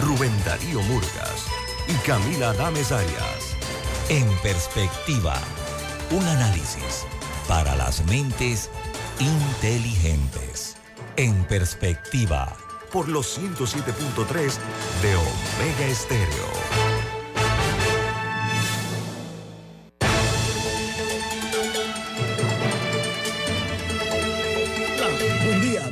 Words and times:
Rubén 0.00 0.32
Darío 0.44 0.80
Murgas 0.82 1.46
y 1.88 1.94
Camila 2.06 2.50
Adames 2.50 2.92
Arias. 2.92 3.56
En 4.08 4.28
Perspectiva. 4.38 5.34
Un 6.10 6.24
análisis 6.24 7.04
para 7.46 7.74
las 7.76 8.04
mentes 8.06 8.70
inteligentes. 9.18 10.76
En 11.16 11.44
Perspectiva 11.44 12.56
por 12.92 13.08
los 13.08 13.38
107.3 13.38 14.54
de 15.02 15.16
Omega 15.16 15.86
Estéreo. 15.86 16.88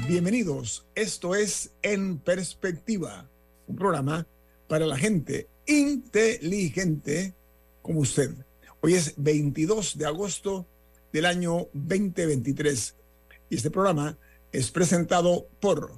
Bienvenidos. 0.07 0.87
Esto 0.95 1.35
es 1.35 1.75
En 1.83 2.19
Perspectiva, 2.19 3.29
un 3.66 3.77
programa 3.77 4.27
para 4.69 4.87
la 4.87 4.97
gente 4.97 5.48
inteligente 5.66 7.35
como 7.82 8.01
usted. 8.01 8.30
Hoy 8.80 8.95
es 8.95 9.15
22 9.16 9.99
de 9.99 10.07
agosto 10.07 10.66
del 11.13 11.27
año 11.27 11.68
2023 11.73 12.96
y 13.51 13.57
este 13.57 13.71
programa 13.71 14.18
es 14.52 14.71
presentado 14.71 15.49
por 15.60 15.93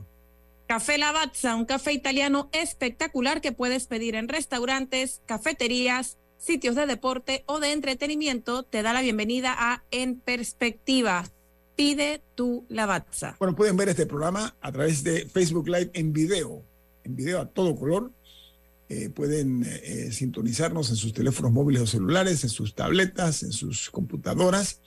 Café 0.66 0.98
Lavazza, 0.98 1.56
un 1.56 1.64
café 1.64 1.92
italiano 1.92 2.50
espectacular 2.52 3.40
que 3.40 3.52
puedes 3.52 3.86
pedir 3.86 4.14
en 4.14 4.28
restaurantes, 4.28 5.22
cafeterías, 5.24 6.18
sitios 6.36 6.76
de 6.76 6.86
deporte 6.86 7.42
o 7.46 7.58
de 7.58 7.72
entretenimiento, 7.72 8.64
te 8.64 8.82
da 8.82 8.92
la 8.92 9.00
bienvenida 9.00 9.54
a 9.56 9.84
En 9.90 10.20
Perspectiva. 10.20 11.24
Pide 11.74 12.22
tu 12.34 12.66
Lavazza. 12.68 13.36
Bueno, 13.38 13.56
pueden 13.56 13.78
ver 13.78 13.88
este 13.88 14.04
programa 14.04 14.56
a 14.60 14.70
través 14.70 15.02
de 15.02 15.26
Facebook 15.26 15.68
Live 15.68 15.90
en 15.94 16.12
video, 16.12 16.64
video 17.14 17.40
a 17.40 17.46
todo 17.46 17.76
color. 17.76 18.12
Eh, 18.90 19.10
pueden 19.10 19.64
eh, 19.64 20.10
sintonizarnos 20.12 20.88
en 20.90 20.96
sus 20.96 21.12
teléfonos 21.12 21.52
móviles 21.52 21.82
o 21.82 21.86
celulares, 21.86 22.42
en 22.44 22.50
sus 22.50 22.74
tabletas, 22.74 23.42
en 23.42 23.52
sus 23.52 23.90
computadoras. 23.90 24.80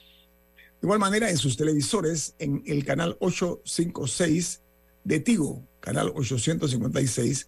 De 0.82 0.88
igual 0.88 1.00
manera, 1.00 1.30
en 1.30 1.38
sus 1.38 1.56
televisores, 1.56 2.34
en 2.40 2.64
el 2.66 2.84
canal 2.84 3.16
856 3.20 4.62
de 5.04 5.20
Tigo, 5.20 5.68
canal 5.80 6.12
856, 6.16 7.48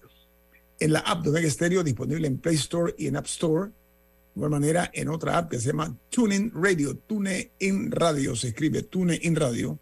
en 0.79 0.93
la 0.93 0.99
app 0.99 1.23
de 1.23 1.29
Omega 1.29 1.49
Stereo 1.49 1.83
disponible 1.83 2.27
en 2.27 2.37
Play 2.37 2.55
Store 2.55 2.93
y 2.97 3.07
en 3.07 3.15
App 3.15 3.25
Store. 3.25 3.69
De 3.69 4.39
igual 4.39 4.51
manera, 4.51 4.91
en 4.93 5.09
otra 5.09 5.37
app 5.37 5.49
que 5.49 5.59
se 5.59 5.67
llama 5.67 5.97
TuneIn 6.09 6.51
Radio, 6.53 6.95
TuneIn 6.97 7.91
Radio, 7.91 8.35
se 8.35 8.49
escribe 8.49 8.83
TuneIn 8.83 9.35
Radio. 9.35 9.79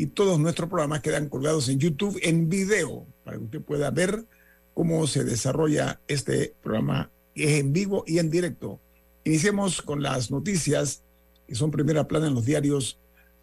Y 0.00 0.06
todos 0.06 0.40
nuestros 0.40 0.70
programas 0.70 1.02
quedan 1.02 1.28
colgados 1.28 1.68
en 1.68 1.78
YouTube 1.78 2.18
en 2.22 2.48
video, 2.48 3.06
para 3.22 3.36
que 3.36 3.44
usted 3.44 3.60
pueda 3.60 3.90
ver 3.90 4.24
cómo 4.72 5.06
se 5.06 5.24
desarrolla 5.24 6.00
este 6.08 6.54
programa. 6.62 7.10
Es 7.34 7.60
en 7.60 7.74
vivo 7.74 8.02
y 8.06 8.18
en 8.18 8.30
directo. 8.30 8.80
Iniciemos 9.24 9.82
con 9.82 10.02
las 10.02 10.30
noticias 10.30 11.02
que 11.46 11.54
son 11.54 11.70
primera 11.70 12.08
plana 12.08 12.28
en 12.28 12.34
los 12.34 12.46
diarios 12.46 12.98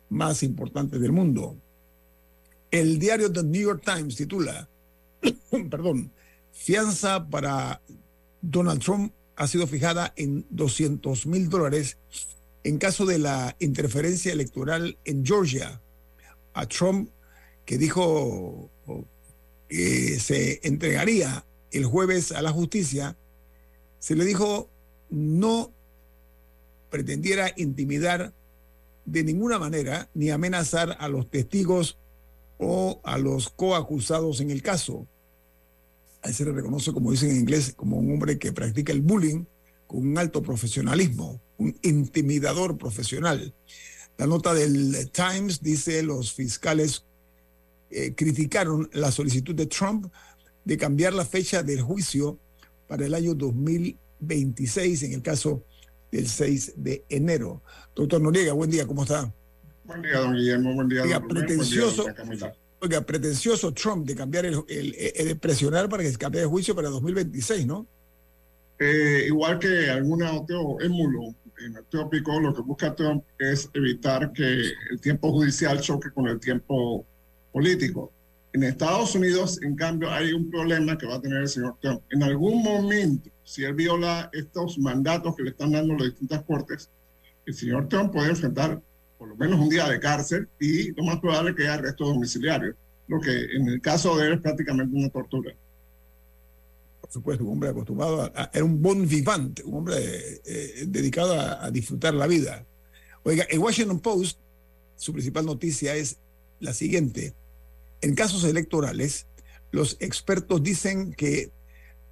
más 0.09 0.41
importantes 0.41 0.99
del 0.99 1.11
mundo. 1.11 1.55
El 2.71 2.97
diario 2.97 3.31
The 3.31 3.43
New 3.43 3.61
York 3.61 3.83
Times 3.85 4.15
titula, 4.15 4.67
perdón, 5.69 6.11
fianza 6.53 7.29
para 7.29 7.83
Donald 8.41 8.81
Trump 8.81 9.13
ha 9.35 9.45
sido 9.45 9.67
fijada 9.67 10.11
en 10.15 10.43
200 10.49 11.27
mil 11.27 11.49
dólares 11.49 11.99
en 12.63 12.79
caso 12.79 13.05
de 13.05 13.19
la 13.19 13.55
interferencia 13.59 14.33
electoral 14.33 14.97
en 15.05 15.23
Georgia. 15.23 15.83
A 16.57 16.65
Trump, 16.67 17.11
que 17.65 17.77
dijo 17.77 18.71
que 19.69 20.19
se 20.19 20.59
entregaría 20.63 21.45
el 21.71 21.85
jueves 21.85 22.31
a 22.31 22.41
la 22.41 22.51
justicia, 22.51 23.15
se 23.99 24.15
le 24.15 24.25
dijo 24.25 24.71
no 25.11 25.71
pretendiera 26.89 27.53
intimidar 27.57 28.33
de 29.05 29.23
ninguna 29.23 29.59
manera 29.59 30.09
ni 30.15 30.31
amenazar 30.31 30.97
a 30.99 31.07
los 31.09 31.29
testigos 31.29 31.99
o 32.57 33.01
a 33.03 33.19
los 33.19 33.49
coacusados 33.49 34.41
en 34.41 34.49
el 34.49 34.63
caso. 34.63 35.07
A 36.23 36.33
se 36.33 36.43
le 36.43 36.53
reconoce, 36.53 36.91
como 36.91 37.11
dicen 37.11 37.29
en 37.29 37.37
inglés, 37.37 37.73
como 37.75 37.97
un 37.97 38.11
hombre 38.11 38.39
que 38.39 38.51
practica 38.51 38.91
el 38.91 39.01
bullying 39.01 39.45
con 39.85 39.99
un 39.99 40.17
alto 40.17 40.41
profesionalismo, 40.41 41.39
un 41.57 41.77
intimidador 41.83 42.79
profesional. 42.79 43.53
La 44.17 44.25
nota 44.25 44.53
del 44.53 45.11
Times 45.11 45.61
dice 45.61 46.01
los 46.01 46.33
fiscales 46.33 47.03
eh, 47.89 48.13
criticaron 48.15 48.89
la 48.93 49.11
solicitud 49.11 49.53
de 49.53 49.67
Trump 49.67 50.11
de 50.65 50.75
cambiar 50.77 51.13
la 51.13 51.23
fecha 51.23 51.63
del 51.63 51.81
juicio 51.81 52.39
para 52.87 53.05
el 53.05 53.13
año 53.13 53.35
2026 53.35 55.03
en 55.03 55.13
el 55.13 55.21
caso 55.21 55.63
del 56.11 56.27
6 56.27 56.73
de 56.77 57.05
enero. 57.09 57.61
Doctor 57.95 58.19
Noriega, 58.19 58.53
buen 58.53 58.71
día, 58.71 58.87
¿cómo 58.87 59.03
está? 59.03 59.31
Buen 59.85 60.01
día, 60.01 60.19
don 60.19 60.33
Guillermo. 60.33 60.73
Buen 60.73 60.89
día, 60.89 61.03
oiga, 61.03 61.25
pretencioso, 61.25 62.05
oiga, 62.81 63.01
pretencioso 63.01 63.71
Trump 63.71 64.05
de 64.05 64.15
cambiar 64.15 64.45
el, 64.45 64.65
de 64.67 65.37
presionar 65.39 65.87
para 65.87 66.03
que 66.03 66.11
se 66.11 66.17
cambie 66.17 66.41
de 66.41 66.47
juicio 66.47 66.75
para 66.75 66.89
2026, 66.89 67.67
¿no? 67.67 67.87
Eh, 68.79 69.25
igual 69.27 69.59
que 69.59 69.89
alguna 69.89 70.33
otro 70.33 70.79
émulo 70.81 71.33
en 71.59 71.75
tópico, 71.89 72.39
lo 72.39 72.53
que 72.53 72.61
busca 72.61 72.95
Trump 72.95 73.23
es 73.39 73.69
evitar 73.73 74.31
que 74.31 74.71
el 74.91 75.01
tiempo 75.01 75.31
judicial 75.31 75.79
choque 75.81 76.11
con 76.11 76.27
el 76.27 76.39
tiempo 76.39 77.05
político. 77.51 78.11
En 78.53 78.63
Estados 78.63 79.15
Unidos, 79.15 79.61
en 79.61 79.75
cambio, 79.75 80.11
hay 80.11 80.33
un 80.33 80.49
problema 80.49 80.97
que 80.97 81.05
va 81.05 81.15
a 81.15 81.21
tener 81.21 81.41
el 81.41 81.47
señor 81.47 81.77
Trump. 81.81 82.01
En 82.11 82.23
algún 82.23 82.63
momento, 82.63 83.29
si 83.43 83.63
él 83.63 83.73
viola 83.73 84.29
estos 84.33 84.77
mandatos 84.79 85.35
que 85.35 85.43
le 85.43 85.49
están 85.51 85.71
dando 85.71 85.95
las 85.95 86.07
distintas 86.07 86.43
cortes, 86.43 86.89
el 87.45 87.53
señor 87.53 87.87
Trump 87.87 88.11
puede 88.11 88.29
enfrentar 88.29 88.81
por 89.17 89.29
lo 89.29 89.35
menos 89.35 89.59
un 89.59 89.69
día 89.69 89.87
de 89.87 89.99
cárcel 89.99 90.47
y 90.59 90.91
lo 90.93 91.03
más 91.03 91.19
probable 91.19 91.55
que 91.55 91.63
haya 91.63 91.75
arresto 91.75 92.05
domiciliario, 92.05 92.75
lo 93.07 93.19
que 93.19 93.31
en 93.55 93.67
el 93.67 93.81
caso 93.81 94.17
de 94.17 94.27
él 94.27 94.33
es 94.33 94.41
prácticamente 94.41 94.95
una 94.95 95.09
tortura. 95.09 95.53
Por 97.07 97.13
supuesto, 97.13 97.45
un 97.45 97.53
hombre 97.53 97.69
acostumbrado 97.69 98.21
a, 98.35 98.51
era 98.53 98.65
un 98.65 98.81
bon 98.81 99.07
vivant, 99.07 99.61
un 99.63 99.75
hombre 99.75 100.41
eh, 100.43 100.83
dedicado 100.87 101.39
a, 101.39 101.71
disfrutar 101.71 102.13
la 102.13 102.27
vida. 102.27 102.65
Oiga, 103.23 103.47
en 103.49 103.61
Washington 103.61 104.01
Post, 104.01 104.39
su 104.97 105.13
principal 105.13 105.45
noticia 105.45 105.95
es 105.95 106.17
la 106.59 106.73
siguiente. 106.73 107.33
En 108.01 108.13
casos 108.13 108.43
electorales, 108.43 109.25
los 109.71 109.95
expertos 110.01 110.61
dicen 110.61 111.13
que 111.13 111.51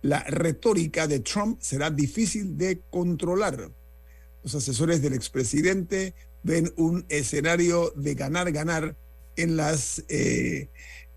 la 0.01 0.23
retórica 0.23 1.07
de 1.07 1.19
Trump 1.19 1.59
será 1.61 1.89
difícil 1.89 2.57
de 2.57 2.79
controlar. 2.89 3.71
Los 4.43 4.55
asesores 4.55 5.01
del 5.01 5.13
expresidente 5.13 6.13
ven 6.43 6.71
un 6.77 7.05
escenario 7.09 7.91
de 7.97 8.15
ganar-ganar 8.15 8.95
en 9.35 9.57
las 9.57 10.05
eh, 10.07 10.69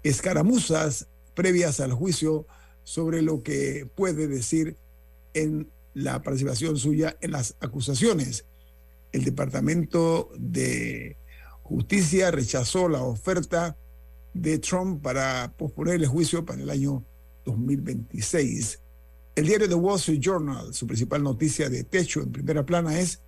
escaramuzas 0.03 1.07
previas 1.35 1.79
al 1.79 1.93
juicio 1.93 2.45
sobre 2.89 3.21
lo 3.21 3.43
que 3.43 3.87
puede 3.95 4.27
decir 4.29 4.79
en 5.35 5.69
la 5.93 6.23
participación 6.23 6.79
suya 6.79 7.19
en 7.21 7.33
las 7.33 7.55
acusaciones. 7.61 8.47
El 9.13 9.25
Departamento 9.25 10.31
de 10.39 11.19
Justicia 11.63 12.31
rechazó 12.31 12.89
la 12.89 13.03
oferta 13.03 13.77
de 14.33 14.59
Trump 14.59 15.03
para 15.03 15.53
posponer 15.59 15.97
el 15.97 16.07
juicio 16.07 16.47
para 16.47 16.63
el 16.63 16.71
año 16.71 17.05
2026. 17.45 18.81
El 19.37 19.47
diario 19.47 19.69
The 19.69 19.75
Wall 19.75 19.99
Street 19.99 20.21
Journal, 20.21 20.73
su 20.73 20.87
principal 20.87 21.23
noticia 21.23 21.69
de 21.69 21.85
techo 21.85 22.23
en 22.23 22.33
primera 22.33 22.65
plana 22.65 22.99
es 22.99 23.21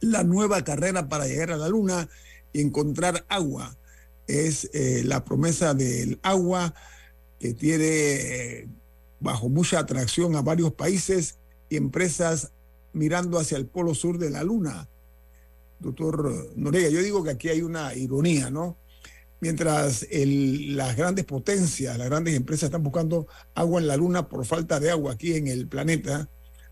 la 0.00 0.22
nueva 0.22 0.62
carrera 0.64 1.08
para 1.08 1.26
llegar 1.26 1.52
a 1.52 1.56
la 1.56 1.70
luna 1.70 2.10
y 2.52 2.60
encontrar 2.60 3.24
agua. 3.30 3.74
Es 4.26 4.68
eh, 4.74 5.00
la 5.02 5.24
promesa 5.24 5.72
del 5.72 6.20
agua 6.22 6.74
que 7.40 7.54
tiene 7.54 7.86
eh, 7.86 8.68
bajo 9.18 9.48
mucha 9.48 9.80
atracción 9.80 10.36
a 10.36 10.42
varios 10.42 10.74
países 10.74 11.38
y 11.70 11.76
empresas 11.76 12.52
mirando 12.92 13.38
hacia 13.38 13.56
el 13.56 13.66
polo 13.66 13.94
sur 13.94 14.18
de 14.18 14.30
la 14.30 14.44
luna. 14.44 14.88
Doctor 15.80 16.52
Noriega, 16.56 16.90
yo 16.90 17.02
digo 17.02 17.24
que 17.24 17.30
aquí 17.30 17.48
hay 17.48 17.62
una 17.62 17.94
ironía, 17.94 18.50
¿no? 18.50 18.76
Mientras 19.40 20.06
las 20.10 20.96
grandes 20.96 21.24
potencias, 21.24 21.96
las 21.96 22.08
grandes 22.10 22.34
empresas 22.34 22.64
están 22.64 22.82
buscando 22.82 23.26
agua 23.54 23.80
en 23.80 23.86
la 23.86 23.96
luna 23.96 24.28
por 24.28 24.44
falta 24.44 24.78
de 24.78 24.90
agua 24.90 25.12
aquí 25.12 25.32
en 25.32 25.48
el 25.48 25.66
planeta, 25.66 26.28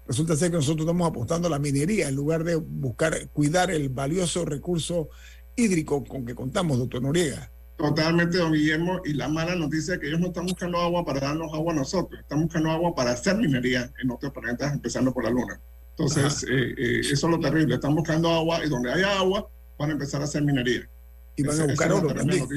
resulta 0.06 0.36
ser 0.36 0.50
que 0.50 0.58
nosotros 0.58 0.84
estamos 0.84 1.08
apostando 1.08 1.48
a 1.48 1.50
la 1.50 1.58
minería 1.58 2.08
en 2.08 2.14
lugar 2.14 2.44
de 2.44 2.56
buscar 2.56 3.30
cuidar 3.30 3.70
el 3.70 3.88
valioso 3.88 4.44
recurso 4.44 5.08
hídrico 5.56 6.04
con 6.04 6.26
que 6.26 6.34
contamos, 6.34 6.78
doctor 6.78 7.00
Noriega. 7.00 7.50
Totalmente, 7.78 8.38
don 8.38 8.52
Guillermo. 8.52 9.00
Y 9.04 9.12
la 9.12 9.28
mala 9.28 9.54
noticia 9.54 9.94
es 9.94 10.00
que 10.00 10.08
ellos 10.08 10.19
no 10.19 10.26
están 10.26 10.46
buscando 10.46 10.78
agua 10.78 11.04
para 11.04 11.20
darnos 11.20 11.54
agua 11.54 11.72
a 11.72 11.76
nosotros, 11.76 12.20
están 12.20 12.42
buscando 12.42 12.70
agua 12.72 12.92
para 12.94 13.12
hacer 13.12 13.36
minería 13.36 13.90
en 14.02 14.10
otros 14.10 14.32
planetas, 14.32 14.72
empezando 14.72 15.14
por 15.14 15.22
la 15.22 15.30
Luna. 15.30 15.60
Entonces, 15.96 16.44
eh, 16.50 16.75
eh, 16.76 17.00
eso 17.00 17.26
es 17.26 17.32
lo 17.32 17.38
terrible. 17.38 17.76
Están 17.76 17.94
buscando 17.94 18.30
agua 18.30 18.64
y 18.64 18.69
donde 18.69 18.92
haya 18.92 19.19
agua 19.19 19.48
van 19.78 19.90
a 19.90 19.92
empezar 19.92 20.20
a 20.20 20.25
hacer 20.25 20.42
minería. 20.42 20.88
Y 21.36 21.44
van 21.44 21.60
a 21.60 21.66
buscar 21.66 21.92
oro 21.92 22.12
también. 22.12 22.48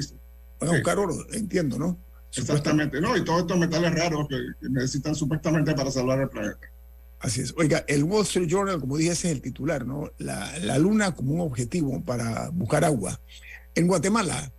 Van 0.60 0.70
a 0.70 0.74
buscar 0.74 0.98
oro, 0.98 1.16
entiendo, 1.34 1.78
¿no? 1.78 2.00
Exactamente, 2.36 3.00
¿no? 3.00 3.16
Y 3.16 3.24
todos 3.24 3.42
estos 3.42 3.60
metales 3.60 3.94
raros 3.94 4.28
que, 4.28 4.38
necesitan 4.70 5.14
supuestamente 5.14 5.76
para 5.76 5.92
salvar 5.92 6.20
el 6.20 6.30
planeta. 6.30 6.72
Así 7.20 7.42
es. 7.42 7.54
Oiga, 7.58 7.86
el 7.88 8.04
Wall 8.04 8.24
Street 8.24 8.48
Journal, 8.48 8.80
como 8.80 8.98
dije, 8.98 9.12
ese 9.12 9.28
es 9.28 9.36
el 9.36 9.42
titular, 9.42 9.86
¿no? 9.86 10.12
La, 10.18 10.58
la 10.60 10.80
luna 10.80 11.14
como 11.14 11.36
un 11.36 11.42
objetivo 11.42 12.04
para 12.04 12.50
buscar 12.50 12.84
agua. 12.84 13.20
En 13.76 13.86
Guatemala, 13.86 14.52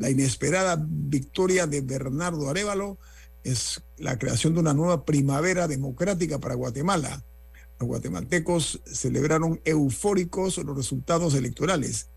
la 0.00 0.08
inesperada 0.08 0.82
victoria 0.82 1.66
de 1.66 1.82
Bernardo 1.82 2.48
Arevalo 2.48 2.98
es 3.44 3.82
la 3.98 4.18
creación 4.18 4.54
de 4.54 4.60
una 4.60 4.72
nueva 4.72 5.04
primavera 5.04 5.68
democrática 5.68 6.40
para 6.40 6.54
Guatemala. 6.54 7.22
Los 7.78 7.86
guatemaltecos 7.86 8.80
celebraron 8.86 9.60
eufóricos 9.62 10.56
los 10.56 10.74
resultados 10.74 11.34
electorales. 11.34 12.08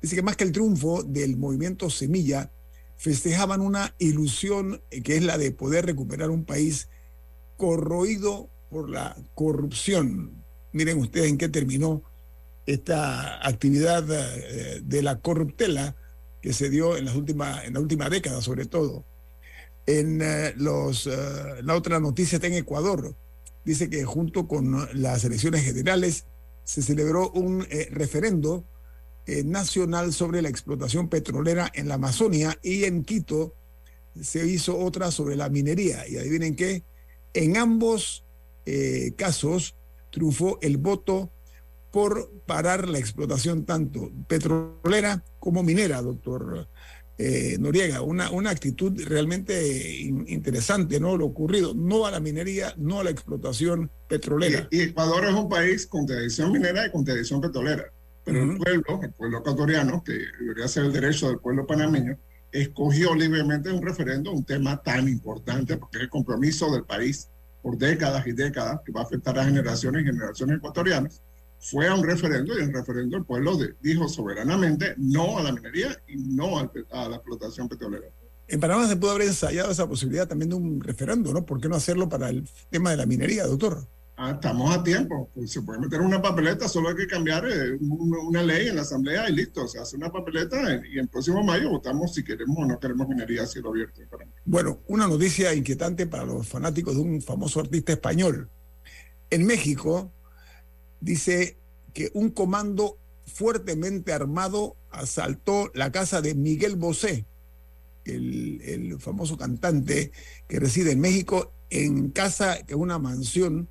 Dice 0.00 0.14
que 0.14 0.22
más 0.22 0.36
que 0.36 0.44
el 0.44 0.52
triunfo 0.52 1.02
del 1.02 1.36
movimiento 1.36 1.90
Semilla, 1.90 2.52
festejaban 2.96 3.60
una 3.60 3.92
ilusión 3.98 4.80
que 5.02 5.16
es 5.16 5.24
la 5.24 5.36
de 5.36 5.50
poder 5.50 5.84
recuperar 5.84 6.30
un 6.30 6.44
país 6.44 6.88
corroído 7.56 8.48
por 8.70 8.88
la 8.88 9.16
corrupción. 9.34 10.44
Miren 10.72 10.98
ustedes 10.98 11.28
en 11.28 11.38
qué 11.38 11.48
terminó 11.48 12.02
esta 12.66 13.44
actividad 13.44 14.06
eh, 14.08 14.80
de 14.84 15.02
la 15.02 15.18
corruptela 15.18 15.96
que 16.42 16.52
se 16.52 16.68
dio 16.68 16.96
en, 16.96 17.04
las 17.06 17.14
últimas, 17.14 17.64
en 17.64 17.74
la 17.74 17.80
última 17.80 18.10
década, 18.10 18.42
sobre 18.42 18.66
todo. 18.66 19.04
En 19.86 20.20
eh, 20.20 20.52
los, 20.56 21.06
eh, 21.06 21.12
la 21.62 21.76
otra 21.76 22.00
noticia 22.00 22.36
está 22.36 22.48
en 22.48 22.54
Ecuador. 22.54 23.14
Dice 23.64 23.88
que 23.88 24.04
junto 24.04 24.48
con 24.48 24.88
las 25.00 25.24
elecciones 25.24 25.62
generales 25.62 26.26
se 26.64 26.82
celebró 26.82 27.30
un 27.30 27.64
eh, 27.70 27.88
referendo 27.90 28.66
nacional 29.44 30.12
sobre 30.12 30.42
la 30.42 30.48
explotación 30.48 31.08
petrolera 31.08 31.70
en 31.74 31.86
la 31.86 31.94
Amazonia 31.94 32.58
y 32.60 32.84
en 32.84 33.04
Quito 33.04 33.54
se 34.20 34.44
hizo 34.48 34.76
otra 34.76 35.12
sobre 35.12 35.36
la 35.36 35.48
minería. 35.48 36.08
Y 36.08 36.16
adivinen 36.16 36.56
qué, 36.56 36.82
en 37.32 37.56
ambos 37.56 38.24
casos 39.16 39.76
triunfó 40.10 40.58
el 40.60 40.76
voto 40.76 41.30
por 41.92 42.32
parar 42.46 42.88
la 42.88 42.98
explotación 42.98 43.64
tanto 43.64 44.10
petrolera 44.26 45.22
como 45.42 45.64
minera, 45.64 46.00
doctor 46.00 46.68
eh, 47.18 47.56
Noriega. 47.58 48.00
Una, 48.00 48.30
una 48.30 48.50
actitud 48.50 48.92
realmente 49.08 50.00
interesante, 50.28 51.00
¿no? 51.00 51.16
Lo 51.16 51.26
ocurrido, 51.26 51.74
no 51.74 52.06
a 52.06 52.12
la 52.12 52.20
minería, 52.20 52.72
no 52.78 53.00
a 53.00 53.04
la 53.04 53.10
explotación 53.10 53.90
petrolera. 54.08 54.68
Y, 54.70 54.82
Ecuador 54.82 55.24
es 55.24 55.34
un 55.34 55.48
país 55.48 55.84
con 55.88 56.06
tradición 56.06 56.52
minera 56.52 56.86
y 56.86 56.92
con 56.92 57.04
tradición 57.04 57.40
petrolera. 57.40 57.86
Pero 58.22 58.40
el 58.40 58.56
pueblo, 58.56 59.00
el 59.02 59.12
pueblo 59.14 59.38
ecuatoriano, 59.38 60.04
que 60.04 60.16
debería 60.38 60.68
ser 60.68 60.84
el 60.84 60.92
derecho 60.92 61.26
del 61.26 61.40
pueblo 61.40 61.66
panameño, 61.66 62.16
escogió 62.52 63.12
libremente 63.16 63.72
un 63.72 63.82
referendo, 63.82 64.30
un 64.30 64.44
tema 64.44 64.80
tan 64.80 65.08
importante, 65.08 65.76
porque 65.76 65.98
es 65.98 66.04
el 66.04 66.08
compromiso 66.08 66.70
del 66.70 66.84
país 66.84 67.28
por 67.62 67.76
décadas 67.76 68.24
y 68.28 68.32
décadas, 68.32 68.78
que 68.86 68.92
va 68.92 69.00
a 69.00 69.04
afectar 69.04 69.36
a 69.40 69.44
generaciones 69.44 70.02
y 70.02 70.06
generaciones 70.06 70.58
ecuatorianas 70.58 71.20
fue 71.62 71.86
a 71.86 71.94
un 71.94 72.04
referendo 72.04 72.58
y 72.58 72.62
en 72.62 72.68
el 72.68 72.74
referendo 72.74 73.16
el 73.16 73.24
pueblo 73.24 73.56
dijo 73.80 74.08
soberanamente 74.08 74.94
no 74.96 75.38
a 75.38 75.44
la 75.44 75.52
minería 75.52 75.96
y 76.08 76.16
no 76.16 76.58
a, 76.58 76.68
la 77.08 77.16
explotación 77.16 77.68
petrolera. 77.68 78.08
En 78.48 78.58
Panamá 78.58 78.88
se 78.88 78.96
pudo 78.96 79.12
haber 79.12 79.28
ensayado 79.28 79.70
esa 79.70 79.88
posibilidad 79.88 80.26
también 80.26 80.50
de 80.50 80.56
un 80.56 80.80
referendo, 80.80 81.32
¿no? 81.32 81.46
¿Por 81.46 81.60
qué 81.60 81.68
no 81.68 81.76
hacerlo 81.76 82.08
para 82.08 82.30
el 82.30 82.46
tema 82.68 82.90
de 82.90 82.96
la 82.96 83.06
minería, 83.06 83.46
doctor? 83.46 83.86
Ah, 84.16 84.32
estamos 84.32 84.76
a 84.76 84.82
tiempo. 84.82 85.30
Pues 85.32 85.52
se 85.52 85.62
puede 85.62 85.78
meter 85.78 86.00
una 86.00 86.20
papeleta, 86.20 86.68
solo 86.68 86.90
hay 86.90 86.96
que 86.96 87.06
cambiar 87.06 87.44
eh, 87.46 87.78
una, 87.80 88.42
ley 88.42 88.68
en 88.68 88.76
la 88.76 88.82
Asamblea 88.82 89.30
y 89.30 89.32
listo. 89.32 89.66
Se 89.68 89.78
hace 89.78 89.96
una 89.96 90.10
papeleta 90.10 90.58
y 90.84 90.98
en 90.98 91.08
próximo 91.08 91.42
mayo 91.44 91.70
votamos 91.70 92.12
si 92.12 92.24
queremos 92.24 92.58
o 92.58 92.66
no 92.66 92.78
queremos 92.78 93.08
minería 93.08 93.44
a 93.44 93.46
cielo 93.46 93.70
abierto. 93.70 94.02
Bueno, 94.44 94.80
una 94.88 95.06
noticia 95.06 95.54
inquietante 95.54 96.06
para 96.06 96.24
los 96.24 96.46
fanáticos 96.46 96.96
de 96.96 97.00
un 97.00 97.22
famoso 97.22 97.60
artista 97.60 97.92
español. 97.92 98.50
En 99.30 99.46
México, 99.46 100.12
dice 101.02 101.58
que 101.92 102.10
un 102.14 102.30
comando 102.30 102.96
fuertemente 103.26 104.12
armado 104.12 104.76
asaltó 104.90 105.70
la 105.74 105.92
casa 105.92 106.22
de 106.22 106.34
Miguel 106.34 106.76
Bosé, 106.76 107.26
el, 108.04 108.96
famoso 108.98 109.36
cantante 109.36 110.12
que 110.48 110.60
reside 110.60 110.92
en 110.92 111.00
México, 111.00 111.52
en 111.70 112.10
casa, 112.10 112.58
que 112.64 112.74
es 112.74 112.78
una 112.78 112.98
mansión, 112.98 113.68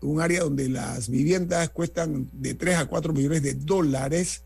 un 0.00 0.20
área 0.20 0.40
donde 0.40 0.68
las 0.68 1.08
viviendas 1.08 1.70
cuestan 1.70 2.28
de 2.32 2.54
3 2.54 2.76
a 2.76 2.86
4 2.86 3.12
millones 3.14 3.42
de 3.42 3.54
dólares. 3.54 4.44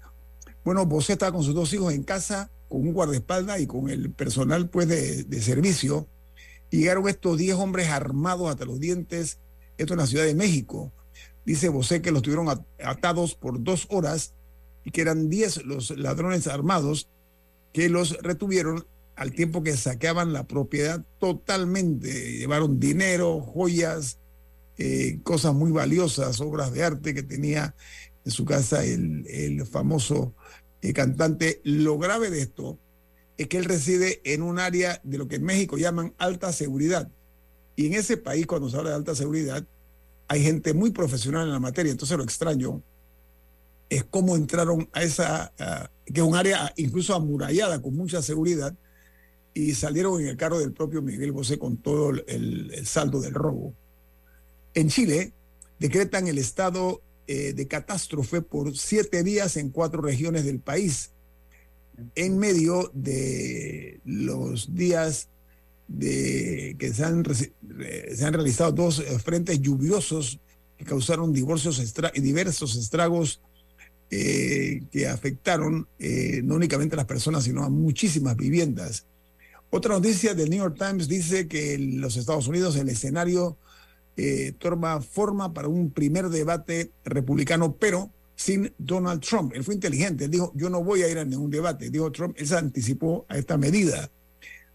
Bueno, 0.65 0.87
Bosé 0.87 1.15
estaba 1.15 1.33
con 1.33 1.43
sus 1.43 1.55
dos 1.55 1.73
hijos 1.73 1.93
en 1.93 2.05
casa, 2.05 2.51
con 2.69 2.83
un 2.83 2.93
guardaespaldas 2.93 3.61
y 3.61 3.67
con 3.67 3.89
el 3.89 4.13
personal 4.13 4.69
pues, 4.69 4.87
de, 4.87 5.25
de 5.25 5.43
servicio. 5.43 6.07
Llegaron 6.71 7.09
estos 7.09 7.39
10 7.39 7.57
hombres 7.57 7.89
armados 7.89 8.51
hasta 8.51 8.67
los 8.67 8.79
dientes, 8.79 9.39
esto 9.79 9.95
en 9.95 9.99
la 9.99 10.07
Ciudad 10.07 10.25
de 10.25 10.35
México. 10.35 10.93
Dice 11.45 11.69
Bosé 11.69 12.03
que 12.03 12.11
los 12.11 12.23
tuvieron 12.23 12.49
atados 12.83 13.35
por 13.35 13.63
dos 13.63 13.87
horas 13.91 14.35
y 14.85 14.91
que 14.91 15.01
eran 15.01 15.29
diez 15.29 15.65
los 15.65 15.91
ladrones 15.91 16.47
armados 16.47 17.09
que 17.73 17.89
los 17.89 18.19
retuvieron 18.23 18.87
al 19.17 19.33
tiempo 19.33 19.63
que 19.63 19.77
saqueaban 19.77 20.33
la 20.33 20.47
propiedad 20.47 21.05
totalmente. 21.19 22.39
Llevaron 22.39 22.79
dinero, 22.79 23.41
joyas, 23.41 24.19
eh, 24.79 25.19
cosas 25.25 25.55
muy 25.55 25.73
valiosas, 25.73 26.41
obras 26.41 26.73
de 26.73 26.85
arte 26.85 27.15
que 27.15 27.25
tenía 27.25 27.75
en 28.25 28.31
su 28.31 28.45
casa 28.45 28.85
el, 28.85 29.67
famoso 29.67 30.35
eh, 30.83 30.93
cantante. 30.93 31.61
Lo 31.65 31.99
grave 31.99 32.31
de 32.31 32.43
esto 32.43 32.79
es 33.37 33.49
que 33.49 33.59
él 33.59 33.65
reside 33.65 34.21
en 34.25 34.43
un 34.43 34.59
área 34.59 35.01
de 35.03 35.19
lo 35.19 35.27
que 35.27 35.37
en 35.37 35.45
México 35.45 35.77
llaman 35.77 36.15
alta 36.19 36.53
seguridad. 36.53 37.11
Y 37.75 37.87
en 37.87 37.95
ese 37.95 38.17
país, 38.17 38.47
cuando 38.47 38.71
se 38.71 38.77
habla 38.77 38.91
de 38.91 38.97
alta 38.97 39.15
seguridad, 39.15 39.67
hay 40.29 40.43
gente 40.43 40.75
muy 40.75 40.91
profesional 40.91 41.47
en 41.47 41.53
la 41.53 41.61
materia, 41.61 41.91
entonces 41.91 42.17
lo 42.17 42.25
extraño 42.25 42.83
es 43.89 44.05
cómo 44.05 44.37
entraron 44.37 44.89
a 44.93 45.03
esa, 45.03 45.53
que 46.05 46.21
es 46.21 46.27
un 46.27 46.37
área 46.37 46.73
incluso 46.77 47.15
amurallada 47.15 47.81
con 47.81 47.97
mucha 47.97 48.21
seguridad, 48.21 48.77
y 49.55 49.75
salieron 49.75 50.21
en 50.21 50.29
el 50.29 50.37
carro 50.37 50.59
del 50.59 50.73
propio 50.73 51.03
Miguel 51.03 51.33
Bosé 51.33 51.59
con 51.59 51.79
todo 51.79 52.11
el, 52.11 52.87
saldo 52.87 53.21
del 53.21 53.35
robo. 53.35 53.75
En 54.75 54.89
Chile 54.89 55.33
decretan 55.79 56.29
el 56.29 56.39
estado 56.39 57.03
eh, 57.27 57.55
de 57.55 57.67
catástrofe 57.67 58.43
por 58.43 58.77
siete 58.77 59.23
días 59.23 59.57
en 59.57 59.71
cuatro 59.71 60.03
regiones 60.03 60.45
del 60.45 60.61
país, 60.61 61.11
en 62.15 62.39
medio 62.39 62.91
de 62.95 64.01
los 64.05 64.75
días 64.75 65.29
de 65.89 66.77
que 66.79 66.93
se 66.93 67.05
han, 67.05 67.25
se 67.25 68.25
han 68.25 68.35
realizado 68.35 68.73
dos 68.73 69.01
eh, 69.01 69.19
frentes 69.19 69.61
lluviosos 69.61 70.39
que 70.77 70.85
causaron 70.85 71.33
divorcios 71.33 71.83
diversos 72.15 72.77
estragos 72.77 73.41
eh, 74.11 74.83
que 74.93 75.09
afectaron 75.09 75.89
eh, 75.99 76.41
no 76.45 76.55
únicamente 76.55 76.95
a 76.95 76.99
las 76.99 77.07
personas, 77.07 77.45
sino 77.45 77.65
a 77.65 77.69
muchísimas 77.69 78.37
viviendas. 78.37 79.07
Otra 79.71 79.95
noticia 79.95 80.35
del 80.35 80.51
New 80.51 80.61
York 80.61 80.77
Times 80.79 81.09
dice 81.09 81.49
que 81.49 81.75
en 81.75 82.01
los 82.01 82.17
Estados 82.17 82.47
Unidos 82.47 82.77
el 82.77 82.89
escenario 82.89 83.59
toma 84.59 85.01
forma 85.01 85.55
para 85.55 85.69
un 85.69 85.93
primer 85.93 86.29
debate 86.29 86.91
republicano, 87.05 87.77
pero 87.77 88.11
sin 88.35 88.73
Donald 88.79 89.21
Trump. 89.21 89.53
Él 89.55 89.63
fue 89.63 89.75
inteligente, 89.75 90.25
él 90.25 90.33
dijo, 90.33 90.53
yo 90.57 90.71
no 90.71 90.83
voy 90.83 91.03
a 91.03 91.09
ir 91.09 91.19
a 91.19 91.25
ningún 91.25 91.51
debate. 91.51 91.89
Dijo 91.89 92.11
Trump, 92.11 92.35
él 92.37 92.47
se 92.47 92.57
anticipó 92.57 93.27
a 93.29 93.39
esta 93.39 93.57
medida. 93.57 94.11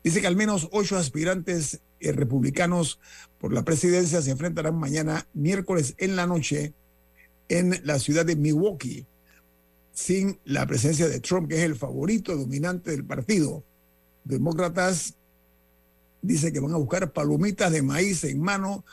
Dice 0.03 0.19
que 0.19 0.27
al 0.27 0.35
menos 0.35 0.67
ocho 0.71 0.97
aspirantes 0.97 1.79
eh, 1.99 2.11
republicanos 2.11 2.99
por 3.39 3.53
la 3.53 3.63
presidencia 3.63 4.21
se 4.21 4.31
enfrentarán 4.31 4.75
mañana, 4.75 5.27
miércoles 5.33 5.95
en 5.97 6.15
la 6.15 6.27
noche, 6.27 6.73
en 7.47 7.79
la 7.83 7.99
ciudad 7.99 8.25
de 8.25 8.35
Milwaukee, 8.35 9.05
sin 9.93 10.39
la 10.43 10.65
presencia 10.65 11.07
de 11.07 11.19
Trump, 11.19 11.47
que 11.47 11.55
es 11.55 11.63
el 11.63 11.75
favorito 11.75 12.35
dominante 12.35 12.91
del 12.91 13.05
partido. 13.05 13.63
Demócratas 14.25 15.15
dice 16.21 16.51
que 16.51 16.59
van 16.59 16.73
a 16.73 16.77
buscar 16.77 17.11
palomitas 17.11 17.71
de 17.71 17.81
maíz 17.81 18.23
en 18.23 18.41
mano 18.41 18.83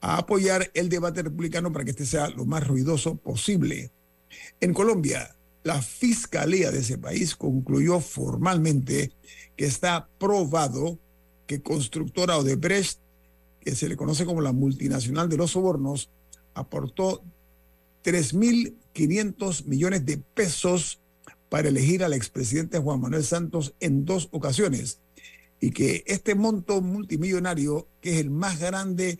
a 0.00 0.18
apoyar 0.18 0.70
el 0.74 0.88
debate 0.88 1.22
republicano 1.22 1.72
para 1.72 1.84
que 1.84 1.90
este 1.90 2.06
sea 2.06 2.28
lo 2.30 2.44
más 2.44 2.66
ruidoso 2.66 3.16
posible. 3.16 3.90
En 4.60 4.72
Colombia, 4.72 5.36
la 5.62 5.82
fiscalía 5.82 6.70
de 6.70 6.78
ese 6.78 6.98
país 6.98 7.34
concluyó 7.34 8.00
formalmente 8.00 9.12
que 9.56 9.64
está 9.64 10.08
probado 10.18 10.98
que 11.46 11.62
constructora 11.62 12.38
Odebrecht, 12.38 12.98
que 13.60 13.74
se 13.74 13.88
le 13.88 13.96
conoce 13.96 14.24
como 14.24 14.40
la 14.40 14.52
multinacional 14.52 15.28
de 15.28 15.36
los 15.36 15.52
sobornos, 15.52 16.10
aportó 16.54 17.22
3.500 18.04 19.64
millones 19.64 20.04
de 20.04 20.18
pesos 20.18 21.00
para 21.48 21.68
elegir 21.68 22.04
al 22.04 22.12
expresidente 22.12 22.78
Juan 22.78 23.00
Manuel 23.00 23.24
Santos 23.24 23.74
en 23.80 24.04
dos 24.04 24.28
ocasiones 24.32 25.00
y 25.60 25.70
que 25.70 26.04
este 26.06 26.34
monto 26.34 26.80
multimillonario, 26.80 27.88
que 28.00 28.14
es 28.14 28.16
el 28.18 28.30
más 28.30 28.58
grande, 28.58 29.18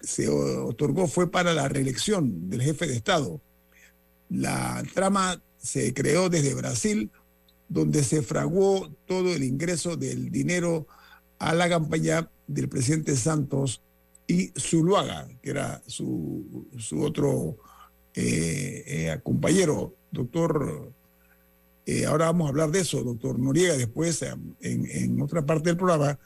se 0.00 0.28
otorgó 0.28 1.06
fue 1.08 1.30
para 1.30 1.54
la 1.54 1.68
reelección 1.68 2.50
del 2.50 2.62
jefe 2.62 2.86
de 2.86 2.96
Estado. 2.96 3.40
La 4.28 4.82
trama 4.94 5.42
se 5.56 5.92
creó 5.94 6.28
desde 6.28 6.54
Brasil, 6.54 7.10
donde 7.68 8.02
se 8.02 8.22
fraguó 8.22 8.90
todo 9.06 9.32
el 9.34 9.44
ingreso 9.44 9.96
del 9.96 10.30
dinero 10.30 10.86
a 11.38 11.54
la 11.54 11.68
campaña 11.68 12.30
del 12.46 12.68
presidente 12.68 13.14
Santos 13.16 13.82
y 14.26 14.52
Zuluaga, 14.58 15.28
que 15.42 15.50
era 15.50 15.82
su, 15.86 16.68
su 16.78 17.02
otro 17.02 17.56
eh, 18.14 18.84
eh, 18.86 19.20
compañero, 19.22 19.94
doctor. 20.10 20.92
Eh, 21.86 22.04
ahora 22.04 22.26
vamos 22.26 22.46
a 22.46 22.50
hablar 22.50 22.70
de 22.70 22.80
eso, 22.80 23.02
doctor 23.02 23.38
Noriega, 23.38 23.76
después 23.76 24.22
en, 24.22 24.56
en 24.60 25.20
otra 25.22 25.46
parte 25.46 25.70
del 25.70 25.76
programa, 25.76 26.18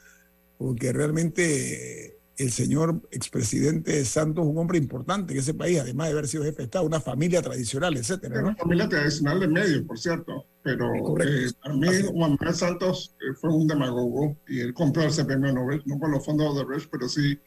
porque 0.57 0.91
realmente 0.91 2.17
el 2.37 2.51
señor 2.51 3.01
expresidente 3.11 4.03
Santos, 4.05 4.45
un 4.45 4.57
hombre 4.57 4.77
importante 4.77 5.33
en 5.33 5.39
ese 5.39 5.53
país, 5.53 5.79
además 5.79 6.07
de 6.07 6.13
haber 6.13 6.27
sido 6.27 6.43
jefe 6.43 6.57
de 6.57 6.63
Estado, 6.63 6.85
una 6.85 6.99
familia 6.99 7.41
tradicional, 7.41 7.95
etcétera. 7.95 8.41
Una 8.41 8.55
familia 8.55 8.89
tradicional 8.89 9.39
de 9.39 9.47
medios, 9.47 9.83
por 9.83 9.99
cierto. 9.99 10.45
Pero 10.63 10.95
eh, 10.95 11.51
para 11.61 11.75
mí, 11.75 11.87
Juan 12.13 12.31
Manuel 12.31 12.55
Santos 12.55 13.13
eh, 13.19 13.33
fue 13.33 13.53
un 13.53 13.67
demagogo 13.67 14.37
y 14.47 14.61
él 14.61 14.73
compró 14.73 15.03
ese 15.03 15.25
premio 15.25 15.51
Nobel, 15.51 15.81
no 15.85 15.99
con 15.99 16.11
los 16.11 16.25
fondos 16.25 16.55
de 16.55 16.63
Reich, 16.63 16.87
pero 16.89 17.09
sí 17.09 17.37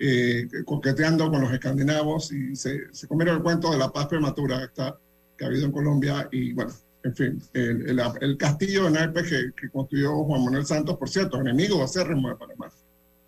eh, 0.00 0.48
coqueteando 0.64 1.30
con 1.30 1.42
los 1.42 1.52
escandinavos 1.52 2.32
y 2.32 2.56
se, 2.56 2.92
se 2.92 3.06
comieron 3.06 3.36
el 3.36 3.42
cuento 3.42 3.70
de 3.70 3.78
la 3.78 3.92
paz 3.92 4.08
prematura 4.08 4.64
esta, 4.64 4.98
que 5.38 5.44
ha 5.44 5.48
habido 5.48 5.66
en 5.66 5.72
Colombia. 5.72 6.28
Y 6.32 6.52
bueno, 6.52 6.72
en 7.04 7.14
fin, 7.14 7.42
el, 7.52 8.00
el, 8.20 8.36
castillo 8.36 8.84
de 8.84 8.90
naipes 8.90 9.30
que, 9.30 9.52
que, 9.56 9.70
construyó 9.70 10.24
Juan 10.24 10.44
Manuel 10.44 10.66
Santos, 10.66 10.96
por 10.96 11.08
cierto, 11.08 11.40
enemigo 11.40 11.80
acérrimo 11.80 12.28
de 12.28 12.34
Panamá. 12.34 12.72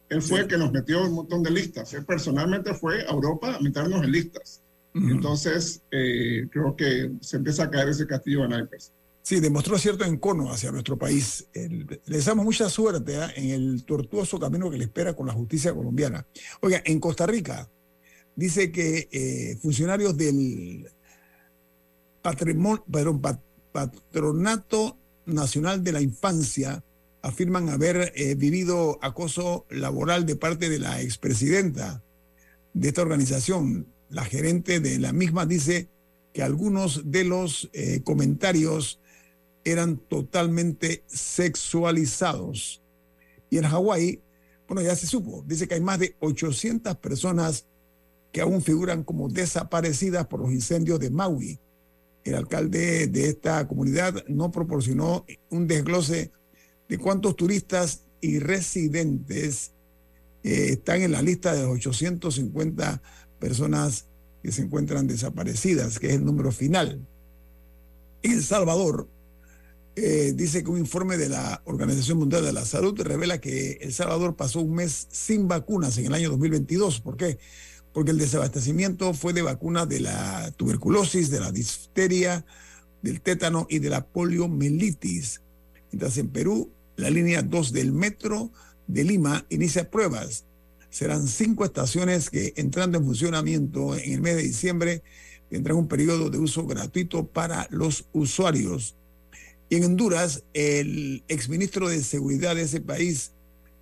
Él 0.08 0.22
fue 0.22 0.40
el 0.40 0.46
que 0.48 0.58
nos 0.58 0.72
metió 0.72 1.04
un 1.04 1.14
montón 1.14 1.42
de 1.42 1.50
listas. 1.50 1.92
Él 1.94 2.04
personalmente 2.04 2.74
fue 2.74 3.02
a 3.02 3.12
Europa 3.12 3.56
a 3.56 3.60
meternos 3.60 4.02
en 4.02 4.12
listas. 4.12 4.62
Entonces, 4.94 5.82
eh, 5.90 6.48
creo 6.50 6.74
que 6.74 7.12
se 7.20 7.36
empieza 7.36 7.64
a 7.64 7.70
caer 7.70 7.90
ese 7.90 8.06
castillo 8.06 8.42
de 8.42 8.48
naipes. 8.48 8.94
Sí, 9.26 9.40
demostró 9.40 9.76
cierto 9.76 10.04
encono 10.04 10.52
hacia 10.52 10.70
nuestro 10.70 10.96
país. 10.96 11.48
le 11.52 11.98
deseamos 12.06 12.44
mucha 12.44 12.70
suerte 12.70 13.16
¿eh? 13.16 13.26
en 13.34 13.50
el 13.50 13.84
tortuoso 13.84 14.38
camino 14.38 14.70
que 14.70 14.78
le 14.78 14.84
espera 14.84 15.16
con 15.16 15.26
la 15.26 15.32
justicia 15.32 15.74
colombiana. 15.74 16.24
Oiga, 16.60 16.80
en 16.84 17.00
Costa 17.00 17.26
Rica 17.26 17.68
dice 18.36 18.70
que 18.70 19.08
eh, 19.10 19.58
funcionarios 19.60 20.16
del 20.16 20.88
Patronato 23.72 24.96
Nacional 25.24 25.82
de 25.82 25.90
la 25.90 26.02
Infancia 26.02 26.84
afirman 27.20 27.68
haber 27.68 28.12
eh, 28.14 28.36
vivido 28.36 29.00
acoso 29.02 29.66
laboral 29.70 30.24
de 30.24 30.36
parte 30.36 30.68
de 30.68 30.78
la 30.78 31.02
expresidenta 31.02 32.00
de 32.74 32.86
esta 32.86 33.02
organización. 33.02 33.88
La 34.08 34.24
gerente 34.24 34.78
de 34.78 35.00
la 35.00 35.12
misma 35.12 35.46
dice 35.46 35.88
que 36.32 36.44
algunos 36.44 37.10
de 37.10 37.24
los 37.24 37.70
eh, 37.72 38.02
comentarios 38.04 39.00
eran 39.66 39.96
totalmente 39.96 41.02
sexualizados. 41.06 42.80
Y 43.50 43.58
en 43.58 43.64
Hawái, 43.64 44.22
bueno, 44.68 44.80
ya 44.80 44.94
se 44.94 45.06
supo, 45.06 45.44
dice 45.44 45.66
que 45.66 45.74
hay 45.74 45.80
más 45.80 45.98
de 45.98 46.14
800 46.20 46.96
personas 46.98 47.66
que 48.32 48.40
aún 48.40 48.62
figuran 48.62 49.02
como 49.02 49.28
desaparecidas 49.28 50.26
por 50.28 50.40
los 50.40 50.52
incendios 50.52 51.00
de 51.00 51.10
Maui. 51.10 51.58
El 52.22 52.36
alcalde 52.36 53.08
de 53.08 53.28
esta 53.28 53.66
comunidad 53.66 54.24
no 54.28 54.52
proporcionó 54.52 55.26
un 55.50 55.66
desglose 55.66 56.30
de 56.88 56.98
cuántos 56.98 57.34
turistas 57.34 58.04
y 58.20 58.38
residentes 58.38 59.72
eh, 60.44 60.68
están 60.70 61.02
en 61.02 61.10
la 61.10 61.22
lista 61.22 61.54
de 61.54 61.62
los 61.62 61.72
850 61.72 63.02
personas 63.40 64.06
que 64.44 64.52
se 64.52 64.62
encuentran 64.62 65.08
desaparecidas, 65.08 65.98
que 65.98 66.06
es 66.08 66.14
el 66.14 66.24
número 66.24 66.52
final. 66.52 67.04
En 68.22 68.32
El 68.32 68.42
Salvador, 68.44 69.08
eh, 69.98 70.34
dice 70.36 70.62
que 70.62 70.68
un 70.68 70.78
informe 70.78 71.16
de 71.16 71.30
la 71.30 71.62
Organización 71.64 72.18
Mundial 72.18 72.44
de 72.44 72.52
la 72.52 72.66
Salud 72.66 73.00
revela 73.00 73.40
que 73.40 73.78
El 73.80 73.94
Salvador 73.94 74.36
pasó 74.36 74.60
un 74.60 74.74
mes 74.74 75.08
sin 75.10 75.48
vacunas 75.48 75.96
en 75.96 76.04
el 76.04 76.14
año 76.14 76.28
2022. 76.28 77.00
¿Por 77.00 77.16
qué? 77.16 77.38
Porque 77.94 78.10
el 78.10 78.18
desabastecimiento 78.18 79.14
fue 79.14 79.32
de 79.32 79.40
vacunas 79.40 79.88
de 79.88 80.00
la 80.00 80.50
tuberculosis, 80.52 81.30
de 81.30 81.40
la 81.40 81.50
difteria, 81.50 82.44
del 83.00 83.22
tétano 83.22 83.66
y 83.70 83.78
de 83.78 83.88
la 83.88 84.06
poliomielitis. 84.06 85.40
Mientras 85.90 86.18
en 86.18 86.28
Perú 86.28 86.70
la 86.96 87.08
línea 87.08 87.40
2 87.40 87.72
del 87.72 87.92
metro 87.92 88.52
de 88.86 89.02
Lima 89.02 89.46
inicia 89.48 89.90
pruebas. 89.90 90.44
Serán 90.90 91.26
cinco 91.26 91.64
estaciones 91.64 92.28
que 92.28 92.52
entrando 92.56 92.98
en 92.98 93.04
funcionamiento 93.04 93.96
en 93.96 94.12
el 94.12 94.20
mes 94.20 94.36
de 94.36 94.42
diciembre 94.42 95.02
tendrán 95.48 95.78
un 95.78 95.88
periodo 95.88 96.28
de 96.28 96.38
uso 96.38 96.66
gratuito 96.66 97.26
para 97.26 97.66
los 97.70 98.08
usuarios. 98.12 98.94
Y 99.68 99.76
en 99.76 99.84
Honduras, 99.84 100.44
el 100.54 101.24
exministro 101.28 101.88
de 101.88 102.02
Seguridad 102.02 102.54
de 102.54 102.62
ese 102.62 102.80
país 102.80 103.32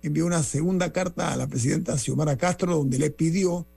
envió 0.01 0.25
una 0.25 0.43
segunda 0.43 0.91
carta 0.91 1.31
a 1.31 1.37
la 1.37 1.47
presidenta 1.47 1.97
Xiomara 1.97 2.37
Castro 2.37 2.75
donde 2.75 2.99
le 2.99 3.11
pidió, 3.11 3.67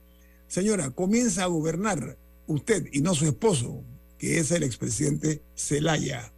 señora, 0.47 0.91
comienza 0.91 1.45
a 1.45 1.47
gobernar 1.47 2.19
usted 2.47 2.87
y 2.93 3.01
no 3.01 3.15
su 3.15 3.27
esposo, 3.27 3.83
que 4.19 4.39
es 4.39 4.51
el 4.51 4.63
expresidente 4.63 5.43
Zelaya. 5.57 6.33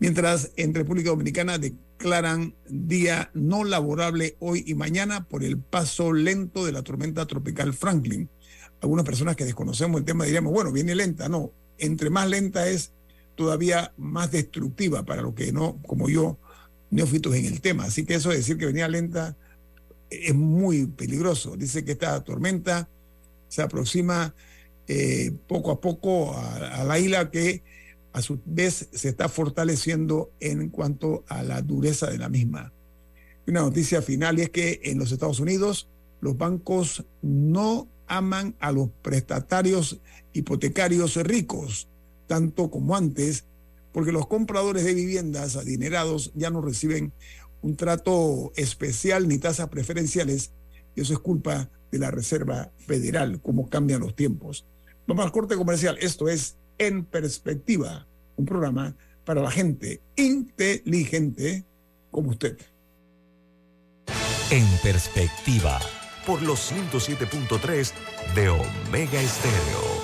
Mientras 0.00 0.50
en 0.56 0.74
República 0.74 1.10
Dominicana 1.10 1.58
declaran 1.58 2.54
día 2.68 3.30
no 3.32 3.64
laborable 3.64 4.36
hoy 4.40 4.64
y 4.66 4.74
mañana 4.74 5.28
por 5.28 5.44
el 5.44 5.58
paso 5.58 6.12
lento 6.12 6.66
de 6.66 6.72
la 6.72 6.82
tormenta 6.82 7.26
tropical 7.26 7.72
Franklin. 7.74 8.28
Algunas 8.80 9.04
personas 9.04 9.36
que 9.36 9.44
desconocemos 9.44 10.00
el 10.00 10.04
tema 10.04 10.24
diríamos, 10.24 10.52
bueno, 10.52 10.72
viene 10.72 10.94
lenta. 10.94 11.28
No, 11.28 11.52
entre 11.78 12.10
más 12.10 12.28
lenta 12.28 12.68
es 12.68 12.92
todavía 13.34 13.92
más 13.96 14.30
destructiva 14.30 15.04
para 15.04 15.22
los 15.22 15.34
que 15.34 15.52
no, 15.52 15.78
como 15.86 16.08
yo, 16.08 16.38
neófitos 16.90 17.34
en 17.34 17.46
el 17.46 17.60
tema. 17.60 17.84
Así 17.84 18.04
que 18.04 18.14
eso 18.14 18.30
de 18.30 18.36
decir 18.36 18.56
que 18.56 18.66
venía 18.66 18.88
lenta 18.88 19.36
es 20.10 20.34
muy 20.34 20.86
peligroso. 20.86 21.56
Dice 21.56 21.84
que 21.84 21.92
esta 21.92 22.22
tormenta 22.22 22.88
se 23.48 23.62
aproxima 23.62 24.34
eh, 24.86 25.32
poco 25.48 25.70
a 25.70 25.80
poco 25.80 26.36
a 26.36 26.84
la 26.84 26.98
isla 26.98 27.30
que 27.30 27.62
a 28.12 28.22
su 28.22 28.38
vez 28.44 28.88
se 28.92 29.08
está 29.08 29.28
fortaleciendo 29.28 30.30
en 30.40 30.68
cuanto 30.68 31.24
a 31.28 31.42
la 31.42 31.62
dureza 31.62 32.08
de 32.10 32.18
la 32.18 32.28
misma. 32.28 32.72
Una 33.46 33.60
noticia 33.60 34.02
final 34.02 34.38
es 34.38 34.50
que 34.50 34.80
en 34.84 34.98
los 34.98 35.10
Estados 35.10 35.40
Unidos 35.40 35.88
los 36.20 36.38
bancos 36.38 37.04
no 37.22 37.88
aman 38.06 38.54
a 38.60 38.72
los 38.72 38.88
prestatarios 39.02 39.98
hipotecarios 40.32 41.16
ricos, 41.16 41.88
tanto 42.26 42.70
como 42.70 42.96
antes, 42.96 43.44
porque 43.92 44.12
los 44.12 44.26
compradores 44.26 44.84
de 44.84 44.94
viviendas 44.94 45.56
adinerados 45.56 46.32
ya 46.34 46.50
no 46.50 46.60
reciben 46.60 47.12
un 47.62 47.76
trato 47.76 48.52
especial 48.56 49.28
ni 49.28 49.38
tasas 49.38 49.68
preferenciales, 49.68 50.52
y 50.94 51.00
eso 51.00 51.12
es 51.12 51.18
culpa 51.18 51.70
de 51.90 51.98
la 51.98 52.10
Reserva 52.10 52.70
Federal, 52.78 53.40
cómo 53.40 53.68
cambian 53.68 54.00
los 54.00 54.14
tiempos. 54.14 54.66
Vamos 55.06 55.24
al 55.24 55.32
corte 55.32 55.56
comercial, 55.56 55.96
esto 56.00 56.28
es 56.28 56.56
en 56.78 57.04
perspectiva, 57.04 58.06
un 58.36 58.46
programa 58.46 58.96
para 59.24 59.42
la 59.42 59.50
gente 59.50 60.02
inteligente 60.16 61.64
como 62.10 62.30
usted. 62.30 62.58
En 64.50 64.66
perspectiva. 64.82 65.80
Por 66.26 66.42
los 66.42 66.72
107.3 66.72 67.92
de 68.34 68.48
Omega 68.48 69.20
Estéreo. 69.20 70.03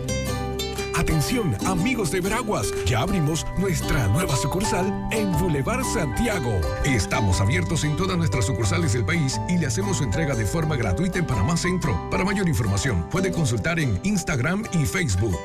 Atención, 1.01 1.57
amigos 1.65 2.11
de 2.11 2.21
Veraguas, 2.21 2.71
ya 2.85 2.99
abrimos 2.99 3.43
nuestra 3.57 4.07
nueva 4.09 4.35
sucursal 4.35 4.85
en 5.11 5.31
Boulevard 5.31 5.83
Santiago. 5.83 6.61
Estamos 6.85 7.41
abiertos 7.41 7.83
en 7.83 7.97
todas 7.97 8.15
nuestras 8.19 8.45
sucursales 8.45 8.93
del 8.93 9.03
país 9.03 9.41
y 9.49 9.57
le 9.57 9.65
hacemos 9.65 9.97
su 9.97 10.03
entrega 10.03 10.35
de 10.35 10.45
forma 10.45 10.75
gratuita 10.75 11.17
en 11.17 11.25
Panamá 11.25 11.57
Centro. 11.57 11.99
Para 12.11 12.23
mayor 12.23 12.47
información, 12.47 13.09
puede 13.09 13.31
consultar 13.31 13.79
en 13.79 13.99
Instagram 14.03 14.63
y 14.73 14.85
Facebook. 14.85 15.39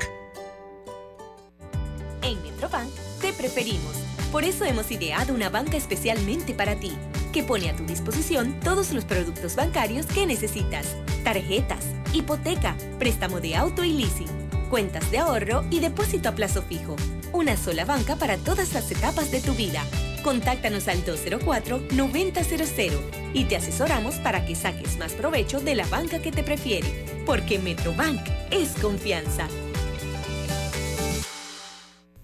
En 2.20 2.42
Metrobank 2.42 2.90
te 3.22 3.32
preferimos. 3.32 3.96
Por 4.30 4.44
eso 4.44 4.66
hemos 4.66 4.90
ideado 4.90 5.32
una 5.32 5.48
banca 5.48 5.78
especialmente 5.78 6.52
para 6.52 6.76
ti, 6.76 6.92
que 7.32 7.42
pone 7.42 7.70
a 7.70 7.76
tu 7.76 7.86
disposición 7.86 8.60
todos 8.60 8.92
los 8.92 9.06
productos 9.06 9.56
bancarios 9.56 10.04
que 10.04 10.26
necesitas. 10.26 10.94
Tarjetas, 11.24 11.86
hipoteca, 12.12 12.76
préstamo 12.98 13.40
de 13.40 13.56
auto 13.56 13.84
y 13.84 13.94
leasing 13.94 14.45
cuentas 14.66 15.10
de 15.10 15.18
ahorro 15.18 15.64
y 15.70 15.80
depósito 15.80 16.28
a 16.28 16.32
plazo 16.32 16.62
fijo. 16.62 16.96
Una 17.32 17.56
sola 17.56 17.84
banca 17.84 18.16
para 18.16 18.36
todas 18.36 18.72
las 18.72 18.90
etapas 18.90 19.30
de 19.30 19.40
tu 19.40 19.54
vida. 19.54 19.82
Contáctanos 20.22 20.88
al 20.88 21.04
204-9000 21.04 22.90
y 23.32 23.44
te 23.44 23.56
asesoramos 23.56 24.16
para 24.16 24.44
que 24.44 24.54
saques 24.54 24.98
más 24.98 25.12
provecho 25.12 25.60
de 25.60 25.74
la 25.74 25.86
banca 25.86 26.20
que 26.20 26.32
te 26.32 26.42
prefiere. 26.42 27.04
Porque 27.24 27.58
Metrobank 27.58 28.20
es 28.50 28.70
confianza. 28.80 29.46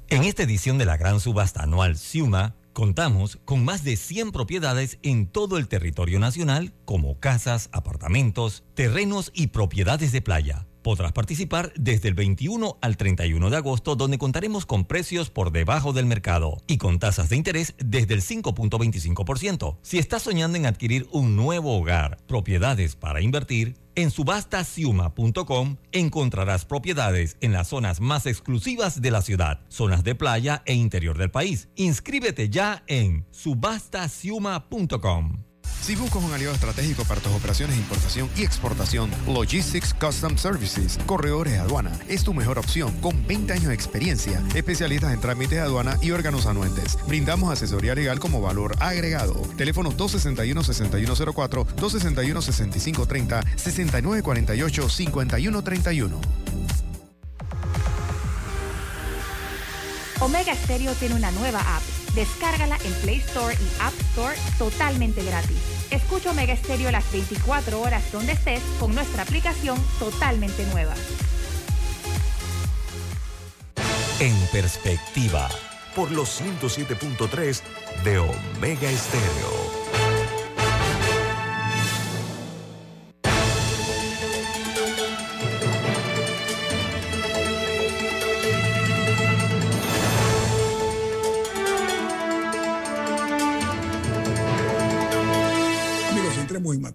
En 0.08 0.24
esta 0.24 0.42
edición 0.42 0.78
de 0.78 0.84
la 0.84 0.96
gran 0.96 1.20
subasta 1.20 1.62
anual 1.62 1.96
Ciuma, 1.96 2.56
contamos 2.72 3.38
con 3.44 3.64
más 3.64 3.84
de 3.84 3.96
100 3.96 4.32
propiedades 4.32 4.98
en 5.02 5.26
todo 5.26 5.58
el 5.58 5.68
territorio 5.68 6.18
nacional, 6.18 6.74
como 6.84 7.18
casas, 7.18 7.68
apartamentos, 7.72 8.64
terrenos 8.74 9.30
y 9.34 9.46
propiedades 9.48 10.12
de 10.12 10.20
playa 10.20 10.66
Podrás 10.82 11.12
participar 11.12 11.72
desde 11.76 12.08
el 12.08 12.14
21 12.14 12.78
al 12.80 12.96
31 12.96 13.50
de 13.50 13.56
agosto, 13.56 13.94
donde 13.94 14.18
contaremos 14.18 14.66
con 14.66 14.84
precios 14.84 15.30
por 15.30 15.52
debajo 15.52 15.92
del 15.92 16.06
mercado 16.06 16.58
y 16.66 16.78
con 16.78 16.98
tasas 16.98 17.28
de 17.28 17.36
interés 17.36 17.74
desde 17.78 18.14
el 18.14 18.22
5.25%. 18.22 19.76
Si 19.82 19.98
estás 19.98 20.22
soñando 20.22 20.58
en 20.58 20.66
adquirir 20.66 21.06
un 21.12 21.36
nuevo 21.36 21.78
hogar, 21.78 22.18
propiedades 22.26 22.96
para 22.96 23.20
invertir, 23.20 23.76
en 23.94 24.10
subastasiuma.com 24.10 25.76
encontrarás 25.92 26.64
propiedades 26.64 27.36
en 27.40 27.52
las 27.52 27.68
zonas 27.68 28.00
más 28.00 28.26
exclusivas 28.26 29.02
de 29.02 29.10
la 29.10 29.20
ciudad, 29.22 29.60
zonas 29.68 30.02
de 30.02 30.14
playa 30.14 30.62
e 30.64 30.72
interior 30.74 31.18
del 31.18 31.30
país. 31.30 31.68
Inscríbete 31.76 32.48
ya 32.48 32.84
en 32.86 33.26
subastasiuma.com. 33.30 35.51
Si 35.82 35.94
buscas 35.96 36.22
un 36.22 36.32
aliado 36.32 36.54
estratégico 36.54 37.04
para 37.04 37.20
tus 37.20 37.32
operaciones 37.32 37.74
de 37.74 37.82
importación 37.82 38.30
y 38.36 38.44
exportación, 38.44 39.10
Logistics 39.26 39.92
Custom 39.92 40.38
Services, 40.38 40.96
Corredores 41.06 41.54
de 41.54 41.58
Aduana, 41.58 41.90
es 42.08 42.22
tu 42.22 42.32
mejor 42.32 42.60
opción 42.60 42.92
con 43.00 43.26
20 43.26 43.52
años 43.52 43.66
de 43.66 43.74
experiencia, 43.74 44.40
especialistas 44.54 45.12
en 45.12 45.20
trámites 45.20 45.58
de 45.58 45.60
aduana 45.60 45.98
y 46.00 46.12
órganos 46.12 46.46
anuentes. 46.46 46.96
Brindamos 47.08 47.52
asesoría 47.52 47.96
legal 47.96 48.20
como 48.20 48.40
valor 48.40 48.76
agregado. 48.78 49.34
Teléfonos 49.56 49.96
261-6104, 49.96 51.66
261-6530, 51.74 53.42
6948-5131. 53.56 56.12
Omega 60.20 60.54
Stereo 60.54 60.94
tiene 60.94 61.16
una 61.16 61.32
nueva 61.32 61.58
app. 61.58 62.01
Descárgala 62.14 62.76
en 62.84 62.92
Play 63.02 63.18
Store 63.18 63.54
y 63.54 63.82
App 63.82 63.94
Store 64.10 64.36
totalmente 64.58 65.24
gratis. 65.24 65.56
Escucha 65.90 66.30
Omega 66.30 66.56
Stereo 66.56 66.90
las 66.90 67.10
24 67.12 67.80
horas 67.80 68.10
donde 68.12 68.32
estés 68.32 68.62
con 68.78 68.94
nuestra 68.94 69.22
aplicación 69.22 69.78
totalmente 69.98 70.64
nueva. 70.66 70.94
En 74.20 74.36
perspectiva. 74.52 75.48
Por 75.96 76.10
los 76.10 76.40
107.3 76.40 77.60
de 78.04 78.18
Omega 78.18 78.90
Stereo. 78.90 79.81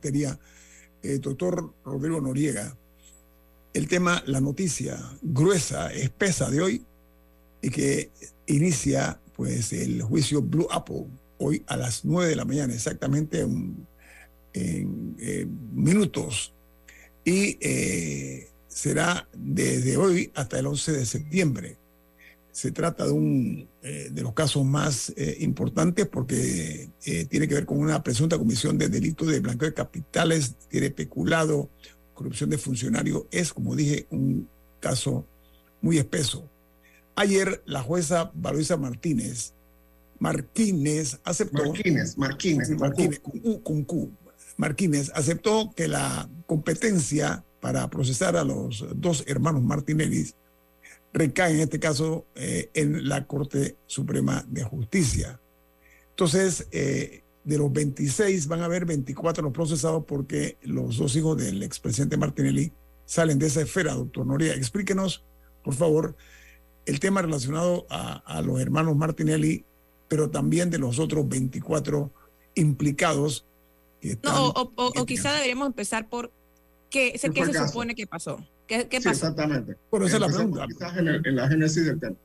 Materia, 0.08 0.40
eh, 1.04 1.20
doctor 1.20 1.74
Rodrigo 1.84 2.22
Noriega, 2.22 2.78
el 3.74 3.88
tema, 3.90 4.24
la 4.26 4.40
noticia 4.40 4.98
gruesa, 5.22 5.92
espesa 5.94 6.50
de 6.50 6.62
hoy, 6.62 6.86
y 7.62 7.70
que 7.70 8.10
inicia 8.46 9.20
pues 9.36 9.74
el 9.74 10.02
juicio 10.02 10.42
Blue 10.42 10.68
Apple 10.72 11.08
hoy 11.40 11.62
a 11.68 11.76
las 11.76 12.06
9 12.06 12.30
de 12.30 12.36
la 12.38 12.46
mañana, 12.46 12.74
exactamente 12.74 13.42
en, 13.42 13.86
minutos, 15.74 16.54
y 17.26 17.58
eh, 17.60 18.50
será 18.70 19.28
desde 19.34 19.98
hoy 19.98 20.32
hasta 20.36 20.58
el 20.58 20.68
11 20.68 20.94
de 20.94 21.06
septiembre. 21.06 21.78
Se 22.58 22.72
trata 22.72 23.06
de 23.06 23.12
un 23.12 23.70
eh, 23.84 24.10
de 24.12 24.24
los 24.24 24.34
casos 24.34 24.66
más 24.66 25.14
eh, 25.16 25.38
importantes 25.42 26.08
porque 26.08 26.90
eh, 27.06 27.26
tiene 27.26 27.48
que 27.48 27.54
ver 27.54 27.68
con 27.68 27.78
una 27.78 28.02
presunta 28.02 28.36
comisión 28.36 28.80
de 28.80 28.90
delitos 28.90 29.28
de 29.28 29.42
blanqueo 29.42 29.68
de 29.70 29.76
capitales, 29.76 30.56
tiene 30.68 30.90
peculado, 30.90 31.70
corrupción 32.16 32.50
de 32.50 32.58
funcionario. 32.58 33.28
Es, 33.30 33.54
como 33.54 33.76
dije, 33.76 34.08
un 34.10 34.50
caso 34.80 35.28
muy 35.84 36.00
espeso. 36.00 36.50
Ayer 37.16 37.62
la 37.68 37.84
jueza 37.84 38.32
Valoisa 38.34 38.76
Martínez, 38.76 39.54
Martínez 40.18 41.20
aceptó. 41.26 41.64
Martínez, 41.64 42.18
Martínez. 42.18 42.70
Martínez, 42.72 43.22
con 43.62 43.84
Q, 43.84 44.12
Martínez 44.58 45.12
aceptó 45.14 45.72
que 45.76 45.88
la 45.88 46.28
competencia 46.48 47.46
para 47.62 47.88
procesar 47.92 48.36
a 48.36 48.44
los 48.44 48.84
dos 48.96 49.24
hermanos 49.28 49.62
Martinelli 49.62 50.26
recae 51.18 51.54
en 51.54 51.60
este 51.62 51.80
caso 51.80 52.26
eh, 52.36 52.70
en 52.74 53.08
la 53.08 53.26
Corte 53.26 53.78
Suprema 53.86 54.46
de 54.48 54.64
Justicia. 54.64 55.40
Entonces, 56.12 56.68
eh, 56.72 57.24
de 57.44 57.58
los 57.58 57.72
26 57.72 58.48
van 58.48 58.62
a 58.62 58.66
haber 58.66 58.86
24 58.86 59.44
los 59.44 59.54
procesados 59.54 60.04
porque 60.06 60.58
los 60.62 60.98
dos 60.98 61.16
hijos 61.16 61.38
del 61.38 61.64
expresidente 61.64 62.18
Martinelli 62.18 62.72
salen 63.06 63.40
de 63.40 63.48
esa 63.48 63.62
esfera, 63.62 63.94
doctor 63.94 64.26
Noria. 64.26 64.54
Explíquenos, 64.54 65.24
por 65.64 65.74
favor, 65.74 66.16
el 66.86 67.00
tema 67.00 67.22
relacionado 67.22 67.86
a, 67.90 68.42
los 68.42 68.60
hermanos 68.60 68.96
Martinelli, 68.96 69.66
pero 70.08 70.30
también 70.30 70.70
de 70.70 70.78
los 70.78 71.00
otros 71.00 71.28
24 71.28 72.12
implicados. 72.56 73.46
no, 74.24 74.50
o, 74.50 75.06
quizá 75.06 75.34
deberíamos 75.34 75.68
empezar 75.68 76.10
por 76.10 76.32
qué, 76.90 77.14
qué 77.34 77.46
se 77.46 77.68
supone 77.68 77.96
que 77.96 78.08
pasó. 78.08 78.40
¿Qué, 78.68 78.86
pasó? 78.86 79.10
exactamente. 79.10 79.78
Por 79.90 80.04
eso 80.04 80.20
la 80.20 80.28
pregunta. 80.28 80.66
En, 80.98 81.36
la 81.36 81.48
génesis 81.48 81.86
del 81.86 82.00
tema. 82.00 82.16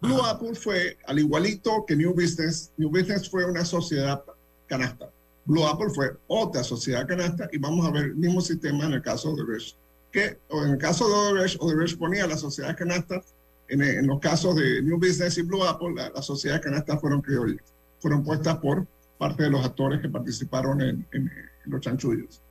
Blue 0.00 0.20
Apple 0.24 0.54
fue, 0.54 0.98
al 1.06 1.20
igualito 1.20 1.84
que 1.86 1.94
New 1.94 2.12
Business, 2.12 2.72
New 2.76 2.90
Business 2.90 3.30
fue 3.30 3.44
una 3.48 3.64
sociedad 3.64 4.22
canasta. 4.66 5.10
Blue 5.44 5.64
Apple 5.64 5.90
fue 5.94 6.10
otra 6.26 6.64
sociedad 6.64 7.06
canasta 7.06 7.48
y 7.52 7.58
vamos 7.58 7.86
a 7.86 7.92
ver 7.92 8.04
el 8.04 8.16
mismo 8.16 8.40
sistema 8.40 8.86
en 8.86 8.94
el 8.94 9.02
caso 9.02 9.28
de 9.28 9.42
Odebrecht. 9.42 9.76
Que 10.10 10.38
en 10.50 10.70
el 10.70 10.78
caso 10.78 11.06
de 11.06 11.14
Odebrecht, 11.14 11.56
Odebrecht 11.60 11.98
ponía 11.98 12.26
las 12.26 12.40
sociedades 12.40 12.76
canastas, 12.76 13.34
en, 13.68 13.80
en, 13.80 14.06
los 14.06 14.18
casos 14.18 14.56
de 14.56 14.82
New 14.82 14.98
Business 14.98 15.38
y 15.38 15.42
Blue 15.42 15.64
Apple, 15.64 15.94
las 15.94 16.26
sociedades 16.26 16.62
canastas 16.62 17.00
fueron, 17.00 17.22
fueron 18.00 18.24
puestas 18.24 18.58
por 18.58 18.86
parte 19.18 19.44
de 19.44 19.50
los 19.50 19.64
actores 19.64 20.00
que 20.00 20.08
participaron 20.08 20.80
en, 20.82 21.06
en, 21.12 21.30
los 21.66 21.80
chanchullos. 21.80 22.42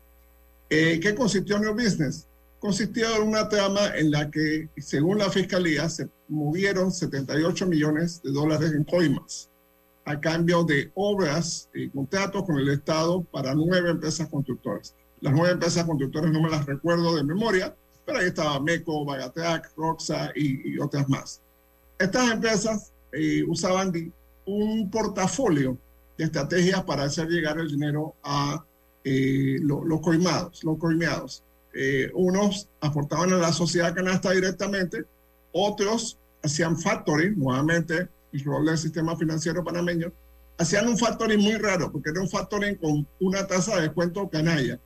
Eh, 0.69 0.99
¿Qué 1.01 1.13
consistió 1.13 1.59
New 1.59 1.73
Business? 1.73 2.27
Consistía 2.61 3.17
en 3.17 3.23
una 3.23 3.49
trama 3.49 3.97
en 3.97 4.11
la 4.11 4.29
que, 4.29 4.69
según 4.77 5.17
la 5.17 5.31
fiscalía, 5.31 5.89
se 5.89 6.07
movieron 6.27 6.91
78 6.91 7.65
millones 7.65 8.21
de 8.21 8.31
dólares 8.31 8.71
en 8.71 8.83
coimas 8.83 9.49
a 10.05 10.19
cambio 10.19 10.63
de 10.63 10.91
obras 10.95 11.69
y 11.73 11.89
contratos 11.89 12.43
con 12.43 12.57
el 12.57 12.69
Estado 12.69 13.23
para 13.23 13.55
nueve 13.55 13.89
empresas 13.89 14.29
constructoras. 14.29 14.95
Las 15.21 15.33
nueve 15.33 15.53
empresas 15.53 15.85
constructoras 15.85 16.31
no 16.31 16.41
me 16.41 16.49
las 16.49 16.65
recuerdo 16.65 17.15
de 17.15 17.23
memoria, 17.23 17.75
pero 18.05 18.19
ahí 18.19 18.27
estaba 18.27 18.59
MECO, 18.59 19.05
Bagateac, 19.05 19.73
Roxa 19.75 20.31
y, 20.35 20.77
otras 20.79 21.09
más. 21.09 21.41
Estas 21.97 22.31
empresas 22.31 22.93
eh, 23.11 23.43
usaban 23.47 23.91
un 24.45 24.89
portafolio 24.89 25.77
de 26.17 26.25
estrategias 26.25 26.83
para 26.83 27.03
hacer 27.03 27.27
llegar 27.27 27.59
el 27.59 27.69
dinero 27.69 28.15
a 28.23 28.63
eh, 29.03 29.57
los 29.61 30.01
coimados, 30.01 30.63
los 30.63 30.77
coimeados. 30.77 31.43
Eh, 31.73 32.11
unos 32.13 32.69
aportaban 32.81 33.31
a 33.33 33.37
la 33.37 33.53
sociedad 33.53 33.93
canasta 33.93 34.31
directamente, 34.31 35.05
otros 35.53 36.17
hacían 36.43 36.77
factoring, 36.77 37.37
nuevamente 37.37 38.09
el 38.33 38.43
rol 38.43 38.65
del 38.65 38.77
sistema 38.77 39.15
financiero 39.15 39.63
panameño, 39.63 40.11
hacían 40.57 40.87
un 40.87 40.97
factoring 40.97 41.39
muy 41.39 41.55
raro, 41.55 41.91
porque 41.91 42.09
era 42.09 42.21
un 42.21 42.29
factoring 42.29 42.75
con 42.75 43.07
una 43.19 43.47
tasa 43.47 43.75
de 43.75 43.83
descuento 43.83 44.29
canalla. 44.29 44.79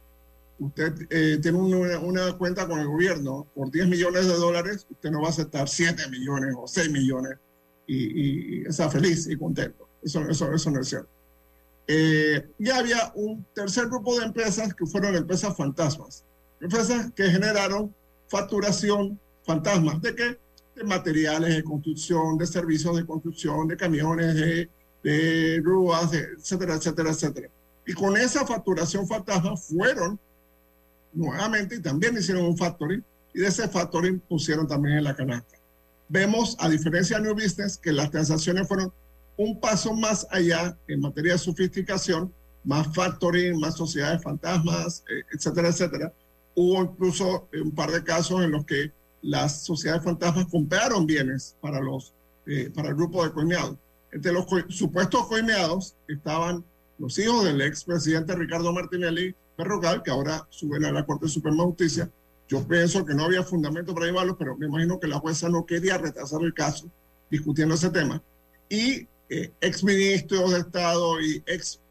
usted 0.60 0.94
eh, 1.10 1.40
tiene 1.42 1.58
una, 1.58 2.00
una, 2.00 2.34
cuenta 2.38 2.68
con 2.68 2.80
el 2.80 2.88
gobierno 2.88 3.48
por 3.54 3.72
10 3.72 3.88
millones 3.88 4.28
de 4.28 4.36
dólares, 4.36 4.88
usted 4.90 5.12
no 5.12 5.22
va 5.22 5.28
a 5.28 5.32
aceptar 5.32 5.68
7 5.68 6.10
millones 6.10 6.54
o 6.58 6.68
6 6.68 6.92
millones 6.92 7.38
y, 7.88 8.62
y 8.62 8.66
está 8.66 8.90
feliz 8.90 9.28
y 9.28 9.38
contento. 9.38 9.88
Eso, 10.04 10.22
eso, 10.30 10.54
eso 10.54 10.72
no 10.72 10.82
es 10.82 10.88
cierto. 10.88 11.10
Eh, 11.88 12.48
ya 12.58 12.78
había 12.78 13.12
un 13.16 13.46
tercer 13.54 13.88
grupo 13.88 14.18
de 14.18 14.26
empresas 14.26 14.74
que 14.74 14.86
fueron 14.86 15.16
empresas 15.16 15.56
fantasmas. 15.56 16.24
Empresas 16.66 17.12
que 17.16 17.30
generaron 17.30 17.94
facturación 18.28 19.20
fantasmas. 19.46 20.02
¿De 20.02 20.16
qué? 20.16 20.40
De 20.76 20.84
materiales 20.84 21.56
de 21.56 21.64
construcción, 21.64 22.40
de 22.40 22.48
servicios 22.48 22.98
de 22.98 23.06
construcción, 23.06 23.68
de 23.68 23.78
camiones, 23.78 24.34
de, 24.34 24.70
de 25.04 25.62
grúas, 25.62 26.12
etcétera, 26.12 26.74
etcétera, 26.74 27.12
etcétera. 27.12 27.50
Y 27.86 27.94
con 27.94 28.18
esa 28.18 28.48
facturación 28.48 29.08
fantasma 29.08 29.56
fueron 29.56 30.20
nuevamente 31.14 31.76
y 31.76 31.82
también 31.84 32.18
hicieron 32.18 32.46
un 32.46 32.58
factoring 32.58 33.04
y 33.32 33.42
de 33.42 33.48
ese 33.48 33.68
factoring 33.68 34.20
pusieron 34.22 34.68
también 34.68 34.98
en 34.98 35.04
la 35.04 35.16
canasta. 35.16 35.58
Vemos, 36.10 36.58
a 36.60 36.68
diferencia 36.68 37.18
de 37.18 37.26
New 37.26 37.36
Business, 37.36 37.78
que 37.78 37.92
las 37.92 38.10
transacciones 38.10 38.68
fueron 38.68 38.92
un 39.38 39.60
paso 39.60 39.94
más 39.94 40.26
allá 40.32 40.76
en 40.88 41.00
materia 41.00 41.34
de 41.34 41.38
sofisticación, 41.38 42.34
más 42.64 42.92
factoring, 42.96 43.60
más 43.60 43.76
sociedades 43.76 44.24
fantasmas, 44.24 45.04
eh, 45.08 45.22
etcétera, 45.32 45.68
etcétera. 45.68 46.12
Hubo 46.56 46.82
incluso 46.82 47.48
un 47.54 47.72
par 47.72 47.92
de 47.92 48.04
casos 48.04 48.44
en 48.44 48.52
los 48.52 48.66
que 48.66 48.92
las 49.22 49.64
sociedades 49.64 50.04
fantasmas 50.04 50.46
compraron 50.48 51.06
bienes 51.06 51.58
para, 51.62 51.82
los, 51.82 52.14
eh, 52.46 52.72
para 52.74 52.90
el 52.90 52.96
grupo 52.96 53.24
de 53.24 53.32
coimeados. 53.32 53.76
Entre 54.12 54.32
los 54.32 54.46
supuestos 54.70 55.28
coimeados 55.28 55.96
estaban 56.08 56.64
los 56.98 57.18
hijos 57.20 57.44
del 57.44 57.62
expresidente 57.62 58.36
Ricardo 58.36 58.72
Martinelli 58.72 59.36
Berrocal, 59.58 60.04
que 60.04 60.12
ahora 60.12 60.48
suben 60.50 60.86
a 60.86 60.92
la 60.92 61.06
Corte 61.06 61.28
Suprema 61.28 61.64
de 61.64 61.70
Justicia. 61.70 62.12
Yo 62.48 62.66
pienso 62.68 63.04
que 63.06 63.16
no 63.16 63.26
había 63.26 63.44
fundamento 63.44 63.94
para 63.94 64.06
llevarlos, 64.06 64.36
pero 64.38 64.56
me 64.56 64.68
imagino 64.68 65.00
que 65.00 65.08
la 65.08 65.20
jueza 65.20 65.50
no 65.50 65.66
quería 65.66 65.98
retrasar 65.98 66.42
el 66.44 66.54
caso 66.54 66.90
discutiendo 67.30 67.76
ese 67.76 67.90
tema. 67.90 68.22
Y 68.70 69.08
eh, 69.30 69.52
exministros 69.60 70.52
de 70.52 70.60
Estado 70.60 71.20
y 71.20 71.44
ex 71.46 71.82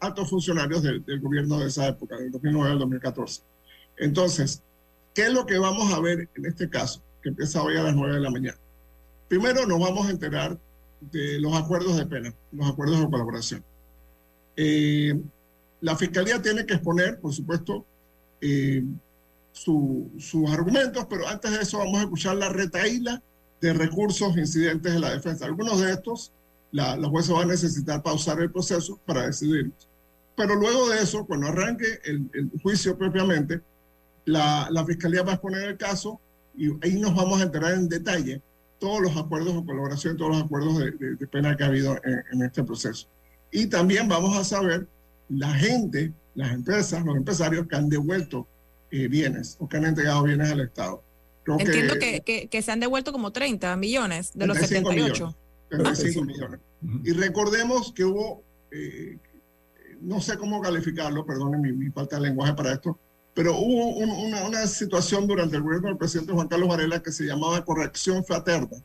altos 0.00 0.28
funcionarios 0.28 0.82
del, 0.82 1.04
del, 1.04 1.20
gobierno 1.20 1.58
de 1.60 1.68
esa 1.68 1.86
época, 1.86 2.16
del 2.16 2.32
2009 2.32 2.72
al 2.72 2.78
2014. 2.80 3.42
Entonces, 4.00 4.62
¿qué 5.14 5.26
es 5.26 5.32
lo 5.32 5.46
que 5.46 5.58
vamos 5.58 5.92
a 5.92 6.00
ver 6.00 6.28
en 6.34 6.46
este 6.46 6.68
caso, 6.68 7.02
que 7.22 7.28
empieza 7.28 7.62
hoy 7.62 7.76
a 7.76 7.82
las 7.82 7.94
9 7.94 8.14
de 8.14 8.20
la 8.20 8.30
mañana? 8.30 8.58
Primero 9.28 9.66
nos 9.66 9.78
vamos 9.78 10.06
a 10.06 10.10
enterar 10.10 10.58
de 11.12 11.38
los 11.38 11.54
acuerdos 11.54 11.96
de 11.98 12.06
pena, 12.06 12.34
los 12.50 12.66
acuerdos 12.66 12.98
de 12.98 13.10
colaboración. 13.10 13.62
Eh, 14.56 15.20
la 15.82 15.96
Fiscalía 15.96 16.40
tiene 16.40 16.64
que 16.64 16.74
exponer, 16.74 17.20
por 17.20 17.32
supuesto, 17.34 17.84
eh, 18.40 18.82
su, 19.52 20.10
sus 20.18 20.50
argumentos, 20.50 21.06
pero 21.08 21.28
antes 21.28 21.50
de 21.50 21.60
eso 21.60 21.78
vamos 21.78 21.98
a 21.98 22.04
escuchar 22.04 22.36
la 22.36 22.48
retaíla 22.48 23.22
de 23.60 23.74
recursos 23.74 24.34
incidentes 24.38 24.94
de 24.94 25.00
la 25.00 25.10
defensa. 25.10 25.44
Algunos 25.44 25.78
de 25.78 25.92
estos 25.92 26.32
la, 26.72 26.96
jueza 27.06 27.34
va 27.34 27.42
a 27.42 27.46
necesitar 27.46 28.02
pausar 28.02 28.40
el 28.40 28.50
proceso 28.50 28.98
para 29.04 29.26
decidirlos. 29.26 29.88
Pero 30.36 30.54
luego 30.54 30.88
de 30.88 31.02
eso, 31.02 31.26
cuando 31.26 31.48
arranque 31.48 32.00
el 32.04 32.50
juicio 32.62 32.96
propiamente, 32.96 33.60
la, 34.24 34.68
la, 34.70 34.84
Fiscalía 34.84 35.22
va 35.22 35.32
a 35.32 35.34
exponer 35.34 35.62
el 35.68 35.76
caso 35.76 36.20
y 36.56 36.68
ahí 36.82 36.98
nos 36.98 37.14
vamos 37.14 37.40
a 37.40 37.44
enterar 37.44 37.74
en 37.74 37.88
detalle 37.88 38.42
todos 38.78 39.00
los 39.00 39.16
acuerdos 39.16 39.54
de 39.54 39.64
colaboración, 39.64 40.16
todos 40.16 40.36
los 40.36 40.42
acuerdos 40.44 40.78
de, 40.78 40.90
de, 40.92 41.16
de 41.16 41.26
pena 41.26 41.56
que 41.56 41.64
ha 41.64 41.66
habido 41.66 41.96
en, 42.04 42.22
en, 42.32 42.42
este 42.42 42.64
proceso. 42.64 43.08
Y 43.50 43.66
también 43.66 44.08
vamos 44.08 44.36
a 44.36 44.44
saber 44.44 44.86
la 45.28 45.52
gente, 45.54 46.12
las 46.34 46.52
empresas, 46.52 47.04
los 47.04 47.16
empresarios 47.16 47.66
que 47.66 47.76
han 47.76 47.88
devuelto 47.88 48.46
eh, 48.90 49.06
bienes 49.06 49.56
o 49.60 49.68
que 49.68 49.76
han 49.76 49.84
entregado 49.84 50.24
bienes 50.24 50.50
al 50.50 50.60
Estado. 50.60 51.02
Creo 51.44 51.60
Entiendo 51.60 51.94
que, 51.94 52.22
que, 52.22 52.48
que, 52.48 52.62
se 52.62 52.72
han 52.72 52.80
devuelto 52.80 53.12
como 53.12 53.30
30 53.30 53.76
millones 53.76 54.32
de 54.34 54.46
los 54.46 54.58
78. 54.58 55.12
Millones. 55.12 55.36
35 55.70 56.24
millones. 56.24 56.60
Y 57.04 57.12
recordemos 57.12 57.92
que 57.92 58.04
hubo, 58.04 58.42
eh, 58.72 59.16
no 60.00 60.20
sé 60.20 60.36
cómo 60.38 60.60
calificarlo, 60.60 61.24
perdónen 61.24 61.60
mi, 61.60 61.72
mi, 61.72 61.90
falta 61.90 62.16
de 62.16 62.22
lenguaje 62.22 62.54
para 62.54 62.72
esto, 62.72 62.98
pero 63.34 63.56
hubo 63.56 63.88
un, 63.96 64.10
una, 64.10 64.42
una, 64.46 64.66
situación 64.66 65.26
durante 65.26 65.56
el 65.56 65.62
gobierno 65.62 65.88
del 65.88 65.96
presidente 65.96 66.32
Juan 66.32 66.48
Carlos 66.48 66.68
Varela 66.68 67.02
que 67.02 67.12
se 67.12 67.24
llamaba 67.24 67.64
corrección 67.64 68.24
fraterna. 68.24 68.78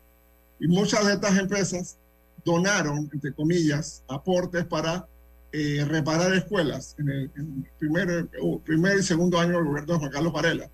Y 0.59 0.67
muchas 0.67 1.05
de 1.05 1.13
estas 1.13 1.37
empresas 1.37 1.97
donaron, 2.43 3.09
entre 3.11 3.33
comillas, 3.33 4.03
aportes 4.07 4.65
para 4.65 5.07
eh, 5.51 5.83
reparar 5.87 6.33
escuelas. 6.33 6.95
En 6.99 7.09
el, 7.09 7.31
en 7.35 7.67
primer, 7.79 8.29
uh, 8.41 8.61
primer, 8.61 8.99
y 8.99 9.03
segundo 9.03 9.39
año 9.39 9.53
del 9.53 9.65
gobierno 9.65 9.93
de 9.93 9.99
Juan 9.99 10.11
Carlos 10.11 10.33
Varela, 10.33 10.69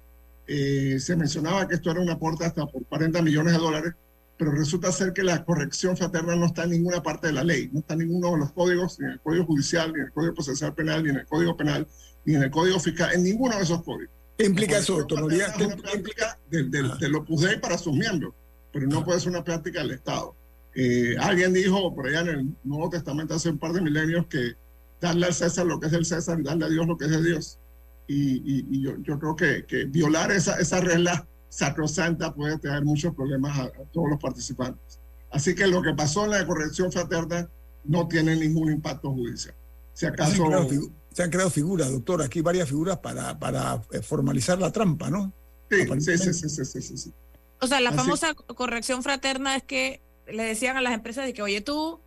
eh, 0.48 0.98
se 1.00 1.16
mencionaba 1.16 1.68
que 1.68 1.76
esto 1.76 1.92
era 1.92 2.02
un 2.02 2.10
aporte 2.10 2.46
hasta 2.46 2.66
por 2.66 2.86
40 2.86 3.22
millones 3.22 3.54
de 3.54 3.60
dólares 3.60 3.94
pero 4.42 4.54
resulta 4.54 4.92
ser 4.92 5.14
que 5.14 5.22
la 5.22 5.46
corrección 5.46 5.96
fraterna 5.96 6.36
no 6.36 6.48
está 6.48 6.64
en 6.64 6.72
ninguna 6.72 7.04
parte 7.04 7.28
de 7.28 7.34
la 7.34 7.44
ley, 7.44 7.70
no 7.72 7.82
está 7.82 7.94
en 7.94 8.00
ninguno 8.00 8.32
de 8.32 8.40
los 8.40 8.52
códigos, 8.52 9.00
ni 9.00 9.06
en 9.06 9.12
el 9.12 9.20
Código 9.20 9.46
Judicial, 9.46 9.94
ni 9.94 10.00
en 10.00 10.06
el 10.08 10.12
Código 10.12 10.34
Procesal 10.34 10.74
Penal, 10.74 11.04
ni 11.04 11.12
en 11.12 11.18
el 11.18 11.28
Código 11.28 11.56
Penal, 11.56 11.88
ni 12.26 12.36
en 12.36 12.44
el 12.44 12.52
Código 12.52 12.80
Fiscal, 12.80 13.14
en 13.14 13.24
ninguno 13.24 13.56
de 13.58 13.64
esos 13.64 13.84
códigos. 13.84 14.14
¿Qué 14.38 14.46
implica 14.46 14.78
eso, 14.78 14.98
doctor 14.98 15.22
Noriega? 15.22 15.54
¿Qué 15.54 15.64
implica 15.96 16.40
del, 16.50 16.72
del, 16.72 16.98
del 16.98 17.16
Opus 17.16 17.42
Dei 17.42 17.60
para 17.60 17.78
sus 17.78 17.94
miembros? 17.94 18.34
Pero 18.74 18.88
no 18.88 19.04
puede 19.04 19.20
ser 19.20 19.30
una 19.30 19.44
práctica 19.44 19.82
del 19.82 19.92
Estado. 19.92 20.36
Eh, 20.74 21.16
alguien 21.20 21.54
dijo 21.54 21.94
por 21.94 22.08
allá 22.08 22.22
en 22.22 22.28
el 22.28 22.56
Nuevo 22.64 22.90
Testamento 22.90 23.36
hace 23.36 23.50
un 23.50 23.58
par 23.58 23.74
de 23.74 23.82
milenios 23.82 24.26
que 24.28 24.54
darle 25.02 25.26
al 25.26 25.34
César 25.34 25.66
lo 25.66 25.80
que 25.80 25.88
es 25.88 25.92
del 25.92 26.06
César 26.06 26.40
y 26.40 26.44
darle 26.44 26.66
a 26.66 26.70
Dios 26.70 26.88
lo 26.88 26.98
que 26.98 27.06
es 27.06 27.12
de 27.12 27.24
Dios. 27.24 27.60
Y, 28.08 28.38
y, 28.38 28.66
y 28.70 28.84
yo, 28.84 28.94
yo, 29.02 29.20
creo 29.20 29.36
que, 29.36 29.66
que 29.66 29.86
violar 29.86 30.32
esa, 30.32 30.60
esa 30.60 30.80
regla 30.82 31.28
sacrosanta 31.50 32.34
puede 32.34 32.58
traer 32.58 32.84
muchos 32.84 33.14
problemas 33.14 33.60
a, 33.60 33.64
a, 33.64 33.86
todos 33.92 34.10
los 34.10 34.20
participantes. 34.20 35.00
Así 35.30 35.54
que 35.54 35.68
lo 35.68 35.82
que 35.82 35.94
pasó 35.94 36.26
en 36.26 36.32
la 36.32 36.46
corrección 36.46 36.92
fraterna 36.92 37.50
no 37.84 38.08
tiene 38.08 38.36
ningún 38.36 38.72
impacto 38.72 39.12
judicial. 39.12 39.56
Si 39.94 40.06
acaso... 40.06 40.46
Han 40.46 40.68
creado, 40.68 40.92
se 41.12 41.24
han 41.24 41.30
creado 41.30 41.50
figuras, 41.50 41.92
doctor, 41.92 42.22
aquí 42.22 42.42
varias 42.42 42.70
figuras 42.70 42.98
para, 43.00 43.38
para 43.38 43.82
eh, 43.92 44.02
formalizar 44.02 44.60
la 44.60 44.72
trampa, 44.72 45.10
¿no? 45.10 45.34
Sí, 45.70 45.86
sí, 46.00 46.18
sí, 46.18 46.34
sí, 46.34 46.50
sí, 46.50 46.82
sí, 46.82 46.98
sí, 46.98 47.14
O 47.60 47.68
sea, 47.68 47.80
la 47.80 47.90
Así... 47.90 48.00
famosa 48.00 48.34
corrección 48.34 49.04
fraterna 49.04 49.56
es 49.56 49.64
que 49.64 50.02
le 50.28 50.44
decían 50.44 50.78
a 50.78 50.82
las 50.82 50.94
empresas 50.94 51.26
de 51.26 51.34
que, 51.34 51.42
oye, 51.42 51.62
tú 51.62 52.00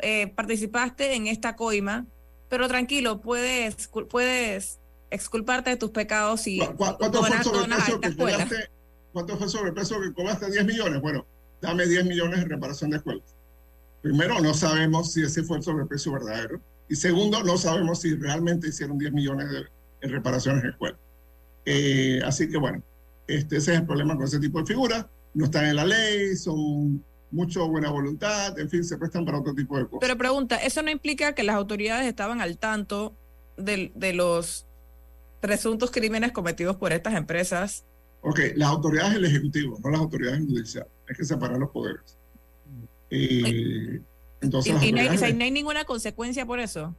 eh, 0.00 0.28
participaste 0.28 1.14
en 1.14 1.26
esta 1.26 1.56
coima, 1.56 2.06
pero 2.48 2.68
tranquilo, 2.68 3.20
puedes, 3.20 3.88
puedes 4.08 4.78
exculparte 5.10 5.70
de 5.70 5.76
tus 5.76 5.90
pecados 5.90 6.46
y 6.46 6.58
¿Cuánto 6.58 7.22
fue 7.22 7.36
el 7.36 7.42
sobrepeso 7.42 8.00
que 8.00 8.16
cobraste? 8.16 8.70
¿Cuánto 9.12 9.36
fue 9.36 9.46
el 9.46 9.52
sobrepeso 9.52 10.00
que 10.00 10.12
cobraste? 10.12 10.50
10 10.50 10.64
millones. 10.64 11.00
Bueno, 11.00 11.26
dame 11.60 11.86
10 11.86 12.06
millones 12.06 12.40
en 12.40 12.50
reparación 12.50 12.90
de 12.90 12.98
escuelas. 12.98 13.34
Primero, 14.02 14.40
no 14.40 14.54
sabemos 14.54 15.12
si 15.12 15.22
ese 15.22 15.42
fue 15.42 15.58
el 15.58 15.62
sobrepeso 15.62 16.12
verdadero. 16.12 16.60
Y 16.88 16.96
segundo, 16.96 17.42
no 17.42 17.58
sabemos 17.58 18.00
si 18.00 18.14
realmente 18.14 18.68
hicieron 18.68 18.98
10 18.98 19.12
millones 19.12 19.50
de, 19.50 19.66
en 20.00 20.10
reparaciones 20.10 20.62
de 20.62 20.70
escuelas. 20.70 20.98
Eh, 21.64 22.20
así 22.24 22.48
que 22.48 22.56
bueno, 22.56 22.82
este, 23.26 23.58
ese 23.58 23.74
es 23.74 23.80
el 23.80 23.86
problema 23.86 24.16
con 24.16 24.24
ese 24.24 24.38
tipo 24.38 24.58
de 24.58 24.66
figuras. 24.66 25.06
No 25.34 25.44
están 25.44 25.66
en 25.66 25.76
la 25.76 25.84
ley, 25.84 26.36
son 26.36 27.04
mucho 27.30 27.68
buena 27.68 27.90
voluntad, 27.90 28.58
en 28.58 28.70
fin, 28.70 28.82
se 28.82 28.96
prestan 28.96 29.24
para 29.26 29.38
otro 29.38 29.54
tipo 29.54 29.76
de 29.76 29.84
cosas. 29.84 29.98
Pero 30.00 30.16
pregunta, 30.16 30.56
¿eso 30.56 30.82
no 30.82 30.90
implica 30.90 31.34
que 31.34 31.42
las 31.42 31.56
autoridades 31.56 32.06
estaban 32.06 32.40
al 32.40 32.56
tanto 32.56 33.14
de, 33.58 33.92
de 33.94 34.14
los 34.14 34.66
presuntos 35.40 35.90
crímenes 35.90 36.32
cometidos 36.32 36.76
por 36.76 36.92
estas 36.92 37.14
empresas. 37.14 37.84
Ok, 38.22 38.40
las 38.56 38.68
autoridades 38.70 39.14
del 39.14 39.26
Ejecutivo, 39.26 39.78
no 39.82 39.90
las 39.90 40.00
autoridades 40.00 40.44
judiciales. 40.44 40.90
Hay 41.08 41.14
que 41.14 41.24
separar 41.24 41.58
los 41.58 41.70
poderes. 41.70 42.16
Eh, 43.10 44.00
entonces, 44.40 44.74
¿Y, 44.82 44.86
y 44.86 44.92
no, 44.92 45.00
hay, 45.00 45.08
o 45.08 45.18
sea, 45.18 45.32
no 45.32 45.44
hay 45.44 45.50
ninguna 45.50 45.84
consecuencia 45.84 46.46
por 46.46 46.60
eso? 46.60 46.94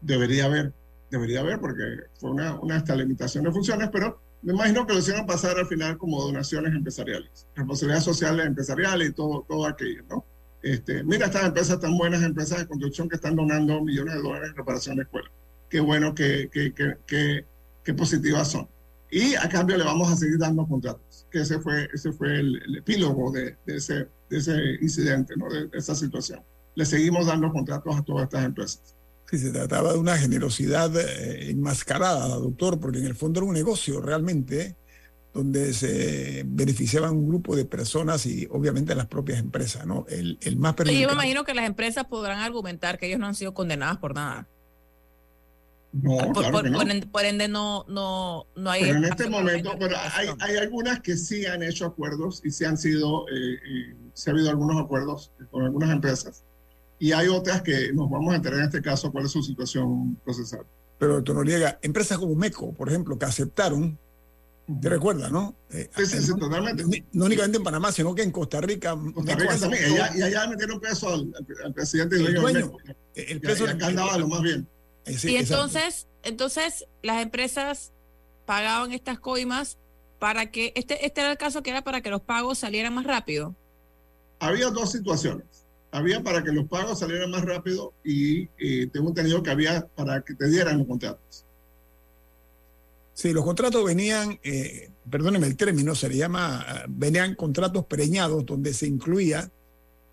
Debería 0.00 0.46
haber, 0.46 0.72
debería 1.10 1.40
haber, 1.40 1.60
porque 1.60 1.82
fue 2.18 2.30
una, 2.30 2.58
una 2.60 2.76
esta 2.76 2.94
limitación 2.94 3.44
de 3.44 3.52
funciones, 3.52 3.88
pero 3.92 4.20
me 4.42 4.52
imagino 4.52 4.86
que 4.86 4.92
lo 4.92 4.98
hicieron 4.98 5.26
pasar 5.26 5.58
al 5.58 5.66
final 5.66 5.96
como 5.98 6.22
donaciones 6.22 6.74
empresariales, 6.74 7.46
responsabilidades 7.54 8.04
sociales 8.04 8.46
empresariales 8.46 9.08
y 9.10 9.12
todo, 9.12 9.44
todo 9.48 9.66
aquello, 9.66 10.02
¿no? 10.08 10.24
Este, 10.62 11.04
mira 11.04 11.26
estas 11.26 11.44
empresas 11.44 11.78
tan 11.78 11.96
buenas, 11.96 12.22
empresas 12.22 12.58
de 12.58 12.66
construcción 12.66 13.08
que 13.08 13.16
están 13.16 13.36
donando 13.36 13.82
millones 13.82 14.14
de 14.14 14.22
dólares 14.22 14.50
en 14.50 14.56
reparación 14.56 14.96
de 14.96 15.02
escuelas 15.02 15.30
qué 15.74 15.80
bueno, 15.80 16.14
qué, 16.14 16.48
qué, 16.52 16.72
qué, 17.04 17.44
qué 17.82 17.94
positivas 17.94 18.52
son. 18.52 18.68
Y 19.10 19.34
a 19.34 19.48
cambio 19.48 19.76
le 19.76 19.82
vamos 19.82 20.08
a 20.08 20.14
seguir 20.14 20.38
dando 20.38 20.64
contratos, 20.68 21.13
que 21.34 21.40
ese 21.40 21.58
fue, 21.58 21.88
ese 21.92 22.12
fue 22.12 22.38
el, 22.38 22.62
el 22.64 22.76
epílogo 22.76 23.32
de, 23.32 23.56
de, 23.66 23.76
ese, 23.76 24.06
de 24.30 24.38
ese 24.38 24.56
incidente, 24.80 25.34
¿no? 25.36 25.52
de, 25.52 25.66
de, 25.66 25.78
esa 25.78 25.96
situación. 25.96 26.40
Le 26.76 26.86
seguimos 26.86 27.26
dando 27.26 27.50
contratos 27.50 27.96
a 27.96 28.02
todas 28.02 28.24
estas 28.24 28.44
empresas. 28.44 28.96
Sí, 29.28 29.38
se 29.38 29.50
trataba 29.50 29.94
de 29.94 29.98
una 29.98 30.16
generosidad 30.16 30.96
eh, 30.96 31.50
enmascarada, 31.50 32.28
doctor, 32.28 32.78
porque 32.78 33.00
en 33.00 33.06
el 33.06 33.16
fondo 33.16 33.40
era 33.40 33.48
un 33.48 33.54
negocio 33.54 34.00
realmente, 34.00 34.76
donde 35.32 35.72
se 35.72 36.44
beneficiaban 36.46 37.16
un 37.16 37.26
grupo 37.26 37.56
de 37.56 37.64
personas 37.64 38.26
y 38.26 38.46
obviamente 38.52 38.94
las 38.94 39.06
propias 39.06 39.40
empresas, 39.40 39.84
¿no? 39.84 40.06
El, 40.08 40.38
el 40.40 40.56
más 40.56 40.76
Yo 40.76 41.08
me 41.08 41.14
imagino 41.14 41.42
que 41.42 41.54
las 41.54 41.66
empresas 41.66 42.04
podrán 42.04 42.38
argumentar 42.38 42.96
que 42.96 43.08
ellos 43.08 43.18
no 43.18 43.26
han 43.26 43.34
sido 43.34 43.54
condenadas 43.54 43.96
por 43.96 44.14
nada. 44.14 44.48
No, 46.02 46.16
por, 46.16 46.32
claro 46.32 46.52
por- 46.52 46.62
que 46.64 46.70
no. 46.70 46.78
por 46.78 46.90
ende, 46.90 47.06
por 47.06 47.24
ende 47.24 47.46
no, 47.48 47.84
no, 47.88 48.46
no 48.56 48.70
hay. 48.70 48.82
Pero 48.82 48.96
en 48.98 49.04
este 49.04 49.28
momento, 49.28 49.76
pero 49.78 49.96
hay, 49.96 50.28
hay 50.40 50.56
algunas 50.56 50.98
que 51.00 51.16
sí 51.16 51.46
han 51.46 51.62
hecho 51.62 51.86
acuerdos 51.86 52.40
y 52.44 52.50
sí 52.50 52.64
han 52.64 52.76
sido, 52.76 53.28
eh, 53.28 53.32
eh, 53.54 53.96
sí 54.12 54.28
ha 54.28 54.32
habido 54.32 54.50
algunos 54.50 54.82
acuerdos 54.82 55.30
con 55.52 55.62
algunas 55.64 55.90
empresas. 55.90 56.42
Y 56.98 57.12
hay 57.12 57.28
otras 57.28 57.62
que 57.62 57.92
nos 57.92 58.10
vamos 58.10 58.32
a 58.32 58.36
enterar 58.36 58.58
en 58.58 58.64
este 58.64 58.82
caso 58.82 59.12
cuál 59.12 59.26
es 59.26 59.30
su 59.32 59.42
situación 59.42 60.16
procesal. 60.24 60.62
Pero, 60.98 61.14
doctor 61.14 61.36
Noriega, 61.36 61.78
empresas 61.82 62.18
como 62.18 62.34
MECO, 62.34 62.72
por 62.72 62.88
ejemplo, 62.88 63.16
que 63.18 63.26
aceptaron, 63.26 63.96
te 64.80 64.88
recuerdas, 64.88 65.30
¿no? 65.30 65.54
Eh, 65.70 65.90
Sí, 65.96 66.06
sí, 66.06 66.22
sí, 66.22 66.30
no- 66.30 66.38
totalmente. 66.38 67.04
No 67.12 67.26
únicamente 67.26 67.58
en 67.58 67.64
Panamá, 67.64 67.92
sino 67.92 68.14
que 68.14 68.22
en 68.22 68.30
Costa 68.32 68.60
Rica. 68.60 68.96
Costa 69.14 69.34
Rica 69.36 69.52
aceptó 69.54 69.60
también. 69.70 69.92
Ella- 69.92 70.12
y 70.16 70.22
allá 70.22 70.46
metieron 70.48 70.80
preso 70.80 71.08
al, 71.12 71.32
al- 71.64 71.72
presidente 71.74 72.20
y 72.20 72.24
El 72.26 72.34
dueño 72.34 72.72
el 73.14 73.40
preso 73.40 73.66
y 73.66 73.68
acá 73.68 73.86
andaba 73.88 74.18
lo 74.18 74.26
más 74.26 74.40
bien. 74.42 74.66
Eh, 75.06 75.16
y 75.24 75.36
entonces, 75.36 76.06
entonces 76.22 76.86
las 77.02 77.22
empresas 77.22 77.92
pagaban 78.46 78.92
estas 78.92 79.18
coimas 79.18 79.78
para 80.18 80.50
que, 80.50 80.72
este, 80.74 81.04
este 81.04 81.20
era 81.20 81.30
el 81.32 81.38
caso 81.38 81.62
que 81.62 81.70
era 81.70 81.82
para 81.82 82.00
que 82.00 82.10
los 82.10 82.22
pagos 82.22 82.58
salieran 82.58 82.94
más 82.94 83.04
rápido. 83.04 83.54
Había 84.38 84.70
dos 84.70 84.92
situaciones. 84.92 85.46
Había 85.90 86.22
para 86.22 86.42
que 86.42 86.50
los 86.50 86.66
pagos 86.66 86.98
salieran 86.98 87.30
más 87.30 87.44
rápido 87.44 87.92
y 88.02 88.48
eh, 88.58 88.88
tengo 88.92 89.08
entendido 89.08 89.42
que 89.42 89.50
había 89.50 89.86
para 89.94 90.22
que 90.22 90.34
te 90.34 90.48
dieran 90.48 90.78
los 90.78 90.86
contratos. 90.86 91.44
Sí, 93.12 93.32
los 93.32 93.44
contratos 93.44 93.84
venían, 93.84 94.40
eh, 94.42 94.90
perdóneme 95.08 95.46
el 95.46 95.56
término, 95.56 95.94
se 95.94 96.08
le 96.08 96.16
llama, 96.16 96.64
ah, 96.66 96.84
venían 96.88 97.36
contratos 97.36 97.86
preñados 97.86 98.44
donde 98.44 98.74
se 98.74 98.88
incluía 98.88 99.50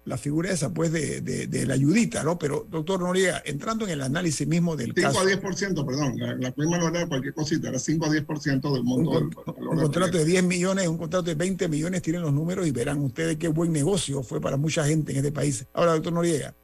la 0.04 0.18
figura 0.18 0.52
esa, 0.52 0.74
pues, 0.74 0.92
de, 0.92 1.22
de- 1.22 1.46
de 1.46 1.66
la 1.68 1.76
ayudita, 1.76 2.24
¿no? 2.24 2.40
Pero, 2.40 2.66
doctor 2.70 3.00
Noriega, 3.02 3.42
entrando 3.46 3.86
en 3.86 3.92
el 3.92 4.02
análisis 4.02 4.48
mismo 4.48 4.76
del 4.76 4.94
5 4.96 5.02
caso, 5.02 5.20
a 5.20 5.26
10%, 5.26 5.86
perdón. 5.86 6.18
La, 6.18 6.34
la 6.36 6.52
coima 6.54 6.80
no 6.80 6.88
era 6.88 7.08
cualquier 7.08 7.36
cosita, 7.36 7.70
era 7.70 7.78
5 7.78 8.06
a 8.06 8.10
10% 8.10 8.74
del 8.74 8.84
monto 8.84 9.12
un, 9.12 9.32
con- 9.32 9.56
un 9.58 9.78
contrato 9.78 10.18
de 10.18 10.24
proyecto. 10.24 10.26
10 10.26 10.44
millones, 10.46 10.88
un 10.88 10.98
contrato 10.98 11.26
de 11.26 11.36
20 11.36 11.68
millones, 11.68 12.02
tienen 12.02 12.24
los 12.24 12.34
números 12.34 12.66
y 12.66 12.72
verán 12.72 13.00
ustedes 13.04 13.38
qué 13.38 13.48
buen 13.50 13.72
negocio 13.72 14.24
fue 14.24 14.42
para 14.42 14.58
mucha 14.58 14.84
gente 14.86 15.12
en 15.12 15.20
este 15.20 15.32
país. 15.32 15.66
Ahora, 15.74 15.94
doctor 15.94 16.14
Noriega, 16.14 16.56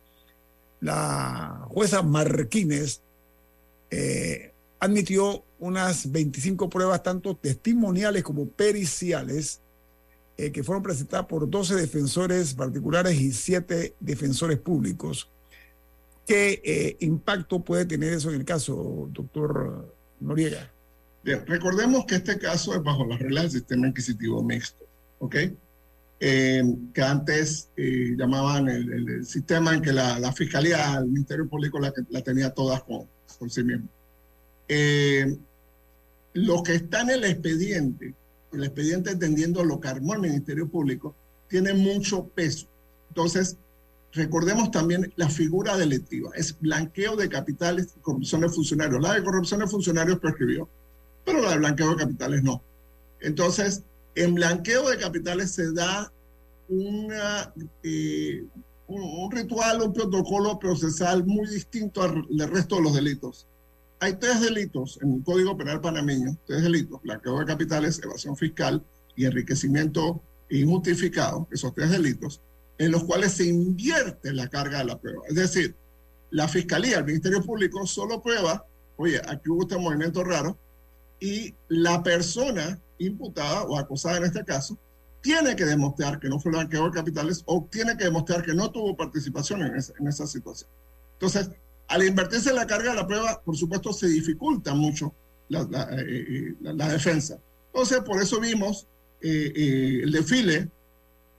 la 0.80 1.66
jueza 1.70 2.02
Marquínez 2.02 3.02
eh, 3.92 4.52
admitió 4.80 5.44
unas 5.60 6.12
25 6.12 6.70
pruebas, 6.70 7.02
tanto 7.04 7.36
testimoniales 7.36 8.24
como 8.24 8.48
periciales, 8.48 9.62
eh, 10.38 10.52
que 10.52 10.64
fueron 10.64 10.84
presentadas 10.84 11.26
por 11.26 11.50
12 11.50 11.76
defensores 11.76 12.54
particulares 12.54 13.20
y 13.20 13.32
7 13.32 13.96
defensores 14.00 14.60
públicos. 14.60 15.30
¿Qué 16.26 16.62
eh, 16.64 16.98
impacto 17.00 17.60
puede 17.64 17.86
tener 17.86 18.14
eso 18.14 18.30
en 18.30 18.36
el 18.36 18.46
caso, 18.46 19.10
doctor 19.12 19.94
Noriega? 20.20 20.70
Bien, 21.24 21.44
recordemos 21.46 22.06
que 22.06 22.16
este 22.16 22.38
caso 22.38 22.74
es 22.76 22.84
bajo 22.84 23.06
las 23.06 23.20
reglas 23.20 23.44
del 23.44 23.52
sistema 23.52 23.88
inquisitivo 23.88 24.44
mixto, 24.44 24.86
¿ok? 25.20 25.36
Eh, 26.20 26.64
que 26.94 27.02
antes 27.02 27.70
eh, 27.78 28.16
llamaban 28.18 28.68
el, 28.70 28.92
el- 29.10 29.26
sistema 29.26 29.74
en 29.74 29.82
que 29.82 29.94
la, 29.94 30.20
la 30.20 30.32
fiscalía, 30.34 30.96
el 30.98 31.06
Ministerio 31.08 31.48
Público 31.48 31.80
la, 31.80 31.94
la 32.10 32.22
tenía 32.22 32.50
todas 32.50 32.84
con, 32.84 33.08
con 33.40 33.50
sí 33.50 33.64
mismo. 33.64 33.88
Eh, 34.68 35.38
lo 36.34 36.62
que 36.64 36.76
está 36.76 37.02
en 37.02 37.10
el 37.12 37.24
expediente, 37.24 38.14
el 38.54 38.64
expediente 38.64 39.12
entendiendo 39.12 39.64
lo 39.64 39.80
que 39.80 39.88
armó 39.88 40.14
el 40.14 40.22
Ministerio 40.22 40.68
Público, 40.68 41.16
tiene 41.48 41.74
mucho 41.74 42.26
peso. 42.28 42.68
Entonces, 43.10 43.58
recordemos 44.14 44.72
también 44.72 45.14
la 45.16 45.30
figura 45.30 45.78
delictiva, 45.78 46.32
es 46.36 46.58
blanqueo 46.60 47.16
de 47.16 47.30
capitales 47.30 47.94
y 47.96 48.00
corrupción 48.00 48.42
de 48.42 48.50
funcionarios. 48.50 49.02
La 49.02 49.14
de 49.14 49.24
corrupción 49.24 49.60
de 49.60 49.68
funcionarios 49.68 50.20
prescribió, 50.20 50.68
pero 51.26 51.42
la 51.42 51.52
de 51.52 51.58
blanqueo 51.58 51.92
de 51.92 51.98
capitales 51.98 52.44
no. 52.44 52.62
Entonces, 53.20 53.84
en 54.16 54.36
blanqueo 54.36 54.90
de 54.90 54.98
capitales 54.98 55.52
se 55.52 55.72
da 55.74 56.12
una, 56.70 57.54
eh, 57.84 58.44
un, 58.88 59.02
un 59.02 59.32
ritual, 59.32 59.82
un 59.82 59.94
protocolo 59.94 60.58
procesal 60.60 61.26
muy 61.26 61.48
distinto 61.48 62.02
al 62.02 62.26
del 62.30 62.50
resto 62.50 62.78
de 62.78 62.82
los 62.82 62.94
delitos. 62.94 63.48
Hay 64.00 64.14
tres 64.14 64.42
delitos 64.42 65.00
en 65.02 65.16
el 65.16 65.24
Código 65.24 65.58
Penal 65.58 65.82
panameño, 65.82 66.38
tres 66.46 66.62
delitos, 66.62 67.02
blanqueo 67.02 67.40
de 67.40 67.46
capitales, 67.46 68.00
evasión 68.04 68.38
fiscal 68.38 68.84
y 69.16 69.26
enriquecimiento 69.26 70.22
injustificado, 70.50 71.48
esos 71.52 71.74
tres 71.74 71.90
delitos, 71.90 72.42
en 72.78 72.92
los 72.92 73.04
cuales 73.06 73.34
se 73.34 73.46
invierte 73.46 74.34
la 74.34 74.48
carga 74.50 74.80
de 74.80 74.86
la 74.86 75.00
prueba. 75.00 75.24
Es 75.28 75.36
decir, 75.36 75.76
la 76.30 76.48
Fiscalía, 76.48 77.00
el 77.00 77.06
Ministerio 77.06 77.44
Público 77.44 77.88
solo 77.88 78.22
prueba, 78.22 78.66
oye, 78.98 79.20
aquí 79.28 79.50
hubo 79.50 79.64
este 79.64 79.78
movimiento 79.78 80.24
raro, 80.24 80.58
y 81.20 81.56
la 81.68 82.04
persona 82.04 82.80
imputada 83.00 83.64
o 83.64 83.78
acusada 83.80 84.18
en 84.18 84.26
este 84.26 84.46
caso 84.46 84.78
tiene 85.22 85.56
que 85.56 85.66
demostrar 85.66 86.20
que 86.20 86.30
no 86.30 86.40
fue 86.40 86.52
blanqueo 86.52 86.86
de 86.86 86.92
capitales 86.92 87.42
o 87.48 87.68
tiene 87.72 87.98
que 87.98 88.04
demostrar 88.04 88.44
que 88.44 88.54
no 88.54 88.72
tuvo 88.72 88.96
participación 88.96 89.64
en 89.64 89.76
esa, 89.76 89.94
en 90.00 90.08
esa 90.08 90.28
situación. 90.28 90.70
Entonces, 91.14 91.50
al 91.88 92.04
invertirse 92.06 92.54
la 92.54 92.68
carga 92.68 92.90
de 92.92 92.96
la 92.98 93.08
prueba, 93.08 93.42
por 93.44 93.56
supuesto, 93.58 93.94
se 93.94 94.08
dificulta 94.08 94.74
mucho 94.74 95.14
la, 95.50 95.64
la, 95.70 95.84
eh, 95.94 96.06
eh, 96.08 96.56
la- 96.62 96.74
la 96.74 96.88
defensa. 96.90 97.40
Entonces, 97.74 98.00
por 98.02 98.22
eso 98.22 98.40
vimos 98.40 98.88
eh, 99.22 99.52
eh, 99.56 100.00
el 100.04 100.12
desfile, 100.12 100.70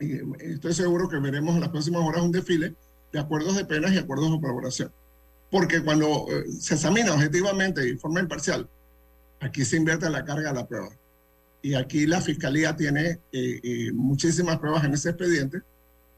eh, 0.00 0.22
estoy 0.40 0.72
seguro 0.74 1.08
que 1.08 1.18
veremos 1.18 1.54
en 1.54 1.60
las 1.60 1.70
próximas 1.70 2.02
horas 2.02 2.22
un 2.22 2.32
desfile 2.32 2.74
de 3.12 3.18
acuerdos 3.18 3.56
de 3.56 3.64
penas 3.64 3.92
y 3.92 3.98
acuerdos 3.98 4.30
de 4.32 4.40
colaboración. 4.40 4.92
Porque 5.50 5.82
cuando 5.82 6.26
eh, 6.30 6.44
se 6.60 6.74
examina 6.74 7.14
objetivamente 7.14 7.86
y 7.86 7.92
de 7.92 7.98
forma 7.98 8.20
imparcial, 8.20 8.68
aquí 9.40 9.64
se 9.64 9.76
invierte 9.76 10.08
la 10.10 10.24
carga 10.24 10.48
de 10.50 10.54
la 10.54 10.66
prueba. 10.66 10.88
Y 11.62 11.74
aquí 11.74 12.06
la 12.06 12.20
fiscalía 12.20 12.76
tiene 12.76 13.18
muchísimas 13.92 14.58
pruebas 14.58 14.84
en 14.84 14.94
ese 14.94 15.10
expediente. 15.10 15.60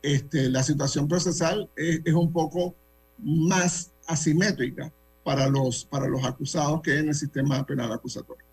Este, 0.02 0.48
la 0.50 0.62
situación 0.62 1.08
procesal 1.08 1.68
es, 1.76 2.00
es 2.04 2.14
un 2.14 2.30
poco 2.32 2.74
más 3.18 3.89
asimétrica 4.10 4.92
para 5.24 5.48
los, 5.48 5.84
para 5.84 6.06
los 6.08 6.24
acusados 6.24 6.80
que 6.82 6.98
en 6.98 7.08
el 7.08 7.14
sistema 7.14 7.64
penal 7.66 7.92
acusatorio. 7.92 8.44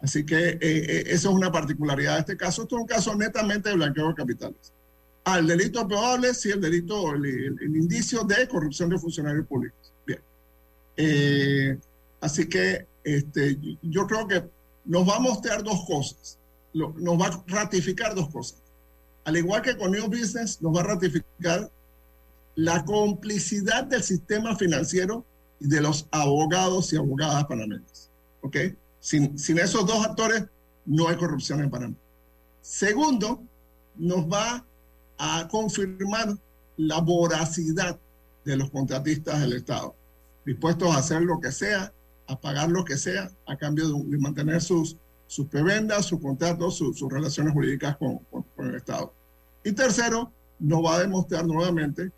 Así 0.00 0.24
que 0.26 0.48
eh, 0.48 0.58
eh, 0.60 1.04
eso 1.06 1.30
es 1.30 1.34
una 1.34 1.50
particularidad 1.52 2.14
de 2.14 2.20
este 2.20 2.36
caso. 2.36 2.62
Esto 2.62 2.76
es 2.76 2.80
un 2.82 2.88
caso 2.88 3.14
netamente 3.14 3.68
de 3.68 3.76
blanqueo 3.76 4.08
de 4.08 4.14
capitales. 4.14 4.72
Al 5.24 5.46
delito 5.46 5.86
probable, 5.86 6.34
sí, 6.34 6.50
el 6.50 6.60
delito, 6.60 7.12
el, 7.14 7.24
el- 7.24 7.58
el 7.62 7.76
indicio 7.76 8.24
de 8.24 8.48
corrupción 8.48 8.90
de 8.90 8.98
funcionarios 8.98 9.46
públicos. 9.46 9.92
Bien. 10.06 10.20
Eh, 10.96 11.78
así 12.20 12.48
que 12.48 12.86
este, 13.04 13.56
yo 13.82 14.06
creo 14.06 14.26
que 14.26 14.42
nos 14.84 15.08
va 15.08 15.16
a 15.16 15.20
mostrar 15.20 15.62
dos 15.62 15.84
cosas. 15.86 16.38
Lo- 16.72 16.94
nos 16.98 17.20
va 17.20 17.26
a 17.28 17.44
ratificar 17.46 18.14
dos 18.14 18.28
cosas. 18.30 18.60
Al 19.24 19.36
igual 19.36 19.62
que 19.62 19.76
con 19.76 19.92
New 19.92 20.06
Business, 20.08 20.60
nos 20.60 20.74
va 20.76 20.80
a 20.80 20.84
ratificar 20.94 21.70
la 22.54 22.84
complicidad 22.84 23.84
del 23.84 24.02
sistema 24.02 24.56
financiero 24.56 25.24
y 25.60 25.68
de 25.68 25.80
los 25.80 26.06
abogados 26.10 26.92
y 26.92 26.96
abogadas 26.96 27.44
panameñas. 27.46 28.10
¿Ok? 28.42 28.56
Sin, 29.00 29.38
sin 29.38 29.58
esos 29.58 29.86
dos 29.86 30.04
actores, 30.04 30.44
no 30.84 31.08
hay 31.08 31.16
corrupción 31.16 31.60
en 31.60 31.70
Panamá. 31.70 31.96
Segundo, 32.60 33.42
nos 33.96 34.26
va 34.26 34.64
a 35.18 35.48
confirmar 35.48 36.36
la 36.76 37.00
voracidad 37.00 37.98
de 38.44 38.56
los 38.56 38.70
contratistas 38.70 39.40
del 39.40 39.52
Estado, 39.54 39.94
dispuestos 40.44 40.94
a 40.94 40.98
hacer 40.98 41.22
lo 41.22 41.40
que 41.40 41.52
sea, 41.52 41.92
a 42.26 42.40
pagar 42.40 42.70
lo 42.70 42.84
que 42.84 42.96
sea, 42.96 43.30
a 43.46 43.56
cambio 43.56 43.88
de, 43.88 44.18
mantener 44.18 44.60
sus, 44.60 44.96
sus 45.26 45.46
prebendas, 45.46 46.06
sus 46.06 46.20
contratos, 46.20 46.76
sus, 46.76 47.00
relaciones 47.08 47.52
jurídicas 47.52 47.96
con 47.96 48.20
el 48.58 48.74
Estado. 48.74 49.12
Y 49.64 49.72
tercero, 49.72 50.32
nos 50.58 50.84
va 50.84 50.96
a 50.96 51.00
demostrar 51.00 51.46
nuevamente 51.46 52.10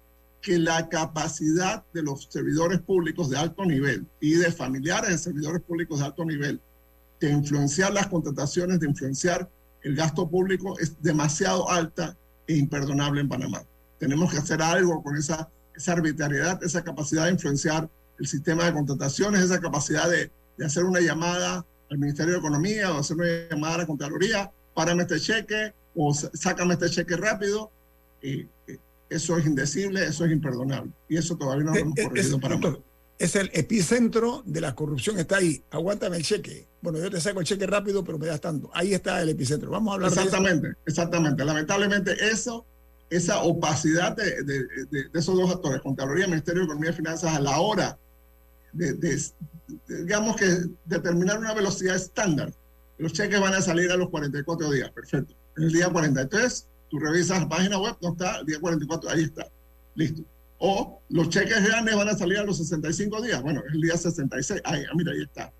que 0.45 0.59
la 0.59 0.91
capacidad 0.91 1.83
de 1.95 2.03
los 2.03 2.29
servidores 2.31 2.79
públicos 2.83 3.31
de 3.31 3.39
alto 3.39 3.65
nivel 3.65 4.07
y 4.21 4.35
de 4.35 4.53
familiares 4.53 5.09
de 5.09 5.17
servidores 5.17 5.63
públicos 5.63 5.99
de 5.99 6.05
alto 6.05 6.23
nivel 6.23 6.61
de 7.19 7.31
influenciar 7.31 7.95
las 7.95 8.09
contrataciones, 8.09 8.79
de 8.79 8.87
influenciar 8.87 9.49
el 9.83 9.97
gasto 9.97 10.29
público 10.29 10.79
es 10.79 11.01
demasiado 11.01 11.71
alta 11.71 12.15
e 12.47 12.57
imperdonable 12.57 13.23
en 13.23 13.29
Panamá. 13.31 13.65
Tenemos 13.99 14.31
que 14.31 14.37
hacer 14.37 14.61
algo 14.61 15.03
con 15.03 15.17
esa, 15.17 15.49
esa 15.75 15.93
arbitrariedad, 15.93 16.63
esa 16.63 16.85
capacidad 16.85 17.25
de 17.25 17.33
influenciar 17.33 17.89
el 18.19 18.27
sistema 18.27 18.65
de 18.65 18.75
contrataciones, 18.75 19.43
esa 19.43 19.61
capacidad 19.61 20.11
de, 20.11 20.31
de 20.59 20.67
hacer 20.67 20.85
una 20.85 21.01
llamada 21.01 21.65
al 21.91 21.99
Ministerio 21.99 22.35
de 22.35 22.41
Economía 22.41 22.93
o 22.93 22.99
hacer 22.99 23.17
una 23.17 23.49
llamada 23.51 23.77
a 23.77 23.79
la 23.79 23.87
Contraloría, 23.87 24.53
párame 24.75 25.05
este 25.05 25.19
cheque 25.21 25.73
o 25.97 26.13
sácame 26.13 26.75
este 26.75 26.91
cheque 26.91 27.17
rápido. 27.17 27.71
Eh, 28.21 28.47
eso 29.17 29.37
es 29.39 29.47
indecible, 29.47 30.05
eso 30.05 30.25
es 30.25 30.33
imperdonable. 30.33 30.91
Y 31.09 31.17
eso 31.17 31.37
todavía 31.37 31.65
no 31.65 31.73
lo 31.75 31.79
hemos 31.81 31.99
Es- 31.99 32.05
corregido 32.09 32.41
para 32.41 32.57
doctor, 32.57 32.83
es 33.19 33.37
el 33.37 33.51
epicentro 33.55 34.43
de 34.45 34.61
la 34.61 34.75
corrupción, 34.75 35.19
está 35.19 35.37
ahí. 35.37 35.63
Aguántame 35.71 36.17
el 36.17 36.25
cheque. 36.25 36.67
Bueno, 36.83 36.99
yo 36.99 37.11
te 37.11 37.21
saco 37.21 37.41
el 37.41 37.47
cheque 37.47 37.67
rápido, 37.67 38.03
pero 38.05 38.19
me 38.19 38.27
das 38.27 38.41
tanto. 38.41 38.71
Ahí 38.75 38.93
está 38.93 39.23
el 39.23 39.29
epicentro. 39.31 39.71
Vamos 39.71 39.93
a 39.93 39.95
hablar 39.95 40.11
de 40.11 40.15
eso. 40.17 40.25
Exactamente, 40.25 40.69
exactamente. 40.85 41.45
Lamentablemente 41.45 42.13
eso, 42.31 42.67
esa 43.11 43.43
opacidad 43.43 44.17
de, 44.17 44.43
de- 44.43 44.65
de- 44.91 45.09
de 45.13 45.19
esos 45.19 45.37
dos 45.37 45.51
actores, 45.51 45.81
Contraloría 45.81 46.27
Ministerio 46.27 46.61
de 46.63 46.65
Economía 46.67 46.91
y 46.91 46.95
Finanzas, 46.95 47.35
a 47.35 47.41
la 47.41 47.59
hora 47.61 47.99
digamos 49.89 50.37
que 50.37 50.47
determinar 50.85 51.39
una 51.39 51.55
velocidad 51.55 51.97
estándar. 51.97 52.53
Los 52.99 53.13
cheques 53.13 53.41
van 53.41 53.55
a 53.55 53.61
salir 53.63 53.91
a 53.91 53.97
los 53.97 54.11
44 54.11 54.71
días, 54.71 54.91
perfecto. 54.91 55.35
En 55.57 55.65
el 55.65 55.73
día 55.73 55.89
43, 55.89 56.67
tú 56.95 57.01
revisas 57.01 57.41
la 57.41 57.49
página 57.49 57.77
web, 57.77 57.97
no 58.01 58.11
está, 58.11 58.39
el 58.39 58.47
día 58.47 58.61
44, 58.61 59.11
ahí 59.11 59.25
está, 59.25 59.49
listo. 59.97 60.23
O 60.59 61.01
los 61.09 61.29
cheques 61.29 61.65
grandes 61.65 61.97
van 61.97 62.09
a 62.09 62.17
salir 62.17 62.39
a 62.39 62.45
los 62.45 62.59
65 62.59 63.21
días, 63.21 63.43
bueno, 63.43 63.63
es 63.67 63.75
el 63.75 63.81
día 63.81 63.97
66, 63.97 64.63
ahí, 64.65 64.85
mira, 64.95 65.11
ahí 65.11 65.23
está. 65.23 65.53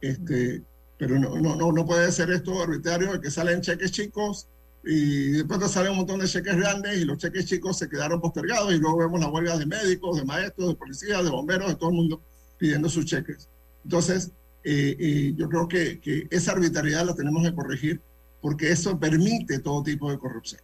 Este, 0.00 0.60
pero 0.98 1.20
no, 1.20 1.36
no, 1.36 1.70
no 1.70 1.86
puede 1.86 2.10
ser 2.10 2.30
esto 2.32 2.60
arbitrario 2.60 3.12
de 3.12 3.20
que 3.20 3.30
salen 3.30 3.60
cheques 3.60 3.92
chicos 3.92 4.48
y 4.84 5.30
después 5.30 5.60
te 5.60 5.68
sale 5.68 5.88
un 5.90 5.98
montón 5.98 6.18
de 6.18 6.26
cheques 6.26 6.56
grandes 6.56 7.00
y 7.00 7.04
los 7.04 7.18
cheques 7.18 7.46
chicos 7.46 7.78
se 7.78 7.88
quedaron 7.88 8.20
postergados 8.20 8.74
y 8.74 8.78
luego 8.78 8.98
vemos 8.98 9.20
las 9.20 9.30
huelgas 9.30 9.60
de 9.60 9.66
médicos, 9.66 10.16
de 10.16 10.24
maestros, 10.24 10.70
de 10.70 10.74
policías, 10.74 11.22
de 11.22 11.30
bomberos, 11.30 11.68
de 11.68 11.76
todo 11.76 11.90
el 11.90 11.96
mundo 11.96 12.20
pidiendo 12.58 12.88
sus 12.88 13.04
cheques. 13.04 13.48
Entonces, 13.84 14.32
eh, 14.64 14.96
eh, 14.98 15.34
yo 15.36 15.48
creo 15.48 15.68
que, 15.68 16.28
esa 16.30 16.52
arbitrariedad 16.52 17.06
la 17.06 17.14
tenemos 17.14 17.44
que 17.44 17.54
corregir 17.54 18.00
porque 18.40 18.70
eso 18.70 18.98
permite 18.98 19.60
todo 19.60 19.82
tipo 19.82 20.10
de 20.10 20.18
corrupción. 20.18 20.60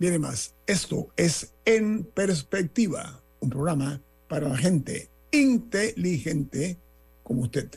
Viene 0.00 0.18
más, 0.18 0.54
esto 0.66 1.08
es 1.14 1.52
En 1.66 2.04
Perspectiva, 2.04 3.22
un 3.40 3.50
programa 3.50 4.00
para 4.28 4.48
la 4.48 4.56
gente 4.56 5.10
inteligente 5.30 6.78
como 7.22 7.42
usted. 7.42 7.68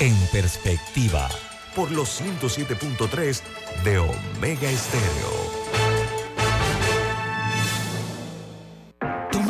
En 0.00 0.14
Perspectiva 0.30 1.30
por 1.74 1.90
los 1.92 2.20
107.3 2.20 3.40
de 3.84 3.98
Omega 4.00 4.70
Estéreo. 4.70 5.61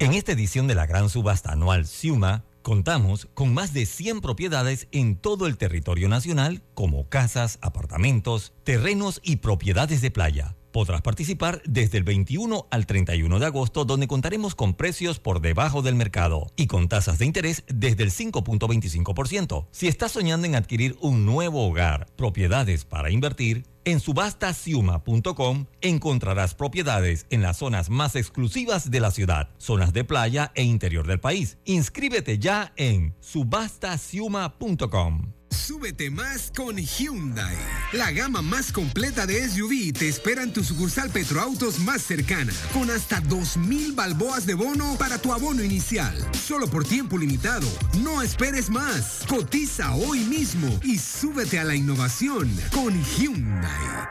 En 0.00 0.14
esta 0.14 0.30
edición 0.30 0.68
de 0.68 0.76
la 0.76 0.86
gran 0.86 1.08
subasta 1.08 1.50
anual 1.50 1.84
Ciuma, 1.84 2.44
contamos 2.62 3.26
con 3.34 3.52
más 3.52 3.72
de 3.72 3.84
100 3.84 4.20
propiedades 4.20 4.86
en 4.92 5.16
todo 5.16 5.48
el 5.48 5.58
territorio 5.58 6.08
nacional, 6.08 6.62
como 6.74 7.08
casas, 7.08 7.58
apartamentos, 7.62 8.52
terrenos 8.62 9.20
y 9.24 9.36
propiedades 9.36 10.00
de 10.00 10.12
playa. 10.12 10.54
Podrás 10.78 11.02
participar 11.02 11.60
desde 11.64 11.98
el 11.98 12.04
21 12.04 12.68
al 12.70 12.86
31 12.86 13.40
de 13.40 13.46
agosto, 13.46 13.84
donde 13.84 14.06
contaremos 14.06 14.54
con 14.54 14.74
precios 14.74 15.18
por 15.18 15.40
debajo 15.40 15.82
del 15.82 15.96
mercado 15.96 16.52
y 16.54 16.68
con 16.68 16.86
tasas 16.86 17.18
de 17.18 17.26
interés 17.26 17.64
desde 17.66 18.04
el 18.04 18.12
5.25%. 18.12 19.66
Si 19.72 19.88
estás 19.88 20.12
soñando 20.12 20.46
en 20.46 20.54
adquirir 20.54 20.96
un 21.00 21.26
nuevo 21.26 21.66
hogar, 21.66 22.06
propiedades 22.14 22.84
para 22.84 23.10
invertir, 23.10 23.64
en 23.84 23.98
subastasiuma.com 23.98 25.66
encontrarás 25.80 26.54
propiedades 26.54 27.26
en 27.30 27.42
las 27.42 27.56
zonas 27.56 27.90
más 27.90 28.14
exclusivas 28.14 28.88
de 28.88 29.00
la 29.00 29.10
ciudad, 29.10 29.50
zonas 29.58 29.92
de 29.92 30.04
playa 30.04 30.52
e 30.54 30.62
interior 30.62 31.08
del 31.08 31.18
país. 31.18 31.58
Inscríbete 31.64 32.38
ya 32.38 32.72
en 32.76 33.16
subastasiuma.com. 33.18 35.37
Súbete 35.50 36.10
más 36.10 36.50
con 36.54 36.76
Hyundai. 36.76 37.56
La 37.92 38.10
gama 38.12 38.42
más 38.42 38.72
completa 38.72 39.26
de 39.26 39.48
SUV 39.48 39.92
te 39.92 40.08
espera 40.08 40.42
en 40.42 40.52
tu 40.52 40.64
sucursal 40.64 41.10
Petroautos 41.10 41.78
más 41.80 42.02
cercana, 42.02 42.52
con 42.72 42.90
hasta 42.90 43.22
2.000 43.22 43.94
balboas 43.94 44.46
de 44.46 44.54
bono 44.54 44.96
para 44.98 45.18
tu 45.18 45.32
abono 45.32 45.62
inicial. 45.62 46.16
Solo 46.32 46.68
por 46.68 46.84
tiempo 46.84 47.18
limitado. 47.18 47.68
No 48.02 48.22
esperes 48.22 48.70
más. 48.70 49.24
Cotiza 49.28 49.94
hoy 49.94 50.20
mismo 50.20 50.68
y 50.82 50.98
súbete 50.98 51.58
a 51.58 51.64
la 51.64 51.74
innovación 51.74 52.50
con 52.72 52.94
Hyundai. 53.04 54.08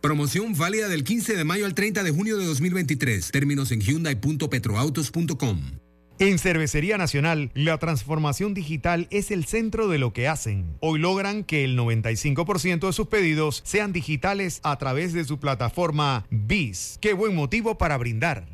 Promoción 0.00 0.54
válida 0.54 0.88
del 0.88 1.02
15 1.02 1.34
de 1.34 1.44
mayo 1.44 1.64
al 1.64 1.74
30 1.74 2.02
de 2.02 2.10
junio 2.10 2.36
de 2.36 2.44
2023. 2.44 3.30
Términos 3.30 3.72
en 3.72 3.80
hyundai.petroautos.com. 3.80 5.83
En 6.20 6.38
Cervecería 6.38 6.96
Nacional, 6.96 7.50
la 7.54 7.78
transformación 7.78 8.54
digital 8.54 9.08
es 9.10 9.32
el 9.32 9.44
centro 9.46 9.88
de 9.88 9.98
lo 9.98 10.12
que 10.12 10.28
hacen. 10.28 10.76
Hoy 10.78 11.00
logran 11.00 11.42
que 11.42 11.64
el 11.64 11.76
95% 11.76 12.86
de 12.86 12.92
sus 12.92 13.08
pedidos 13.08 13.62
sean 13.64 13.92
digitales 13.92 14.60
a 14.62 14.78
través 14.78 15.12
de 15.12 15.24
su 15.24 15.40
plataforma 15.40 16.24
BIS. 16.30 16.98
Qué 17.00 17.14
buen 17.14 17.34
motivo 17.34 17.78
para 17.78 17.98
brindar. 17.98 18.53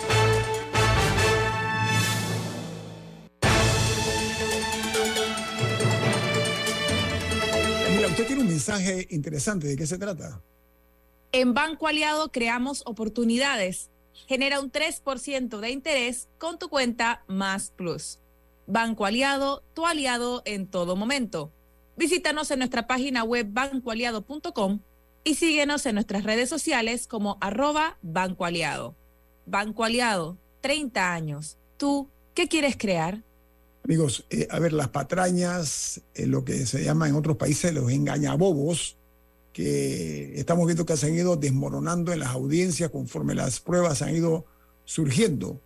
Mensaje 8.51 9.07
interesante. 9.09 9.67
¿De 9.67 9.77
qué 9.77 9.87
se 9.87 9.97
trata? 9.97 10.41
En 11.31 11.53
Banco 11.53 11.87
Aliado 11.87 12.31
creamos 12.31 12.83
oportunidades. 12.85 13.89
Genera 14.27 14.59
un 14.59 14.71
3% 14.71 15.59
de 15.59 15.71
interés 15.71 16.27
con 16.37 16.59
tu 16.59 16.69
cuenta 16.69 17.23
Más 17.27 17.71
Plus. 17.71 18.19
Banco 18.67 19.05
Aliado, 19.05 19.63
tu 19.73 19.85
aliado 19.85 20.41
en 20.45 20.67
todo 20.67 20.95
momento. 20.95 21.51
Visítanos 21.97 22.51
en 22.51 22.59
nuestra 22.59 22.87
página 22.87 23.23
web 23.23 23.47
bancoaliado.com 23.49 24.79
y 25.23 25.35
síguenos 25.35 25.85
en 25.85 25.95
nuestras 25.95 26.23
redes 26.23 26.49
sociales 26.49 27.07
como 27.07 27.37
arroba 27.41 27.97
Banco 28.01 28.45
Aliado. 28.45 28.95
Banco 29.45 29.83
Aliado, 29.83 30.37
30 30.61 31.13
años. 31.13 31.57
¿Tú 31.77 32.09
qué 32.33 32.47
quieres 32.47 32.75
crear? 32.77 33.23
Amigos, 33.83 34.25
eh, 34.29 34.47
a 34.51 34.59
ver, 34.59 34.73
las 34.73 34.89
patrañas, 34.89 36.01
eh, 36.13 36.27
lo 36.27 36.45
que 36.45 36.65
se 36.65 36.83
llama 36.83 37.09
en 37.09 37.15
otros 37.15 37.37
países 37.37 37.73
los 37.73 37.91
engañabobos, 37.91 38.95
que 39.53 40.39
estamos 40.39 40.65
viendo 40.65 40.85
que 40.85 40.95
se 40.95 41.07
han 41.07 41.15
ido 41.15 41.35
desmoronando 41.35 42.13
en 42.13 42.19
las 42.19 42.29
audiencias 42.29 42.89
conforme 42.89 43.35
las 43.35 43.59
pruebas 43.59 44.01
han 44.01 44.15
ido 44.15 44.45
surgiendo, 44.85 45.59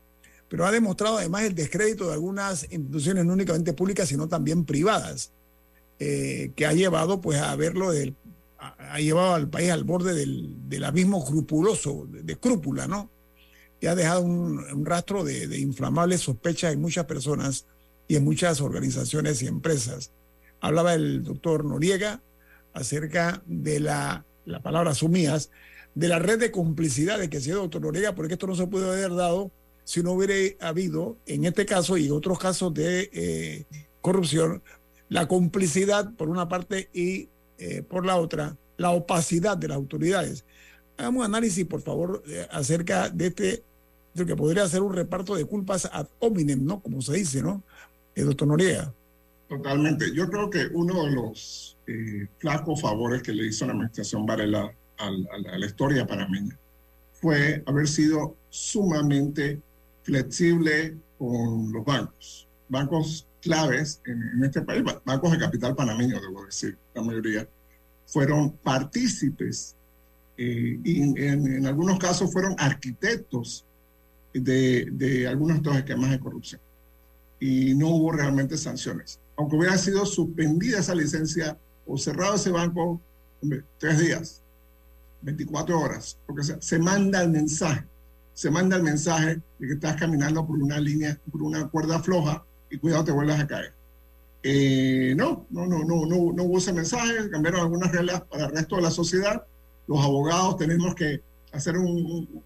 pero 0.50 0.66
ha 0.66 0.72
demostrado 0.72 1.18
además 1.18 1.44
el 1.44 1.56
descrédito 1.56 2.08
de 2.08 2.14
algunas 2.14 2.64
instituciones 2.72 3.26
no 3.26 3.34
únicamente 3.34 3.74
públicas, 3.74 4.08
sino 4.08 4.28
también 4.28 4.66
privadas, 4.66 5.32
eh, 6.00 6.52
que 6.56 6.66
ha 6.66 6.74
llevado 6.74 7.22
pues 7.22 7.40
a 7.40 7.56
verlo 7.56 7.92
ha, 8.58 9.00
llevado 9.00 9.36
al 9.36 9.50
país 9.50 9.72
al 9.72 9.84
borde 9.84 10.14
del, 10.14 10.70
del 10.70 10.84
abismo 10.86 11.20
escrupuloso, 11.20 12.08
de, 12.10 12.24
de, 12.24 12.38
crúpula, 12.38 12.88
¿no? 12.88 13.10
Y 13.82 13.88
ha 13.88 13.96
dejado 13.96 14.22
un, 14.22 14.60
un 14.60 14.86
rastro 14.86 15.24
de, 15.24 15.48
de 15.48 15.60
inflamables 15.60 16.22
sospechas 16.22 16.74
en 16.74 16.82
muchas 16.82 17.06
personas 17.06 17.66
y 18.08 18.16
en 18.16 18.24
muchas 18.24 18.62
organizaciones 18.62 19.42
y 19.42 19.48
empresas. 19.48 20.12
Hablaba 20.62 20.94
el 20.94 21.24
doctor 21.24 21.66
Noriega 21.66 22.22
acerca 22.74 23.42
de 23.46 23.80
la, 23.80 24.26
la 24.46 24.62
palabra 24.62 24.94
sumías, 24.94 25.50
de 25.96 26.08
la 26.08 26.20
red 26.20 26.40
de 26.40 26.52
complicidades 26.52 27.30
que 27.30 27.40
sido 27.40 27.62
doctor 27.62 27.82
Noriega, 27.82 28.16
porque 28.16 28.34
esto 28.34 28.48
no 28.48 28.56
se 28.56 28.68
puede 28.68 28.88
haber 28.88 29.16
dado 29.16 29.52
si 29.86 30.02
no 30.02 30.12
hubiera 30.12 30.68
habido, 30.68 31.18
en 31.26 31.46
este 31.46 31.66
caso 31.66 31.96
y 31.98 32.10
otros 32.10 32.40
casos 32.40 32.74
de 32.74 33.10
eh, 33.14 33.66
corrupción, 34.02 34.62
la 35.10 35.28
complicidad 35.28 36.12
por 36.16 36.30
una 36.30 36.50
parte 36.50 36.90
y 36.92 37.30
eh, 37.60 37.84
por 37.84 38.06
la 38.06 38.18
otra, 38.18 38.58
la 38.78 38.90
opacidad 38.90 39.56
de 39.56 39.68
las 39.70 39.78
autoridades. 39.78 40.44
Hagamos 40.98 41.20
un 41.20 41.26
análisis, 41.26 41.66
por 41.66 41.82
favor, 41.82 42.24
eh, 42.28 42.48
acerca 42.52 43.10
de 43.10 43.28
este, 43.28 43.64
de 44.16 44.26
que 44.26 44.36
podría 44.36 44.68
ser 44.68 44.82
un 44.82 44.94
reparto 44.94 45.36
de 45.36 45.46
culpas 45.46 45.88
ad 45.92 46.08
hominem, 46.20 46.66
¿no? 46.66 46.82
Como 46.82 47.02
se 47.02 47.14
dice, 47.14 47.44
¿no? 47.44 47.64
El 48.16 48.26
doctor 48.28 48.48
Noriega. 48.48 48.94
Totalmente. 49.48 50.14
Yo 50.14 50.30
creo 50.30 50.50
que 50.50 50.68
uno 50.74 51.06
de 51.06 51.12
los 51.12 51.78
flacos 52.40 52.82
favores 52.82 53.22
que 53.22 53.32
le 53.32 53.46
hizo 53.46 53.66
la 53.66 53.74
administración 53.74 54.26
Varela 54.26 54.74
a, 54.98 55.12
la 55.12 55.66
historia 55.66 56.08
panameña 56.08 56.58
fue 57.14 57.64
haber 57.66 57.88
sido 57.88 58.36
sumamente 58.50 59.62
flexible 60.04 60.98
con 61.18 61.72
los 61.72 61.86
bancos. 61.86 62.48
Bancos 62.70 63.28
claves 63.42 64.02
en, 64.06 64.44
este 64.44 64.62
país, 64.62 64.84
bancos 65.06 65.32
de 65.32 65.38
capital 65.38 65.76
panameño, 65.76 66.20
debo 66.20 66.46
decir, 66.46 66.78
la 66.94 67.04
mayoría, 67.04 67.48
fueron 68.08 68.52
partícipes 68.58 69.76
eh, 70.38 70.80
y 70.84 71.02
en, 71.02 71.66
algunos 71.66 72.00
casos 72.00 72.32
fueron 72.32 72.56
arquitectos 72.58 73.66
de, 74.34 74.90
de 74.92 75.28
algunos 75.28 75.56
de 75.56 75.62
estos 75.62 75.78
esquemas 75.78 76.12
de 76.12 76.20
corrupción. 76.20 76.62
Y 77.40 77.76
no 77.76 77.90
hubo 77.90 78.12
realmente 78.12 78.58
sanciones. 78.58 79.20
Aunque 79.38 79.58
hubiera 79.58 79.78
sido 79.78 80.06
suspendida 80.06 80.80
esa 80.80 80.96
licencia 80.96 81.58
o 81.86 81.98
cerrado 81.98 82.36
ese 82.36 82.52
banco, 82.52 83.02
tres 83.78 84.00
días, 84.00 84.42
24 85.22 85.80
horas, 85.80 86.18
porque 86.26 86.44
se, 86.44 86.80
manda 86.80 87.22
el 87.22 87.30
mensaje, 87.30 87.86
se 88.34 88.50
manda 88.50 88.78
el 88.78 88.84
mensaje 88.84 89.42
de 89.60 89.68
que 89.68 89.74
estás 89.74 89.96
caminando 89.96 90.46
por 90.46 90.58
una 90.58 90.80
línea, 90.80 91.20
por 91.32 91.42
una 91.42 91.68
cuerda 91.68 92.00
floja 92.00 92.44
y 92.70 92.78
cuidado 92.78 93.04
te 93.04 93.12
vuelvas 93.12 93.40
a 93.40 93.48
caer. 93.48 93.74
Eh, 94.44 95.16
no, 95.18 95.48
no, 95.50 95.66
no, 95.66 95.80
no, 95.80 96.06
no, 96.06 96.32
no 96.32 96.44
hubo 96.44 96.60
ese 96.60 96.72
mensaje, 96.72 97.30
cambiaron 97.32 97.62
algunas 97.62 97.92
reglas 97.92 98.22
para 98.22 98.46
el 98.46 98.52
resto 98.52 98.76
de 98.76 98.84
la 98.84 98.92
sociedad. 98.92 99.44
Los 99.88 100.04
abogados 100.04 100.58
tenemos 100.58 100.94
que 100.94 101.22
hacer 101.52 101.78
un, 101.78 102.44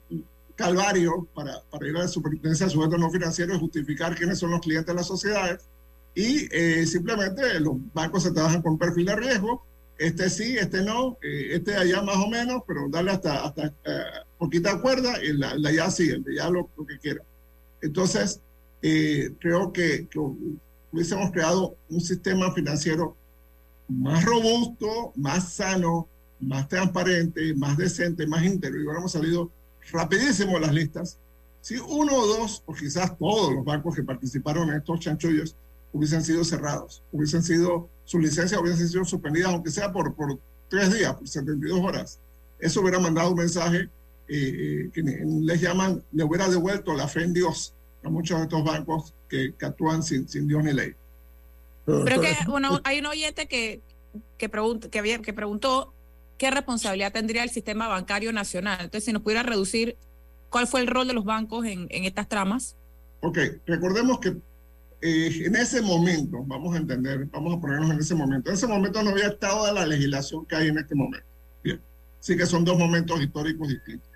calvario 0.60 1.28
para, 1.34 1.62
para, 1.72 1.88
ir 1.88 1.95
a 1.95 2.01
la 2.01 2.07
superintendencia 2.07 2.68
de 2.68 2.74
sujetos 2.74 2.99
no 2.99 3.10
financieros 3.10 3.57
y 3.57 3.60
justificar 3.60 4.16
quiénes 4.16 4.39
son 4.39 4.51
los 4.51 4.60
clientes 4.60 4.88
de 4.88 4.93
las 4.93 5.07
sociedades. 5.07 5.68
Y 6.14 6.47
eh, 6.51 6.86
simplemente 6.86 7.60
los 7.60 7.76
bancos 7.93 8.24
se 8.24 8.32
trabajan 8.32 8.62
con 8.62 8.78
perfil 8.78 9.05
de 9.07 9.16
riesgo 9.16 9.64
este 9.99 10.30
sí, 10.30 10.57
este 10.57 10.82
no, 10.82 11.18
eh, 11.22 11.49
este 11.51 11.76
allá 11.76 12.01
más 12.01 12.16
o 12.16 12.30
menos, 12.30 12.64
pero 12.66 12.88
darle 12.89 13.12
hasta, 13.12 13.43
hasta 13.43 13.68
eh, 13.68 14.03
poquita 14.38 14.82
cuerda 14.82 15.22
y 15.22 15.34
la, 15.34 15.55
la 15.55 15.72
ya 15.72 15.91
sigue, 15.91 16.22
ya 16.36 16.49
lo, 16.49 16.70
que 16.88 16.97
quiera. 16.99 17.22
Entonces, 17.82 18.39
eh, 18.82 19.32
creo 19.39 19.74
que, 19.74 20.07
hubiésemos 20.91 21.32
creado 21.32 21.76
un 21.89 22.01
sistema 22.01 22.51
financiero 22.53 23.16
más 23.89 24.24
robusto, 24.24 25.12
más 25.18 25.53
sano, 25.53 26.07
más 26.39 26.70
transparente, 26.70 27.53
más 27.55 27.78
decente, 27.78 28.26
más 28.26 28.43
íntegro, 28.43 28.80
y 28.80 28.86
hubiéramos 28.86 29.12
salido 29.12 29.51
rapidísimo 29.91 30.59
las 30.59 30.73
listas. 30.73 31.17
Si 31.61 31.77
uno 31.77 32.15
o 32.15 32.27
dos, 32.27 32.63
o 32.65 32.73
quizás 32.73 33.17
todos 33.17 33.53
los 33.53 33.65
bancos 33.65 33.95
que 33.95 34.03
participaron 34.03 34.69
en 34.69 34.77
estos 34.77 34.99
chanchullos, 34.99 35.55
hubiesen 35.91 36.23
sido 36.23 36.43
cerrados, 36.43 37.03
hubiesen 37.11 37.43
sido, 37.43 37.89
su 38.05 38.19
licencia 38.19 38.59
hubiesen 38.59 38.87
sido 38.87 39.05
suspendida, 39.05 39.49
aunque 39.49 39.71
sea 39.71 39.91
por, 39.91 40.13
por 40.13 40.39
tres 40.69 40.93
días, 40.93 41.13
por 41.15 41.27
72 41.27 41.79
horas. 41.81 42.19
Eso 42.59 42.81
hubiera 42.81 42.99
mandado 42.99 43.31
un 43.31 43.37
mensaje 43.37 43.89
eh, 44.27 44.29
eh, 44.29 44.89
que 44.93 45.01
les 45.01 45.61
llaman, 45.61 46.03
le 46.11 46.23
hubiera 46.23 46.47
devuelto 46.47 46.93
la 46.93 47.07
fe 47.07 47.23
en 47.23 47.33
Dios 47.33 47.73
a 48.03 48.09
muchos 48.09 48.37
de 48.37 48.43
estos 48.43 48.63
bancos 48.63 49.13
que, 49.27 49.53
actúan 49.61 50.03
sin, 50.03 50.27
sin, 50.29 50.47
Dios 50.47 50.63
ni 50.63 50.73
ley. 50.73 50.93
Pero 51.85 52.21
que 52.21 52.35
hay 52.83 52.99
un 52.99 53.05
oyente 53.07 53.47
que, 53.47 53.81
que, 54.37 54.49
que, 54.91 54.99
había, 54.99 55.19
que 55.21 55.33
preguntó 55.33 55.93
qué 56.39 56.49
responsabilidad 56.49 57.11
tendría 57.11 57.43
el 57.43 57.51
sistema 57.51 57.87
bancario 57.87 58.33
nacional. 58.33 58.79
Entonces, 58.79 59.03
si 59.03 59.13
nos 59.13 59.21
pudiera 59.21 59.43
reducir, 59.43 59.97
¿cuál 60.49 60.65
fue 60.65 60.79
el 60.79 60.87
rol 60.87 61.07
de 61.07 61.13
los 61.13 61.25
bancos 61.25 61.65
en, 61.65 61.85
en 61.91 62.05
estas 62.05 62.27
tramas? 62.27 62.75
Ok, 63.21 63.37
recordemos 63.67 64.19
que 64.19 64.37
eh, 65.01 65.43
en 65.45 65.55
ese 65.55 65.81
momento, 65.81 66.43
vamos 66.45 66.73
a 66.73 66.77
entender, 66.77 67.25
vamos 67.25 67.57
a 67.57 67.59
ponernos 67.59 67.91
en 67.91 67.99
ese 67.99 68.15
momento, 68.15 68.49
en 68.49 68.55
ese 68.55 68.67
momento 68.67 69.03
no 69.03 69.11
había 69.11 69.27
estado 69.27 69.65
de 69.65 69.73
la 69.73 69.85
legislación 69.85 70.45
que 70.45 70.55
hay 70.55 70.69
en 70.69 70.77
este 70.77 70.95
momento. 70.95 71.27
Bien, 71.63 71.81
así 72.19 72.37
que 72.37 72.45
son 72.45 72.63
dos 72.63 72.79
momentos 72.79 73.21
históricos 73.21 73.67
distintos. 73.67 74.09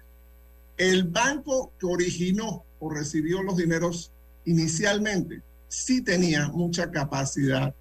El 0.77 1.03
banco 1.03 1.73
que 1.77 1.85
originó 1.85 2.63
o 2.79 2.89
recibió 2.89 3.43
los 3.43 3.57
dineros 3.57 4.11
inicialmente 4.45 5.41
sí 5.67 6.01
tenía 6.01 6.47
mucha 6.47 6.89
capacidad 6.89 7.75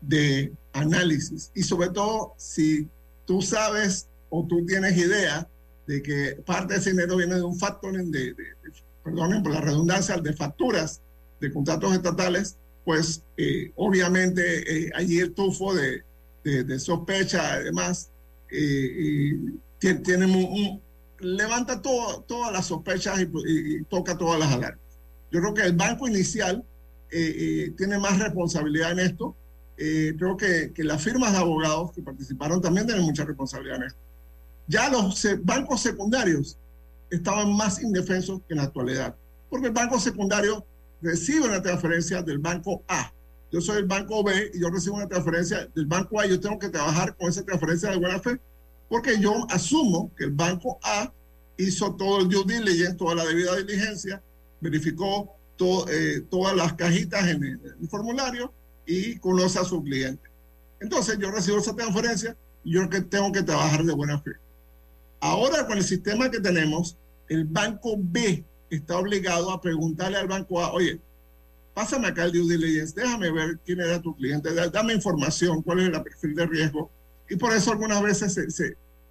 de 0.00 0.52
análisis 0.72 1.50
y 1.54 1.62
sobre 1.62 1.90
todo 1.90 2.34
si 2.36 2.88
tú 3.26 3.42
sabes 3.42 4.08
o 4.30 4.46
tú 4.46 4.64
tienes 4.66 4.96
idea 4.96 5.48
de 5.86 6.02
que 6.02 6.42
parte 6.46 6.74
de 6.74 6.80
ese 6.80 6.90
dinero 6.90 7.16
viene 7.16 7.34
de 7.34 7.42
un 7.42 7.58
factoring 7.58 8.10
de, 8.10 8.34
de 8.34 8.44
por 9.04 9.52
la 9.52 9.60
redundancia, 9.60 10.16
de 10.16 10.32
facturas 10.32 11.00
de 11.40 11.52
contratos 11.52 11.92
estatales, 11.92 12.56
pues 12.84 13.22
eh, 13.36 13.72
obviamente 13.76 14.86
eh, 14.86 14.90
allí 14.94 15.18
el 15.18 15.32
tufo 15.32 15.74
de, 15.74 16.02
de, 16.42 16.78
sospecha, 16.78 17.54
además, 17.54 18.10
eh, 18.50 19.36
levanta 21.20 21.80
todo, 21.80 22.22
todas 22.22 22.52
las 22.52 22.66
sospechas 22.66 23.20
y, 23.20 23.84
toca 23.84 24.16
todas 24.16 24.38
las 24.38 24.52
alarmas. 24.52 24.80
Yo 25.30 25.40
creo 25.40 25.54
que 25.54 25.62
el 25.62 25.72
banco 25.72 26.06
inicial 26.06 26.64
tiene 27.10 27.98
más 27.98 28.18
responsabilidad 28.18 28.92
en 28.92 28.98
esto. 29.00 29.36
Creo 29.76 30.36
que, 30.36 30.72
que, 30.72 30.84
las 30.84 31.02
firmas 31.02 31.32
de 31.32 31.38
abogados 31.38 31.92
que 31.92 32.02
participaron 32.02 32.60
también 32.60 32.86
tienen 32.86 33.04
mucha 33.04 33.24
responsabilidad 33.24 33.76
en 33.76 33.82
esto. 33.84 34.00
Ya 34.66 34.88
los 34.88 35.26
bancos 35.42 35.80
secundarios 35.80 36.58
estaban 37.10 37.54
más 37.54 37.82
indefensos 37.82 38.40
que 38.46 38.54
en 38.54 38.58
la 38.58 38.64
actualidad, 38.64 39.14
porque 39.50 39.66
el 39.66 39.72
banco 39.72 39.98
secundario 39.98 40.64
recibo 41.02 41.46
una 41.46 41.62
transferencia 41.62 42.22
del 42.22 42.38
banco 42.38 42.82
A. 42.88 43.12
Yo 43.52 43.60
soy 43.60 43.78
el 43.78 43.84
banco 43.84 44.24
B 44.24 44.50
y 44.54 44.60
yo 44.60 44.70
recibo 44.70 44.96
una 44.96 45.06
transferencia 45.06 45.68
del 45.74 45.86
banco 45.86 46.20
A. 46.20 46.26
Yo 46.26 46.40
tengo 46.40 46.58
que 46.58 46.68
trabajar 46.68 47.14
con 47.14 47.28
esa 47.28 47.44
transferencia 47.44 47.90
de 47.90 47.98
buena 47.98 48.18
fe 48.18 48.40
porque 48.88 49.18
yo 49.18 49.46
asumo 49.50 50.10
que 50.16 50.24
el 50.24 50.30
banco 50.30 50.78
A 50.82 51.12
hizo 51.56 51.94
todo 51.94 52.20
el 52.20 52.28
due 52.28 52.44
diligence, 52.46 52.94
toda 52.94 53.14
la 53.14 53.24
debida 53.24 53.56
diligencia, 53.56 54.22
verificó 54.60 55.36
eh, 55.88 56.22
todas 56.30 56.56
las 56.56 56.72
cajitas 56.72 57.28
en 57.28 57.44
el, 57.44 57.88
formulario 57.88 58.52
y 58.86 59.18
conoce 59.18 59.58
a 59.58 59.64
su 59.64 59.82
cliente. 59.82 60.28
Entonces 60.80 61.18
yo 61.18 61.30
recibo 61.30 61.58
esa 61.58 61.74
transferencia 61.74 62.36
y 62.62 62.74
yo 62.74 62.88
que 62.88 63.00
tengo 63.00 63.32
que 63.32 63.42
trabajar 63.42 63.84
de 63.84 63.94
buena 63.94 64.20
fe. 64.20 64.32
Ahora 65.20 65.66
con 65.66 65.78
el 65.78 65.84
sistema 65.84 66.30
que 66.30 66.40
tenemos, 66.40 66.96
el 67.28 67.44
banco 67.44 67.94
B 67.98 68.44
está 68.70 68.98
obligado 68.98 69.50
a 69.50 69.60
preguntarle 69.60 70.18
al 70.18 70.28
banco 70.28 70.60
A, 70.60 70.72
oye, 70.72 71.00
pásame 71.72 72.08
acá 72.08 72.24
el 72.24 72.32
due 72.32 72.56
diligence, 72.56 72.94
déjame 72.94 73.30
ver 73.30 73.58
quién 73.64 73.80
era 73.80 74.00
tu 74.00 74.14
cliente, 74.14 74.50
dame 74.70 74.92
información, 74.92 75.62
cuál 75.62 75.80
es 75.80 75.86
el 75.86 76.02
perfil 76.02 76.34
de 76.34 76.46
riesgo. 76.46 76.90
Y 77.28 77.36
por 77.36 77.52
eso 77.52 77.72
algunas 77.72 78.02
veces 78.02 78.34
se, 78.34 78.66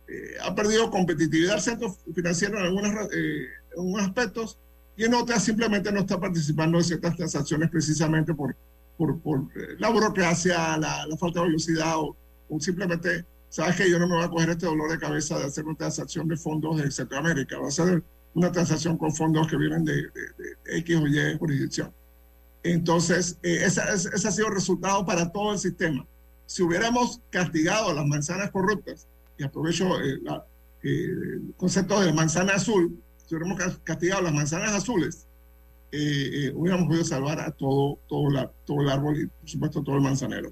eh, 0.07 0.37
ha 0.43 0.53
perdido 0.53 0.91
competitividad 0.91 1.55
el 1.55 1.61
centro 1.61 1.97
financiero 2.13 2.59
en, 2.59 2.65
algunas, 2.65 2.93
eh, 3.11 3.45
en 3.71 3.79
algunos 3.79 4.03
aspectos 4.03 4.59
y 4.95 5.05
en 5.05 5.13
otras 5.15 5.43
simplemente 5.43 5.91
no 5.91 6.01
está 6.01 6.19
participando 6.19 6.77
en 6.77 6.83
ciertas 6.83 7.15
transacciones 7.15 7.69
precisamente 7.69 8.33
por, 8.33 8.55
por, 9.03 9.19
por 9.19 9.39
eh, 9.55 9.75
la 9.79 9.89
burocracia, 9.89 10.77
la, 10.77 11.05
la, 11.05 11.17
falta 11.17 11.41
de 11.41 11.47
velocidad 11.47 11.97
o, 11.97 12.15
o, 12.49 12.59
simplemente, 12.59 13.25
sabes 13.49 13.75
que 13.75 13.89
yo 13.89 13.99
no 13.99 14.07
me 14.07 14.15
voy 14.15 14.23
a 14.23 14.29
coger 14.29 14.49
este 14.51 14.65
dolor 14.65 14.91
de 14.91 14.97
cabeza 14.97 15.37
de 15.37 15.45
hacer 15.45 15.65
una 15.65 15.75
transacción 15.75 16.27
de 16.27 16.37
fondos 16.37 16.77
de 16.77 16.89
Centroamérica, 16.89 17.59
va 17.59 17.67
a 17.67 17.71
ser 17.71 18.03
una 18.33 18.51
transacción 18.51 18.97
con 18.97 19.13
fondos 19.13 19.47
que 19.47 19.57
vienen 19.57 19.83
de, 19.83 20.09
X 20.65 20.95
o 20.95 21.07
Y 21.07 21.37
jurisdicción. 21.37 21.93
Entonces, 22.63 23.37
eh, 23.43 23.63
ese, 23.65 23.81
ha 23.81 23.97
sido 24.31 24.47
el 24.47 24.53
resultado 24.53 25.05
para 25.05 25.31
todo 25.31 25.51
el 25.51 25.59
sistema. 25.59 26.05
Si 26.45 26.63
hubiéramos 26.63 27.21
castigado 27.29 27.93
las 27.93 28.05
manzanas 28.05 28.51
corruptas, 28.51 29.07
y 29.37 29.43
aprovecho 29.43 29.99
eh, 30.01 30.19
eh, 30.25 30.37
el 30.83 31.53
concepto 31.57 31.99
de 31.99 32.13
manzana 32.13 32.53
azul, 32.53 32.97
si 33.25 33.35
hubiéramos 33.35 33.79
castigado 33.83 34.21
las 34.21 34.33
manzanas 34.33 34.71
azules, 34.71 35.27
hubiéramos 36.55 36.87
podido 36.87 37.05
salvar 37.05 37.39
a 37.39 37.51
todo, 37.51 37.99
todo, 38.07 38.29
la, 38.29 38.51
todo 38.65 38.81
el 38.81 38.89
árbol 38.89 39.21
y, 39.21 39.27
por 39.27 39.49
supuesto, 39.49 39.83
todo 39.83 39.95
el 39.95 40.01
manzanero. 40.01 40.51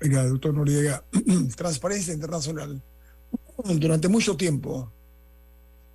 Venga, 0.00 0.26
doctor 0.26 0.52
Noriega, 0.52 1.04
Transparencia 1.56 2.12
Internacional, 2.12 2.82
durante 3.64 4.08
mucho 4.08 4.36
tiempo, 4.36 4.92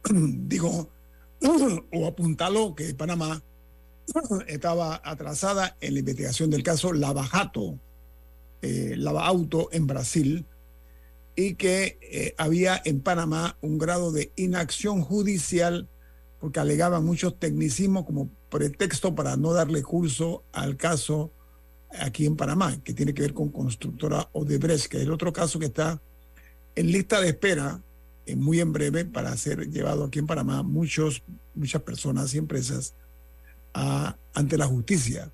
digo, 0.10 0.90
o 1.92 2.08
apuntaló 2.08 2.76
que 2.76 2.94
Panamá 2.94 3.42
estaba 4.48 5.02
atrasada 5.04 5.78
en 5.82 5.94
la 5.94 6.00
investigación 6.00 6.50
del 6.50 6.64
caso 6.64 6.94
Lavajato, 6.94 7.80
eh, 8.62 8.96
Lava 8.98 9.26
Auto 9.26 9.70
en 9.72 9.88
Brasil, 9.88 10.46
y 11.36 11.56
que 11.56 11.98
eh, 12.02 12.36
había 12.38 12.82
en 12.84 13.02
Panamá 13.02 13.58
un 13.62 13.78
grado 13.78 14.12
de 14.12 14.32
inacción 14.36 15.02
judicial 15.02 15.88
porque 16.40 16.60
alegaban 16.60 17.06
muchos 17.06 17.40
tecnicismos 17.40 18.06
como 18.06 18.30
pretexto 18.52 19.16
para 19.16 19.38
no 19.38 19.54
darle 19.54 19.82
curso 19.82 20.44
al 20.52 20.78
caso 20.78 21.32
aquí 22.00 22.26
en 22.26 22.36
Panamá, 22.36 22.78
que 22.84 22.94
tiene 22.94 23.14
que 23.14 23.24
ver 23.24 23.34
con 23.34 23.50
constructora 23.50 24.30
Odebrecht, 24.34 24.88
que 24.88 24.98
es 24.98 25.04
el 25.04 25.12
otro 25.12 25.34
caso 25.34 25.58
que 25.58 25.66
está 25.66 26.00
en 26.76 26.92
lista 26.92 27.20
de 27.20 27.30
espera 27.30 27.82
eh, 28.26 28.36
muy 28.36 28.60
en 28.60 28.72
breve 28.72 29.06
para 29.06 29.36
ser 29.38 29.70
llevado 29.70 30.04
aquí 30.04 30.20
en 30.20 30.28
Panamá 30.28 30.64
muchos, 30.64 31.24
muchas 31.56 31.82
personas 31.82 32.34
y 32.34 32.38
empresas 32.38 32.94
ante 33.74 34.58
la 34.58 34.68
justicia. 34.68 35.32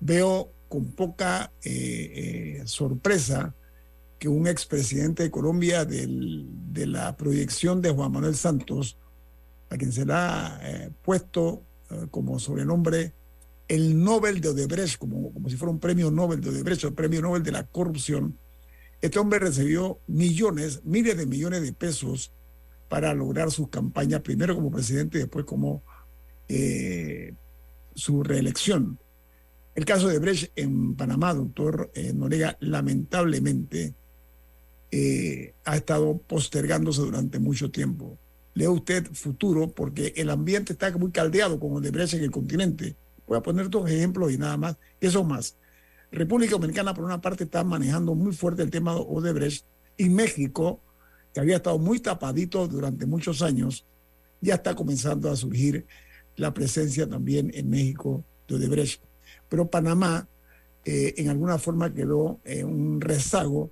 Veo 0.00 0.50
con 0.70 0.92
poca 0.92 1.52
eh, 1.62 2.62
sorpresa 2.64 3.54
que 4.18 4.28
un 4.28 4.46
expresidente 4.46 5.22
de 5.22 5.30
Colombia 5.30 5.84
de 5.84 6.86
la 6.86 7.14
proyección 7.16 7.82
de 7.82 7.90
Juan 7.90 8.10
Manuel 8.10 8.36
Santos, 8.36 8.96
a 9.68 9.76
quien 9.76 9.92
se 9.92 10.06
le 10.06 10.14
ha 10.14 10.90
puesto 11.02 11.62
como 12.10 12.38
sobrenombre 12.38 13.12
el 13.68 14.02
Nobel 14.02 14.40
de 14.40 14.48
Odebrecht, 14.48 14.98
como, 14.98 15.32
como 15.32 15.48
si 15.48 15.56
fuera 15.56 15.70
un 15.70 15.78
premio 15.78 16.10
Nobel 16.10 16.40
de 16.40 16.48
Odebrecht, 16.48 16.84
el 16.84 16.94
premio 16.94 17.20
Nobel 17.20 17.42
de 17.42 17.52
la 17.52 17.64
corrupción, 17.64 18.38
este 19.00 19.18
hombre 19.18 19.38
recibió 19.38 20.00
millones, 20.06 20.82
miles 20.84 21.16
de 21.16 21.26
millones 21.26 21.62
de 21.62 21.72
pesos 21.72 22.32
para 22.88 23.14
lograr 23.14 23.50
sus 23.50 23.68
campañas, 23.68 24.22
primero 24.22 24.54
como 24.54 24.70
presidente 24.70 25.18
y 25.18 25.20
después 25.22 25.44
como 25.44 25.82
eh, 26.48 27.34
su 27.94 28.22
reelección. 28.22 28.98
El 29.74 29.84
caso 29.84 30.08
de 30.08 30.18
Brecht 30.18 30.50
en 30.56 30.96
Panamá, 30.96 31.34
doctor 31.34 31.90
eh, 31.94 32.12
Noriega, 32.12 32.56
lamentablemente 32.60 33.94
eh, 34.90 35.54
ha 35.64 35.76
estado 35.76 36.18
postergándose 36.18 37.02
durante 37.02 37.38
mucho 37.38 37.70
tiempo. 37.70 38.18
Lea 38.58 38.70
usted 38.70 39.06
futuro 39.12 39.70
porque 39.72 40.12
el 40.16 40.30
ambiente 40.30 40.72
está 40.72 40.90
muy 40.98 41.12
caldeado 41.12 41.60
con 41.60 41.74
Odebrecht 41.74 42.14
en 42.14 42.24
el 42.24 42.32
continente 42.32 42.96
Voy 43.24 43.36
a 43.36 43.40
poner 43.40 43.70
dos 43.70 43.88
ejemplos 43.88 44.32
y 44.32 44.38
nada 44.38 44.56
más. 44.56 44.76
Eso 45.00 45.22
más. 45.22 45.56
República 46.10 46.52
Dominicana, 46.52 46.94
por 46.94 47.04
una 47.04 47.20
parte, 47.20 47.44
está 47.44 47.62
manejando 47.62 48.14
muy 48.14 48.32
fuerte 48.32 48.62
el 48.62 48.70
tema 48.70 48.94
de 48.94 49.04
Odebrecht 49.06 49.64
y 49.96 50.08
México, 50.08 50.80
que 51.32 51.40
había 51.40 51.56
estado 51.56 51.78
muy 51.78 52.00
tapadito 52.00 52.66
durante 52.66 53.04
muchos 53.06 53.42
años, 53.42 53.84
ya 54.40 54.54
está 54.54 54.74
comenzando 54.74 55.30
a 55.30 55.36
surgir 55.36 55.86
la 56.36 56.54
presencia 56.54 57.06
también 57.06 57.50
en 57.54 57.68
México 57.68 58.24
de 58.48 58.54
Odebrecht. 58.56 59.02
Pero 59.50 59.68
Panamá, 59.68 60.26
eh, 60.84 61.14
en 61.18 61.28
alguna 61.28 61.58
forma, 61.58 61.92
quedó 61.92 62.40
en 62.44 62.66
un 62.66 63.00
rezago 63.00 63.70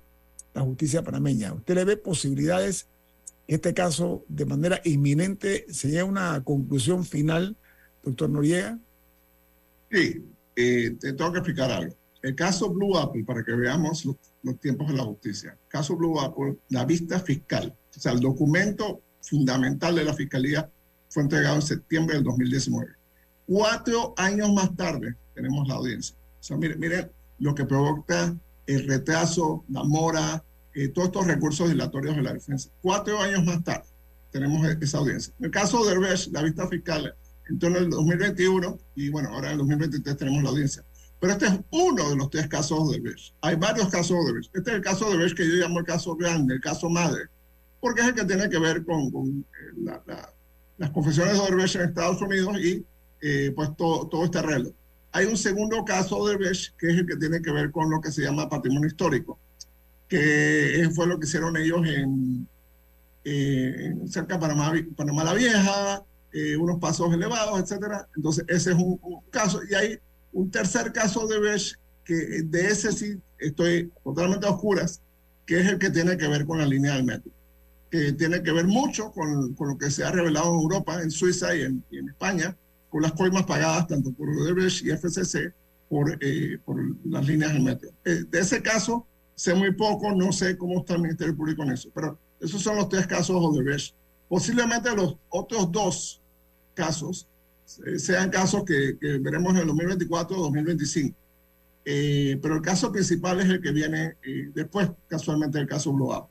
la 0.53 0.61
justicia 0.61 1.03
panameña. 1.03 1.53
¿Usted 1.53 1.73
le 1.73 1.83
ve 1.83 1.97
posibilidades 1.97 2.87
este 3.47 3.73
caso, 3.73 4.25
de 4.27 4.45
manera 4.45 4.81
inminente, 4.83 5.65
se 5.69 5.87
llegue 5.87 6.01
a 6.01 6.05
una 6.05 6.43
conclusión 6.43 7.05
final, 7.05 7.55
doctor 8.03 8.29
Noriega? 8.29 8.77
Sí, 9.89 10.25
eh, 10.55 10.97
te 10.99 11.13
tengo 11.13 11.31
que 11.31 11.39
explicar 11.39 11.71
algo. 11.71 11.95
El 12.21 12.35
caso 12.35 12.69
Blue 12.69 12.97
Apple, 12.97 13.23
para 13.23 13.43
que 13.43 13.53
veamos 13.53 14.05
los, 14.05 14.59
tiempos 14.59 14.87
de 14.89 14.95
la 14.95 15.03
justicia. 15.03 15.57
Caso 15.67 15.95
Blue 15.95 16.19
Apple, 16.19 16.57
la 16.69 16.83
vista 16.83 17.19
fiscal, 17.19 17.75
o 17.95 17.99
sea, 17.99 18.11
el 18.11 18.19
documento 18.19 19.01
fundamental 19.21 19.95
de 19.95 20.03
la 20.03 20.13
fiscalía 20.13 20.69
fue 21.09 21.23
entregado 21.23 21.55
en 21.55 21.61
septiembre 21.61 22.15
del 22.15 22.23
2019. 22.23 22.87
Cuatro 23.45 24.13
años 24.17 24.51
más 24.51 24.75
tarde 24.75 25.15
tenemos 25.33 25.67
la 25.67 25.75
audiencia. 25.75 26.15
O 26.39 26.43
sea, 26.43 26.57
miren, 26.57 26.79
miren 26.79 27.11
lo 27.39 27.55
que 27.55 27.65
provoca 27.65 28.35
el 28.65 28.87
retraso, 28.87 29.63
la 29.69 29.83
mora, 29.83 30.43
eh, 30.77 30.89
todos 30.89 31.07
estos 31.07 31.25
recursos 31.25 31.69
dilatorios 31.69 32.15
de 32.15 32.21
la 32.21 32.33
defensa. 32.33 32.69
Cuatro 32.81 33.19
años 33.19 33.43
más 33.43 33.63
tarde 33.63 33.87
tenemos 34.31 34.63
e-, 34.67 34.77
esa 34.79 34.99
audiencia. 34.99 35.33
En 35.39 35.45
el 35.45 35.51
caso 35.51 35.83
de 35.83 35.93
Herbes, 35.93 36.27
la 36.31 36.43
vista 36.43 36.67
fiscal 36.67 37.15
en 37.49 37.57
torno 37.57 37.79
al 37.79 37.89
2021 37.89 38.77
y 38.95 39.09
bueno, 39.09 39.29
ahora 39.29 39.47
en 39.47 39.53
el 39.53 39.57
2023 39.59 40.17
tenemos 40.17 40.43
la 40.43 40.49
audiencia. 40.49 40.83
Pero 41.19 41.33
este 41.33 41.47
es 41.47 41.59
uno 41.71 42.11
de 42.11 42.15
los 42.15 42.29
tres 42.29 42.47
casos 42.47 42.77
de 42.77 42.97
Odebrecht. 42.97 43.33
Hay 43.41 43.55
varios 43.55 43.89
casos 43.89 44.09
de 44.09 44.17
Odebrecht. 44.17 44.55
Este 44.55 44.69
es 44.69 44.75
el 44.75 44.83
caso 44.83 45.05
de 45.05 45.11
Odebrecht 45.11 45.35
que 45.35 45.47
yo 45.47 45.55
llamo 45.55 45.79
el 45.79 45.85
caso 45.85 46.15
grande, 46.15 46.53
el 46.53 46.61
caso 46.61 46.91
madre, 46.91 47.23
porque 47.81 48.01
es 48.01 48.09
el 48.09 48.13
que 48.13 48.25
tiene 48.25 48.47
que 48.47 48.59
ver 48.59 48.85
con, 48.85 49.09
con 49.09 49.45
eh, 49.87 50.03
las 50.77 50.91
confesiones 50.91 51.33
de 51.33 51.39
Odebrecht 51.39 51.75
en 51.75 51.81
Estados 51.81 52.21
Unidos 52.21 52.55
y 52.59 52.85
eh, 53.21 53.51
pues 53.55 53.75
todo, 53.75 54.23
este 54.23 54.37
arreglo. 54.37 54.73
Hay 55.11 55.25
un 55.25 55.37
segundo 55.37 55.83
caso 55.83 56.17
de 56.17 56.35
Odebrecht 56.35 56.77
que 56.77 56.91
es 56.91 56.97
el 56.99 57.07
que 57.07 57.15
tiene 57.15 57.41
que 57.41 57.51
ver 57.51 57.71
con 57.71 57.89
lo 57.89 57.99
que 57.99 58.11
se 58.11 58.21
llama 58.21 58.47
patrimonio 58.47 58.87
histórico, 58.87 59.39
que 60.07 60.89
fue 60.93 61.07
lo 61.07 61.19
que 61.19 61.25
hicieron 61.25 61.57
ellos 61.57 61.85
en, 61.85 62.47
eh, 63.23 63.93
cerca 64.07 64.35
de 64.35 64.39
Panamá, 64.39 64.73
Panamá 64.95 65.23
la 65.23 65.33
Vieja, 65.33 66.03
eh, 66.31 66.55
unos 66.55 66.79
pasos 66.79 67.13
elevados, 67.13 67.59
etcétera. 67.59 68.07
Entonces, 68.15 68.45
ese 68.47 68.71
es 68.71 68.77
un, 68.77 68.99
caso. 69.29 69.59
Y 69.69 69.73
hay 69.73 69.99
un 70.31 70.49
tercer 70.49 70.93
caso 70.93 71.27
de 71.27 71.39
Besh, 71.39 71.75
que 72.05 72.15
de 72.43 72.67
ese 72.67 72.91
sí 72.93 73.19
estoy 73.37 73.91
totalmente 74.03 74.47
a 74.47 74.51
oscuras, 74.51 75.01
que 75.45 75.59
es 75.59 75.67
el 75.67 75.77
que 75.77 75.89
tiene 75.89 76.17
que 76.17 76.27
ver 76.27 76.45
con 76.45 76.57
la 76.57 76.65
línea 76.65 76.95
del 76.95 77.03
metro, 77.03 77.31
que 77.91 78.13
tiene 78.13 78.41
que 78.43 78.51
ver 78.51 78.65
mucho 78.65 79.11
con, 79.11 79.53
con 79.55 79.69
lo 79.69 79.77
que 79.77 79.91
se 79.91 80.03
ha 80.03 80.11
revelado 80.11 80.53
en 80.53 80.61
Europa, 80.61 81.01
en 81.01 81.11
Suiza 81.11 81.55
y 81.55 81.61
en, 81.61 81.83
en 81.91 82.09
España, 82.09 82.55
con 82.89 83.01
las 83.01 83.11
coimas 83.13 83.43
pagadas 83.43 83.87
tanto 83.87 84.11
por 84.13 84.29
Odebrecht 84.29 84.85
y 84.85 84.91
FCC 84.91 85.53
por, 85.89 86.17
eh, 86.21 86.59
por 86.65 86.77
las 87.05 87.25
líneas 87.25 87.53
del 87.53 87.63
metro. 87.63 87.89
Eh, 88.05 88.23
de 88.29 88.39
ese 88.39 88.61
caso 88.61 89.05
sé 89.37 89.53
muy 89.53 89.71
poco, 89.73 90.11
no 90.11 90.31
sé 90.31 90.57
cómo 90.57 90.79
está 90.79 90.95
el 90.95 91.03
Ministerio 91.03 91.37
Público 91.37 91.61
en 91.63 91.71
eso, 91.71 91.89
pero 91.93 92.17
esos 92.41 92.61
son 92.61 92.75
los 92.75 92.89
tres 92.89 93.05
casos 93.07 93.39
de 93.39 93.47
Odebrecht 93.47 93.95
Posiblemente 94.27 94.93
los 94.93 95.15
otros 95.29 95.71
dos 95.71 96.21
casos 96.73 97.27
eh, 97.85 97.97
sean 97.97 98.29
casos 98.29 98.65
que, 98.65 98.97
veremos 99.21 99.53
en 99.53 99.61
el 99.61 99.67
2024 99.67 100.37
o 100.37 100.43
2025. 100.43 101.15
Eh, 101.85 102.37
pero 102.41 102.55
el 102.55 102.61
caso 102.61 102.91
principal 102.91 103.39
es 103.39 103.47
el 103.47 103.61
que 103.61 103.71
viene 103.71 104.15
eh, 104.23 104.49
después, 104.53 104.89
casualmente, 105.07 105.59
el 105.59 105.67
caso 105.67 105.93
Blue 105.93 106.27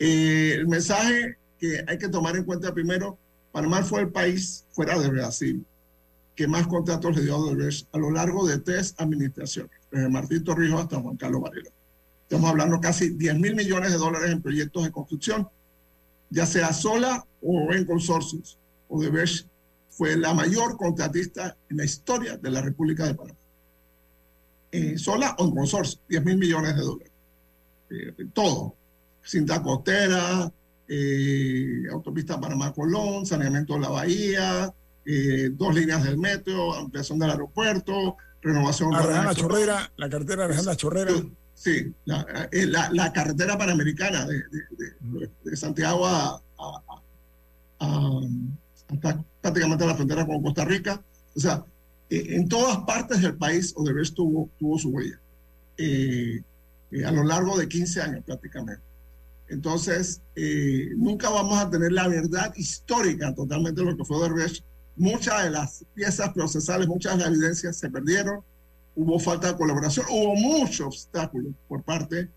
el 0.00 0.66
mensaje 0.66 1.36
que 1.58 1.84
hay 1.86 1.98
que 1.98 2.08
tomar 2.08 2.36
en 2.36 2.44
cuenta 2.44 2.74
primero, 2.74 3.16
Panamá 3.52 3.84
fue 3.84 4.00
el 4.00 4.08
país 4.08 4.66
fuera 4.72 4.98
de 4.98 5.08
Brasil 5.08 5.64
que 6.34 6.48
más 6.48 6.66
contratos 6.66 7.16
le 7.16 7.22
dio 7.22 7.34
a 7.34 7.38
Odebrecht 7.38 7.86
a 7.92 7.98
lo 7.98 8.10
largo 8.10 8.44
de 8.44 8.58
tres 8.58 8.94
administraciones, 8.98 9.70
desde 9.92 10.08
Martín 10.08 10.42
Torrijos 10.42 10.80
hasta 10.80 11.00
Juan 11.00 11.16
Carlos 11.16 11.42
Varela. 11.42 11.70
Estamos 12.34 12.50
hablando 12.50 12.80
casi 12.80 13.10
10 13.10 13.38
mil 13.38 13.54
millones 13.54 13.92
de 13.92 13.96
dólares 13.96 14.32
en 14.32 14.42
proyectos 14.42 14.82
de 14.82 14.90
construcción 14.90 15.48
ya 16.30 16.46
sea 16.46 16.72
sola 16.72 17.24
o 17.40 17.72
en 17.72 17.84
consorcios. 17.84 18.58
Odebrecht 18.88 19.46
fue 19.88 20.16
la 20.16 20.34
mayor 20.34 20.76
contratista 20.76 21.56
en 21.70 21.76
la 21.76 21.84
historia 21.84 22.36
de 22.36 22.50
la 22.50 22.60
República 22.60 23.06
de 23.06 23.14
Panamá. 23.14 23.38
Eh, 24.72 24.98
sola 24.98 25.36
o 25.38 25.44
en 25.44 25.54
consorcio, 25.54 26.00
10 26.08 26.24
mil 26.24 26.36
millones 26.36 26.74
de 26.74 26.82
dólares. 26.82 27.12
Eh, 27.90 28.26
todo. 28.32 28.74
Cinta 29.22 29.62
costera, 29.62 30.52
eh, 30.88 31.84
autopista 31.92 32.40
Panamá-Colón, 32.40 33.26
saneamiento 33.26 33.74
de 33.74 33.80
la 33.80 33.90
bahía, 33.90 34.74
dos 35.52 35.72
líneas 35.72 36.02
del 36.02 36.18
metro, 36.18 36.74
ampliación 36.74 37.20
del 37.20 37.30
aeropuerto, 37.30 38.16
renovación. 38.42 38.90
la 38.90 39.34
Chorrera, 39.36 39.92
la 39.96 40.08
carretera 40.08 40.38
de 40.38 40.44
Alejandra 40.46 40.74
Chorrera. 40.74 41.12
Sí, 41.54 41.94
eh, 42.52 42.66
la, 42.66 42.90
la, 42.92 43.12
carretera 43.12 43.56
panamericana 43.56 44.26
de, 44.26 44.42
de, 45.44 45.56
Santiago 45.56 46.06
a, 46.06 46.42
hasta 47.78 49.24
prácticamente 49.40 49.86
la 49.86 49.94
frontera 49.94 50.26
con 50.26 50.42
Costa 50.42 50.64
Rica. 50.64 51.02
O 51.34 51.40
sea, 51.40 51.64
eh, 52.10 52.26
en 52.30 52.48
todas 52.48 52.78
partes 52.78 53.22
del 53.22 53.36
país 53.36 53.72
Odebrecht 53.76 54.14
tuvo, 54.14 54.50
tuvo 54.58 54.78
su 54.78 54.90
huella, 54.90 55.18
eh, 55.78 56.42
a 57.06 57.10
lo 57.12 57.24
largo 57.24 57.56
de 57.56 57.68
15 57.68 58.02
años 58.02 58.24
prácticamente. 58.24 58.82
Entonces, 59.48 60.22
nunca 60.96 61.30
vamos 61.30 61.58
a 61.58 61.70
tener 61.70 61.92
la 61.92 62.08
verdad 62.08 62.52
histórica 62.56 63.34
totalmente 63.34 63.80
de 63.80 63.90
lo 63.90 63.96
que 63.96 64.04
fue 64.04 64.16
Odebrecht. 64.16 64.64
Muchas 64.96 65.44
de 65.44 65.50
las 65.50 65.84
piezas 65.94 66.32
procesales, 66.32 66.88
muchas 66.88 67.12
de 67.12 67.18
las 67.18 67.28
evidencias 67.28 67.76
se 67.76 67.90
perdieron 67.90 68.42
hubo 68.96 69.18
falta 69.18 69.48
de 69.48 69.56
colaboración, 69.56 70.06
hubo 70.10 70.34
muchos 70.34 70.86
obstáculos 70.86 71.52
por 71.68 71.82
parte 71.82 72.28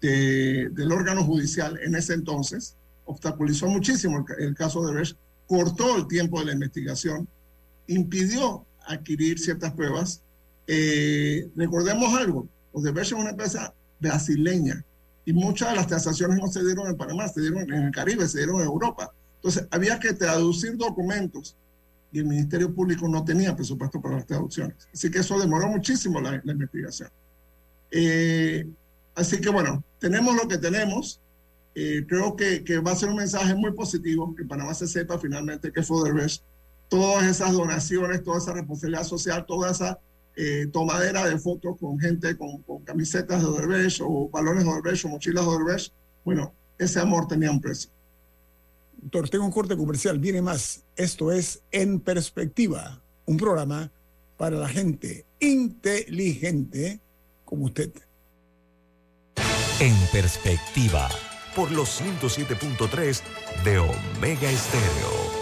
del 0.00 0.90
órgano 0.90 1.24
judicial 1.24 1.78
en 1.82 1.94
ese 1.94 2.14
entonces, 2.14 2.76
obstaculizó 3.04 3.68
muchísimo 3.68 4.24
el, 4.38 4.54
caso 4.54 4.84
de 4.84 4.94
Besh, 4.94 5.16
cortó 5.46 5.96
el 5.96 6.08
tiempo 6.08 6.40
de 6.40 6.46
la 6.46 6.52
investigación, 6.52 7.28
impidió 7.86 8.64
adquirir 8.86 9.38
ciertas 9.38 9.72
pruebas. 9.74 10.22
Eh, 10.66 11.48
recordemos 11.54 12.12
algo, 12.14 12.48
Odebrecht 12.72 13.12
es 13.12 13.18
una 13.18 13.30
empresa 13.30 13.72
brasileña 14.00 14.84
y 15.24 15.32
muchas 15.32 15.70
de 15.70 15.76
las 15.76 15.86
transacciones 15.86 16.38
no 16.38 16.48
se 16.48 16.64
dieron 16.64 16.88
en 16.88 16.96
Panamá, 16.96 17.28
se 17.28 17.40
dieron 17.40 17.72
en 17.72 17.84
el 17.84 17.92
Caribe, 17.92 18.26
se 18.26 18.38
dieron 18.38 18.60
en 18.60 18.66
Europa. 18.66 19.12
Entonces 19.36 19.66
había 19.70 20.00
que 20.00 20.12
traducir 20.14 20.76
documentos 20.76 21.56
y 22.12 22.18
el 22.18 22.26
Ministerio 22.26 22.72
Público 22.74 23.08
no 23.08 23.24
tenía 23.24 23.56
presupuesto 23.56 24.00
para 24.00 24.16
las 24.16 24.26
traducciones. 24.26 24.76
Así 24.92 25.10
que 25.10 25.20
eso 25.20 25.38
demoró 25.40 25.68
muchísimo 25.68 26.20
la, 26.20 26.40
investigación. 26.44 27.08
Eh, 27.90 28.68
así 29.14 29.40
que 29.40 29.48
bueno, 29.48 29.82
tenemos 29.98 30.36
lo 30.36 30.46
que 30.46 30.58
tenemos. 30.58 31.20
Eh, 31.74 32.04
creo 32.06 32.36
que, 32.36 32.62
que, 32.62 32.78
va 32.78 32.92
a 32.92 32.96
ser 32.96 33.08
un 33.08 33.16
mensaje 33.16 33.54
muy 33.54 33.72
positivo 33.72 34.34
que 34.36 34.44
Panamá 34.44 34.74
se 34.74 34.86
sepa 34.86 35.18
finalmente 35.18 35.72
que 35.72 35.82
fue. 35.82 36.10
Todas 36.88 37.24
esas 37.24 37.52
donaciones, 37.52 38.22
toda 38.22 38.36
esa 38.36 38.52
responsabilidad 38.52 39.04
social, 39.04 39.46
toda 39.46 39.70
esa 39.70 39.98
eh, 40.36 40.66
tomadera 40.70 41.26
de 41.26 41.38
fotos 41.38 41.78
con 41.78 41.98
gente 41.98 42.36
con, 42.36 42.62
con 42.62 42.84
camisetas 42.84 43.40
de 43.40 43.46
Odebrecht 43.46 44.00
o 44.02 44.28
balones 44.28 44.64
de 44.64 44.70
Odebrecht 44.70 45.06
o 45.06 45.08
mochilas 45.08 45.44
de 45.44 45.50
Odebrecht, 45.50 45.92
bueno, 46.24 46.52
ese 46.78 47.00
amor 47.00 47.26
tenía 47.26 47.50
un 47.50 47.60
precio. 47.60 47.90
Tengo 49.10 49.44
un 49.44 49.50
corte 49.50 49.76
comercial, 49.76 50.18
viene 50.18 50.42
más. 50.42 50.84
Esto 50.96 51.32
es 51.32 51.62
En 51.70 52.00
Perspectiva, 52.00 53.02
un 53.24 53.36
programa 53.36 53.90
para 54.36 54.56
la 54.56 54.68
gente 54.68 55.26
inteligente 55.40 57.00
como 57.44 57.66
usted. 57.66 57.92
En 59.80 59.96
Perspectiva, 60.12 61.08
por 61.56 61.72
los 61.72 62.00
107.3 62.00 63.20
de 63.64 63.78
Omega 63.78 64.50
Estéreo. 64.50 65.41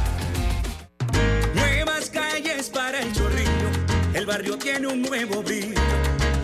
El 4.21 4.27
barrio 4.27 4.55
tiene 4.55 4.85
un 4.85 5.01
nuevo 5.01 5.41
brillo, 5.41 5.81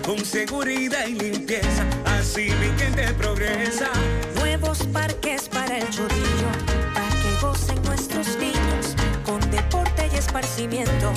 con 0.04 0.18
seguridad 0.26 1.06
y 1.06 1.14
limpieza, 1.14 1.86
así 2.06 2.50
mi 2.60 2.76
gente 2.80 3.14
progresa. 3.14 3.92
Nuevos 4.40 4.80
parques 4.92 5.48
para 5.48 5.78
el 5.78 5.88
chorrillo, 5.92 6.50
para 6.96 7.08
que 7.10 7.40
gocen 7.40 7.80
nuestros 7.84 8.36
niños, 8.38 8.96
con 9.24 9.40
deporte 9.52 10.10
y 10.12 10.16
esparcimiento, 10.16 11.14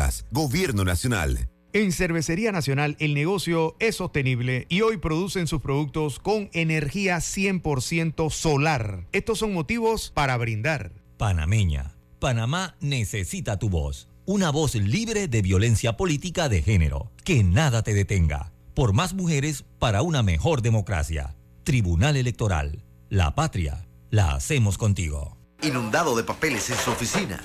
Públicas, 0.00 0.24
Gobierno 0.30 0.84
Nacional. 0.84 1.48
En 1.72 1.92
Cervecería 1.92 2.52
Nacional 2.52 2.96
el 3.00 3.14
negocio 3.14 3.76
es 3.80 3.96
sostenible 3.96 4.66
y 4.68 4.80
hoy 4.80 4.96
producen 4.96 5.46
sus 5.46 5.60
productos 5.60 6.18
con 6.18 6.48
energía 6.52 7.18
100% 7.18 8.30
solar. 8.30 9.06
Estos 9.12 9.38
son 9.38 9.52
motivos 9.52 10.10
para 10.12 10.36
brindar. 10.36 10.92
Panameña. 11.18 11.96
Panamá 12.18 12.76
necesita 12.80 13.58
tu 13.58 13.68
voz. 13.68 14.08
Una 14.24 14.50
voz 14.50 14.74
libre 14.74 15.28
de 15.28 15.42
violencia 15.42 15.96
política 15.96 16.48
de 16.48 16.62
género. 16.62 17.12
Que 17.24 17.44
nada 17.44 17.82
te 17.82 17.92
detenga. 17.94 18.52
Por 18.74 18.94
más 18.94 19.12
mujeres 19.12 19.64
para 19.78 20.02
una 20.02 20.22
mejor 20.22 20.62
democracia. 20.62 21.36
Tribunal 21.62 22.16
Electoral. 22.16 22.84
La 23.10 23.34
patria. 23.34 23.86
La 24.10 24.32
hacemos 24.32 24.78
contigo. 24.78 25.36
Inundado 25.62 26.16
de 26.16 26.24
papeles 26.24 26.70
en 26.70 26.76
su 26.76 26.90
oficina. 26.90 27.44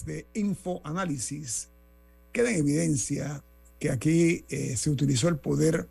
De 0.00 0.26
Infoanálisis, 0.34 1.68
queda 2.32 2.50
en 2.50 2.56
evidencia 2.56 3.44
que 3.78 3.90
aquí 3.90 4.44
eh, 4.48 4.76
se 4.76 4.90
utilizó 4.90 5.28
el 5.28 5.36
poder 5.36 5.86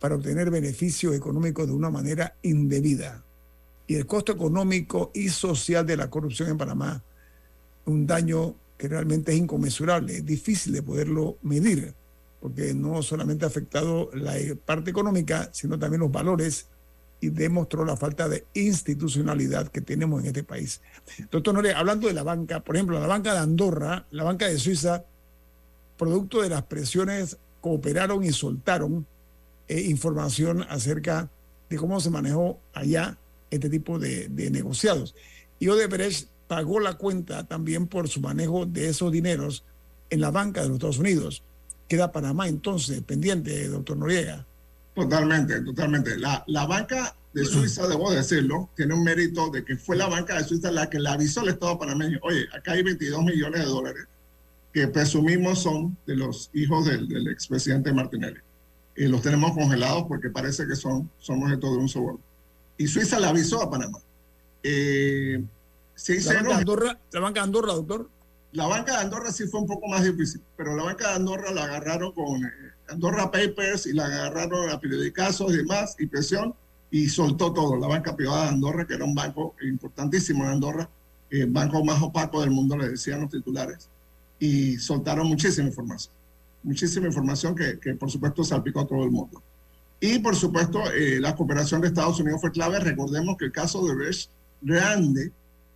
para 0.00 0.14
obtener 0.14 0.50
beneficios 0.50 1.14
económicos 1.14 1.66
de 1.66 1.74
una 1.74 1.90
manera 1.90 2.34
indebida. 2.42 3.22
Y 3.86 3.96
el 3.96 4.06
costo 4.06 4.32
económico 4.32 5.10
y 5.12 5.28
social 5.28 5.84
de 5.84 5.96
la 5.96 6.08
corrupción 6.08 6.48
en 6.48 6.58
Panamá, 6.58 7.04
un 7.84 8.06
daño 8.06 8.54
que 8.78 8.88
realmente 8.88 9.32
es 9.32 9.38
inconmensurable, 9.38 10.16
es 10.16 10.24
difícil 10.24 10.72
de 10.72 10.82
poderlo 10.82 11.36
medir, 11.42 11.92
porque 12.40 12.72
no 12.72 13.02
solamente 13.02 13.44
ha 13.44 13.48
afectado 13.48 14.10
la 14.14 14.34
parte 14.64 14.90
económica, 14.90 15.50
sino 15.52 15.78
también 15.78 16.00
los 16.00 16.10
valores 16.10 16.69
y 17.20 17.28
demostró 17.28 17.84
la 17.84 17.96
falta 17.96 18.28
de 18.28 18.46
institucionalidad 18.54 19.68
que 19.68 19.80
tenemos 19.80 20.20
en 20.20 20.28
este 20.28 20.42
país. 20.42 20.80
Doctor 21.30 21.54
Nore, 21.54 21.74
hablando 21.74 22.08
de 22.08 22.14
la 22.14 22.22
banca, 22.22 22.60
por 22.60 22.76
ejemplo, 22.76 22.98
la 22.98 23.06
banca 23.06 23.32
de 23.32 23.40
Andorra, 23.40 24.06
la 24.10 24.24
banca 24.24 24.48
de 24.48 24.58
Suiza, 24.58 25.04
producto 25.98 26.40
de 26.40 26.48
las 26.48 26.62
presiones, 26.62 27.36
cooperaron 27.60 28.24
y 28.24 28.32
soltaron 28.32 29.06
eh, 29.68 29.82
información 29.82 30.64
acerca 30.68 31.28
de 31.68 31.76
cómo 31.76 32.00
se 32.00 32.10
manejó 32.10 32.58
allá 32.72 33.18
este 33.50 33.68
tipo 33.68 33.98
de, 33.98 34.28
de 34.28 34.50
negociados. 34.50 35.14
Y 35.58 35.68
Odebrecht 35.68 36.28
pagó 36.48 36.80
la 36.80 36.94
cuenta 36.94 37.44
también 37.44 37.86
por 37.86 38.08
su 38.08 38.20
manejo 38.20 38.64
de 38.66 38.88
esos 38.88 39.12
dineros 39.12 39.64
en 40.08 40.20
la 40.20 40.30
banca 40.30 40.62
de 40.62 40.68
los 40.68 40.76
Estados 40.76 40.98
Unidos. 40.98 41.44
Queda 41.86 42.12
Panamá 42.12 42.48
entonces 42.48 43.02
pendiente, 43.02 43.68
doctor 43.68 43.96
Noriega. 43.96 44.46
Totalmente, 44.94 45.60
totalmente. 45.62 46.18
La, 46.18 46.44
la 46.46 46.66
banca 46.66 47.14
de 47.32 47.44
Suiza, 47.44 47.86
debo 47.86 48.10
decirlo, 48.10 48.70
tiene 48.74 48.94
un 48.94 49.04
mérito 49.04 49.50
de 49.50 49.64
que 49.64 49.76
fue 49.76 49.96
la 49.96 50.08
banca 50.08 50.36
de 50.36 50.44
Suiza 50.44 50.70
la 50.72 50.90
que 50.90 50.98
le 50.98 51.08
avisó 51.08 51.40
al 51.40 51.48
Estado 51.48 51.78
panameño, 51.78 52.18
oye, 52.22 52.46
acá 52.52 52.72
hay 52.72 52.82
22 52.82 53.24
millones 53.24 53.60
de 53.60 53.66
dólares 53.66 54.06
que 54.72 54.86
presumimos 54.88 55.62
son 55.62 55.96
de 56.06 56.16
los 56.16 56.50
hijos 56.54 56.86
del, 56.86 57.08
del 57.08 57.28
expresidente 57.28 57.92
Martinelli. 57.92 58.38
Y 58.96 59.06
los 59.06 59.22
tenemos 59.22 59.52
congelados 59.52 60.04
porque 60.08 60.30
parece 60.30 60.66
que 60.66 60.76
son, 60.76 61.10
son 61.18 61.42
objeto 61.42 61.72
de 61.72 61.78
un 61.78 61.88
soborno. 61.88 62.20
Y 62.76 62.86
Suiza 62.86 63.18
le 63.18 63.26
avisó 63.26 63.62
a 63.62 63.70
Panamá. 63.70 63.98
Eh, 64.62 65.42
se 65.94 66.20
La 66.20 66.34
banca, 66.34 66.48
de 66.48 66.54
Andorra, 66.54 66.98
la 67.12 67.20
banca 67.20 67.40
de 67.40 67.44
Andorra, 67.44 67.72
doctor. 67.74 68.08
la 68.52 68.66
banca 68.66 68.92
de 68.92 69.02
Andorra 69.02 69.32
sí 69.32 69.46
fue 69.46 69.60
un 69.60 69.66
poco 69.66 69.86
más 69.88 70.02
difícil, 70.02 70.40
pero 70.56 70.74
la 70.74 70.84
banca 70.84 71.08
de 71.08 71.14
Andorra 71.14 71.50
la 71.50 71.64
agarraron 71.64 72.12
con 72.12 72.44
eh, 72.44 72.48
Andorra 72.90 73.30
Papers 73.30 73.86
y 73.86 73.92
la 73.92 74.06
agarraron 74.06 74.70
a 74.70 74.80
periodicazos 74.80 75.52
y 75.52 75.58
demás 75.58 75.96
y 75.98 76.06
presión 76.06 76.54
y 76.90 77.08
soltó 77.08 77.52
todo. 77.52 77.76
La 77.76 77.86
banca 77.86 78.16
privada 78.16 78.44
de 78.44 78.48
Andorra, 78.50 78.86
que 78.86 78.94
era 78.94 79.04
un 79.04 79.14
banco 79.14 79.54
importantísimo 79.62 80.44
en 80.44 80.50
Andorra, 80.50 80.88
el 81.30 81.46
banco 81.46 81.84
más 81.84 82.02
opaco 82.02 82.40
del 82.40 82.50
mundo, 82.50 82.76
le 82.76 82.88
decían 82.88 83.20
los 83.20 83.30
titulares, 83.30 83.88
y 84.38 84.76
soltaron 84.78 85.28
muchísima 85.28 85.68
información. 85.68 86.12
Muchísima 86.62 87.06
información 87.06 87.54
que, 87.54 87.78
que 87.78 87.94
por 87.94 88.10
supuesto, 88.10 88.42
salpicó 88.42 88.80
a 88.80 88.86
todo 88.86 89.04
el 89.04 89.10
mundo. 89.10 89.40
Y, 90.00 90.18
por 90.18 90.34
supuesto, 90.34 90.80
eh, 90.92 91.20
la 91.20 91.36
cooperación 91.36 91.80
de 91.80 91.88
Estados 91.88 92.18
Unidos 92.20 92.40
fue 92.40 92.50
clave. 92.50 92.80
Recordemos 92.80 93.36
que 93.36 93.46
el 93.46 93.52
caso 93.52 93.86
de 93.86 93.94
Resh 93.94 94.28
Grande 94.62 95.30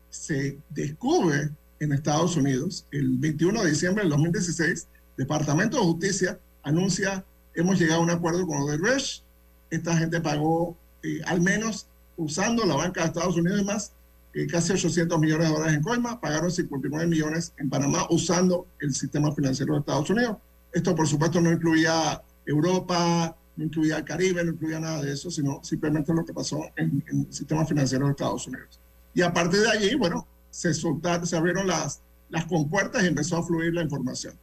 se 0.08 0.58
descubre 0.70 1.50
en 1.78 1.92
Estados 1.92 2.36
Unidos 2.36 2.86
el 2.90 3.18
21 3.18 3.62
de 3.62 3.70
diciembre 3.70 4.02
del 4.02 4.10
2016. 4.10 4.88
Departamento 5.16 5.76
de 5.76 5.84
Justicia 5.84 6.38
anuncia, 6.64 7.24
hemos 7.54 7.78
llegado 7.78 8.00
a 8.00 8.04
un 8.04 8.10
acuerdo 8.10 8.46
con 8.46 8.58
Odebrecht. 8.62 9.22
Esta 9.70 9.96
gente 9.96 10.20
pagó, 10.20 10.76
eh, 11.02 11.20
al 11.26 11.40
menos 11.40 11.86
usando 12.16 12.64
la 12.64 12.76
banca 12.76 13.02
de 13.02 13.06
Estados 13.08 13.36
Unidos 13.36 13.60
y 13.60 13.64
más, 13.64 13.92
eh, 14.34 14.46
casi 14.46 14.72
800 14.72 15.18
millones 15.18 15.48
de 15.48 15.54
dólares 15.54 15.76
en 15.76 15.82
coima, 15.82 16.20
pagaron 16.20 16.50
59 16.50 17.06
millones 17.06 17.52
en 17.56 17.70
Panamá 17.70 18.06
usando 18.10 18.66
el 18.80 18.94
sistema 18.94 19.32
financiero 19.32 19.74
de 19.74 19.80
Estados 19.80 20.10
Unidos. 20.10 20.38
Esto, 20.72 20.94
por 20.94 21.06
supuesto, 21.06 21.40
no 21.40 21.52
incluía 21.52 22.20
Europa, 22.44 23.36
no 23.56 23.64
incluía 23.64 23.98
el 23.98 24.04
Caribe, 24.04 24.44
no 24.44 24.50
incluía 24.52 24.80
nada 24.80 25.02
de 25.02 25.12
eso, 25.12 25.30
sino 25.30 25.62
simplemente 25.62 26.12
lo 26.12 26.24
que 26.24 26.32
pasó 26.32 26.64
en, 26.76 27.04
en 27.08 27.20
el 27.20 27.32
sistema 27.32 27.64
financiero 27.64 28.06
de 28.06 28.12
Estados 28.12 28.46
Unidos. 28.48 28.80
Y 29.14 29.22
a 29.22 29.32
partir 29.32 29.60
de 29.60 29.70
allí, 29.70 29.94
bueno, 29.94 30.26
se 30.50 30.74
soltaron, 30.74 31.26
se 31.26 31.36
abrieron 31.36 31.66
las, 31.66 32.00
las 32.28 32.46
compuertas 32.46 33.02
y 33.04 33.06
empezó 33.06 33.36
a 33.36 33.44
fluir 33.44 33.72
la 33.74 33.82
información. 33.82 34.34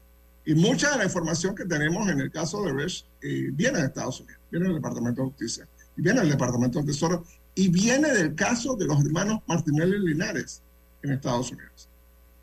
Y 0.46 0.56
mucha 0.56 0.92
de 0.92 0.98
la 0.98 1.06
información 1.06 1.54
que 1.56 1.66
tenemos 1.66 2.10
en 2.10 2.20
el 2.20 2.32
caso 2.32 2.64
de 2.64 2.74
Resh 2.74 3.06
eh, 3.22 3.50
viene 3.54 3.80
de 3.80 3.86
Estados 3.86 4.20
Unidos, 4.22 4.40
viene 4.50 4.66
del 4.68 4.76
Departamento 4.76 5.22
de 5.22 5.28
Justicia, 5.28 5.68
viene 5.96 6.20
del 6.22 6.30
Departamento 6.32 6.80
de 6.80 6.86
Tesoro, 6.86 7.24
y 7.54 7.70
viene 7.70 8.12
del 8.12 8.34
caso 8.34 8.76
de 8.76 8.86
los 8.86 9.04
hermanos 9.06 9.42
Martinelli 9.46 10.00
Linares 10.00 10.62
en 11.04 11.12
Estados 11.12 11.52
Unidos. 11.52 11.90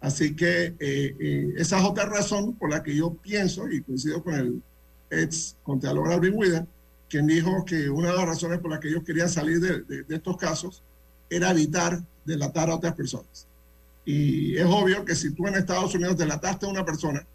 Así 0.01 0.36
que 0.36 0.76
eh, 0.78 1.16
eh, 1.18 1.55
esa 1.57 1.78
es 1.80 1.84
otra 1.84 2.05
razón 2.07 2.55
por 2.55 2.70
la 2.70 2.82
que 2.82 2.94
yo 2.94 3.14
pienso, 3.14 3.68
y 3.68 3.82
coincido 3.82 4.22
con 4.22 4.34
el 4.34 4.62
ex 5.11 5.57
contralor 5.64 6.12
Alvin 6.12 6.34
Wida, 6.36 6.66
quien 7.09 7.26
dijo 7.26 7.64
que 7.64 7.88
una 7.90 8.11
de 8.11 8.16
las 8.18 8.26
razones 8.26 8.61
por 8.61 8.70
las 8.70 8.78
que 8.80 8.88
ellos 8.88 9.03
querían 9.05 9.28
salir 9.30 9.59
de, 9.61 9.80
de- 9.82 10.03
de 10.05 10.14
estos 10.16 10.36
casos 10.36 10.82
era 11.30 11.51
evitar 11.51 12.01
delatar 12.24 12.70
a 12.70 12.76
otras 12.76 12.94
personas. 12.94 13.46
Y 14.05 14.57
es 14.57 14.66
obvio 14.66 15.05
que 15.05 15.14
si 15.14 15.32
tú 15.32 15.46
en 15.49 15.55
Estados 15.55 15.94
Unidos 15.94 16.16
delataste 16.16 16.66
a 16.66 16.68
una 16.68 16.84
persona, 16.84 17.26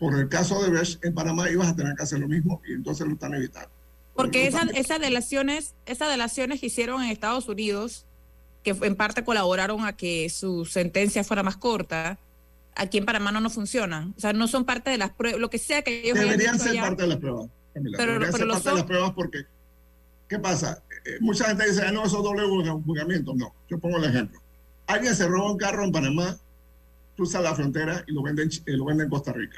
por 0.00 0.18
el 0.18 0.28
caso 0.28 0.60
de 0.64 0.70
Brecht, 0.70 1.04
en 1.04 1.14
Panamá 1.14 1.48
ibas 1.50 1.68
a 1.68 1.76
tener 1.76 1.94
que 1.94 2.02
hacer 2.02 2.18
lo 2.18 2.26
mismo 2.26 2.60
y 2.66 2.72
entonces 2.72 3.06
lo 3.06 3.12
están 3.12 3.34
evitando. 3.34 3.70
Porque 4.14 4.48
esas, 4.48 4.64
esas 4.74 4.98
delaciones, 4.98 5.74
esas 5.86 6.08
delaciones 6.10 6.58
que 6.60 6.66
hicieron 6.66 7.02
en 7.02 7.10
Estados 7.10 7.48
Unidos, 7.48 8.06
que 8.64 8.70
en 8.82 8.96
parte 8.96 9.22
colaboraron 9.24 9.84
a 9.84 9.94
que 9.96 10.28
su 10.30 10.64
sentencia 10.66 11.22
fuera 11.22 11.42
más 11.44 11.56
corta, 11.56 12.18
aquí 12.74 12.98
en 12.98 13.04
Panamá 13.06 13.30
no, 13.30 13.40
no 13.40 13.50
funcionan. 13.50 14.12
O 14.16 14.20
sea, 14.20 14.32
no 14.32 14.48
son 14.48 14.64
parte 14.64 14.90
de 14.90 14.98
las 14.98 15.10
pruebas, 15.10 15.40
lo 15.40 15.48
que 15.50 15.58
sea 15.58 15.82
que 15.82 16.00
ellos 16.02 16.18
Deberían 16.18 16.58
ser 16.58 16.72
allá. 16.72 16.82
parte 16.82 17.02
de 17.02 17.08
las 17.08 17.18
pruebas. 17.18 17.48
Camila, 17.74 17.96
Pero- 17.98 18.12
deberían 18.14 18.32
pero 18.32 18.44
ser 18.44 18.48
parte 18.52 18.64
de 18.64 18.70
son. 18.70 18.78
las 18.78 18.86
pruebas 18.86 19.12
porque, 19.12 19.38
¿qué 20.28 20.38
pasa? 20.38 20.82
Eh, 21.06 21.18
mucha 21.20 21.44
gente 21.46 21.68
dice, 21.68 21.82
"Ah, 21.86 21.92
no, 21.92 22.04
eso 22.04 22.16
es 22.18 22.22
doble 22.24 22.42
juzga- 22.42 22.82
juzgamiento. 22.84 23.34
No, 23.34 23.54
yo 23.68 23.78
pongo 23.78 23.98
el 23.98 24.04
ejemplo. 24.04 24.40
Alguien 24.86 25.14
se 25.14 25.26
roba 25.28 25.52
un 25.52 25.56
carro 25.58 25.84
en 25.84 25.92
Panamá, 25.92 26.36
cruza 27.16 27.40
la 27.40 27.54
frontera 27.54 28.02
y 28.06 28.12
lo 28.12 28.22
vende, 28.22 28.42
en 28.42 28.50
eh, 28.66 28.72
lo 28.76 28.84
vende 28.86 29.04
en 29.04 29.10
Costa 29.10 29.32
Rica. 29.32 29.56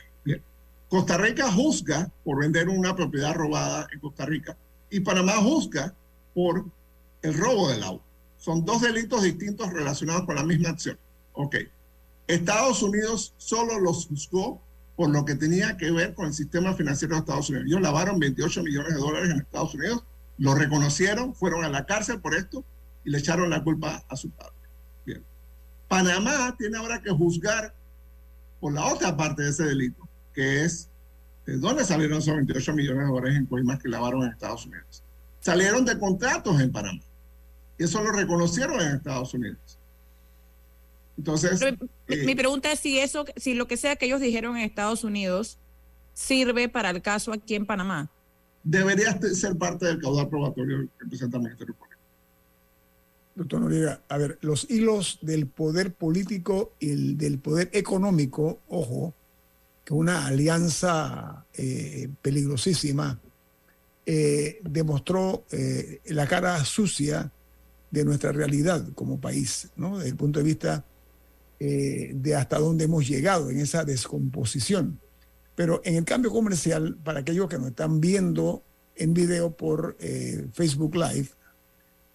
Costa 0.93 1.17
Rica 1.17 1.51
juzga 1.51 2.13
por 2.23 2.41
vender 2.41 2.69
una 2.69 2.95
propiedad 2.95 3.33
robada 3.33 3.87
en 3.95 3.99
Costa 3.99 4.27
Rica 4.27 4.59
y 4.91 5.01
Panamá 5.01 5.33
juzga 5.37 5.95
por 6.35 6.67
el 7.23 7.33
robo 7.33 7.71
del 7.71 7.83
auto. 7.83 8.05
Son 8.37 8.63
dos 8.67 8.83
delitos 8.83 9.23
distintos 9.23 9.73
relacionados 9.73 10.27
con 10.27 10.35
la 10.35 10.45
misma 10.45 10.69
acción. 10.69 10.99
Ok. 11.33 11.57
Estados 12.27 12.83
Unidos 12.83 13.33
solo 13.39 13.81
los 13.81 14.07
juzgó 14.07 14.61
por 14.95 15.09
lo 15.09 15.25
que 15.25 15.35
tenía 15.35 15.79
que 15.79 15.91
ver 15.91 16.13
con 16.13 16.27
el 16.27 16.35
sistema 16.35 16.75
financiero 16.75 17.15
de 17.15 17.21
Estados 17.21 17.49
Unidos. 17.49 17.69
Ellos 17.69 17.81
lavaron 17.81 18.19
28 18.19 18.63
millones 18.63 18.93
de 18.93 19.01
dólares 19.01 19.31
en 19.31 19.39
Estados 19.39 19.75
Unidos, 19.75 20.05
lo 20.37 20.55
reconocieron, 20.55 21.35
fueron 21.35 21.65
a 21.65 21.71
la 21.71 21.87
cárcel 21.87 22.21
por 22.21 22.35
esto 22.35 22.67
y 23.03 23.09
le 23.09 23.17
echaron 23.17 23.49
la 23.49 23.65
culpa 23.65 24.05
a 24.07 24.15
su 24.15 24.29
padre. 24.29 24.53
Bien. 25.07 25.25
Panamá 25.89 26.55
tiene 26.59 26.77
ahora 26.77 27.01
que 27.01 27.11
juzgar 27.13 27.75
por 28.61 28.75
la 28.75 28.85
otra 28.93 29.17
parte 29.17 29.41
de 29.41 29.49
ese 29.49 29.65
delito, 29.65 30.07
que 30.35 30.65
es 30.65 30.89
de 31.47 31.59
dónde 31.59 31.85
salieron 31.85 32.19
esos 32.19 32.35
28 32.35 32.73
millones 32.75 33.07
de 33.07 33.13
dólares 33.13 33.37
en 33.37 33.47
coimas 33.47 33.81
que 33.83 33.89
lavaron 33.89 34.23
en 34.23 34.31
Estados 34.31 34.67
Unidos. 34.67 35.03
Salieron 35.41 35.85
de 35.85 35.99
contratos 35.99 36.61
en 36.61 36.71
Panamá. 36.71 37.01
Y 37.79 37.85
eso 37.85 38.03
lo 38.03 38.13
reconocieron 38.13 38.81
en 38.81 38.97
Estados 38.97 39.35
Unidos. 39.35 39.79
Entonces, 41.19 41.61
Mi- 41.61 42.15
eh, 42.15 42.25
Mi 42.27 42.35
pregunta 42.35 42.73
es 42.73 42.81
si 42.81 42.99
eso, 42.99 43.25
si 43.37 43.55
lo 43.55 43.67
que 43.67 43.77
sea 43.77 43.97
que 43.97 44.07
ellos 44.07 44.21
dijeron 44.21 44.57
en 44.57 44.63
Estados 44.65 45.05
Unidos 45.05 45.59
sirve 46.15 46.69
para 46.69 46.91
el 46.91 47.03
caso 47.03 47.33
aquí 47.33 47.55
en 47.55 47.67
Panamá. 47.67 48.11
debería 48.65 49.19
ser 49.21 49.57
parte 49.59 49.87
del 49.87 49.99
caudal 50.01 50.29
probatorio 50.29 50.89
que 50.99 51.07
presenta 51.07 51.37
el 51.39 51.43
Ministerio 51.43 51.75
Público. 51.75 52.01
Doctor 53.35 53.61
Noriega, 53.63 54.01
a 54.09 54.19
ver, 54.19 54.39
los 54.43 54.71
hilos 54.71 55.19
del 55.23 55.47
poder 55.49 55.93
político 55.95 56.73
y 56.79 56.91
el 56.93 57.19
del 57.19 57.39
poder 57.41 57.71
económico, 57.73 58.61
ojo, 58.69 59.15
que 59.85 59.95
una 59.95 60.27
alianza 60.27 61.45
eh, 61.55 62.09
peligrosísima 62.21 63.21
eh, 64.07 64.61
demostró 64.65 65.45
eh, 65.51 66.01
la 66.07 66.27
cara 66.27 66.65
sucia 66.65 67.31
de 67.91 68.05
nuestra 68.05 68.33
realidad 68.33 68.87
como 68.95 69.21
país, 69.21 69.69
¿no? 69.77 69.99
Desde 69.99 70.11
el 70.11 70.17
punto 70.17 70.39
de 70.39 70.45
vista 70.45 70.85
de 71.59 72.35
hasta 72.35 72.59
dónde 72.59 72.87
hemos 72.87 73.07
llegado 73.07 73.49
en 73.49 73.61
esa 73.61 73.85
descomposición. 73.85 74.99
Pero 75.55 75.81
en 75.85 75.95
el 75.95 76.05
cambio 76.05 76.33
comercial, 76.33 76.99
para 77.05 77.21
aquellos 77.21 77.49
que 77.49 77.57
nos 77.57 77.69
están 77.69 78.01
viendo 78.01 78.65
en 78.97 79.15
video 79.15 79.57
por 79.57 79.97
Facebook 80.53 80.97
Live, 80.97 81.29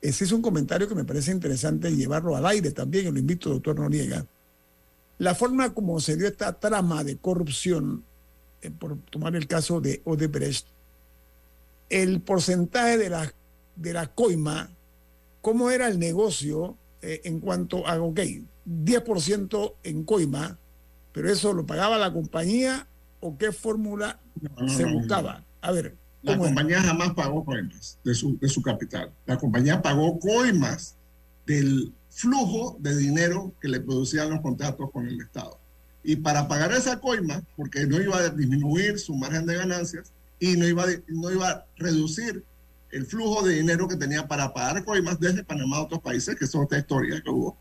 ese 0.02 0.26
es 0.26 0.34
un 0.34 0.42
comentario 0.42 0.90
que 0.90 0.96
me 0.96 1.06
parece 1.06 1.32
interesante 1.32 1.96
llevarlo 1.96 2.36
al 2.36 2.46
aire 2.46 2.72
también, 2.72 3.08
y 3.08 3.12
lo 3.12 3.20
invito, 3.20 3.50
doctor 3.50 3.80
Noriega. 3.80 4.26
La 5.18 5.34
forma 5.36 5.74
como 5.74 6.00
se 6.00 6.16
dio 6.16 6.28
esta 6.28 6.60
trama 6.60 7.04
de 7.04 7.18
corrupción, 7.18 8.04
eh, 8.62 8.72
por 8.72 8.98
tomar 9.10 9.36
el 9.36 9.48
caso 9.48 9.82
de 9.82 10.02
Odebrecht, 10.06 10.68
el 11.90 12.22
porcentaje 12.22 12.98
de 12.98 13.10
la, 13.10 13.34
de 13.76 13.94
la 13.94 14.08
coima, 14.08 14.70
cómo 15.42 15.72
era 15.72 15.88
el 15.88 16.00
negocio 16.00 16.78
eh, 17.02 17.22
en 17.24 17.40
cuanto 17.40 17.88
a, 17.88 18.00
ok, 18.02 18.20
10% 18.68 19.74
en 19.84 20.04
coima, 20.04 20.58
pero 21.14 21.32
eso 21.32 21.54
lo 21.54 21.66
pagaba 21.66 21.98
la 21.98 22.12
compañía 22.12 22.88
o 23.22 23.38
qué 23.38 23.52
fórmula 23.52 24.20
no, 24.42 24.70
se 24.70 24.84
no, 24.84 24.94
buscaba. 24.94 25.44
A 25.62 25.72
ver, 25.72 25.96
La 26.22 26.38
compañía 26.38 26.82
jamás 26.82 27.14
pagó 27.14 27.44
coimas 27.44 27.98
de 28.04 28.14
su, 28.14 28.38
de 28.38 28.50
su 28.50 28.62
capital. 28.62 29.14
La 29.26 29.38
compañía 29.38 29.82
pagó 29.82 30.20
coimas 30.20 30.96
del 31.46 31.94
flujo 32.18 32.78
de 32.80 32.98
dinero 32.98 33.54
que 33.62 33.68
le 33.68 33.80
producían 33.80 34.32
los 34.32 34.42
contratos 34.42 34.90
con 34.92 35.08
el 35.08 35.22
Estado. 35.22 35.60
Y 36.04 36.16
para 36.16 36.48
pagar 36.48 36.72
esa 36.72 37.00
coima, 37.00 37.44
porque 37.56 37.86
no 37.86 38.02
iba 38.02 38.18
a 38.18 38.30
disminuir 38.30 38.98
su 38.98 39.14
margen 39.14 39.46
de 39.46 39.56
ganancias 39.56 40.12
y 40.40 40.58
no 40.58 40.68
iba, 40.68 40.84
a, 40.84 40.88
no 41.10 41.32
iba 41.32 41.50
a 41.50 41.66
reducir 41.76 42.44
el 42.92 43.06
flujo 43.06 43.46
de 43.46 43.56
dinero 43.56 43.88
que 43.88 43.98
tenía 43.98 44.28
para 44.28 44.52
pagar 44.52 44.84
coimas 44.84 45.20
desde 45.20 45.44
Panamá 45.44 45.78
a 45.78 45.84
otros 45.84 46.02
países, 46.02 46.36
que 46.36 46.46
es 46.46 46.56
otra 46.56 46.80
historia 46.80 47.22
que 47.22 47.30
hubo, 47.30 47.56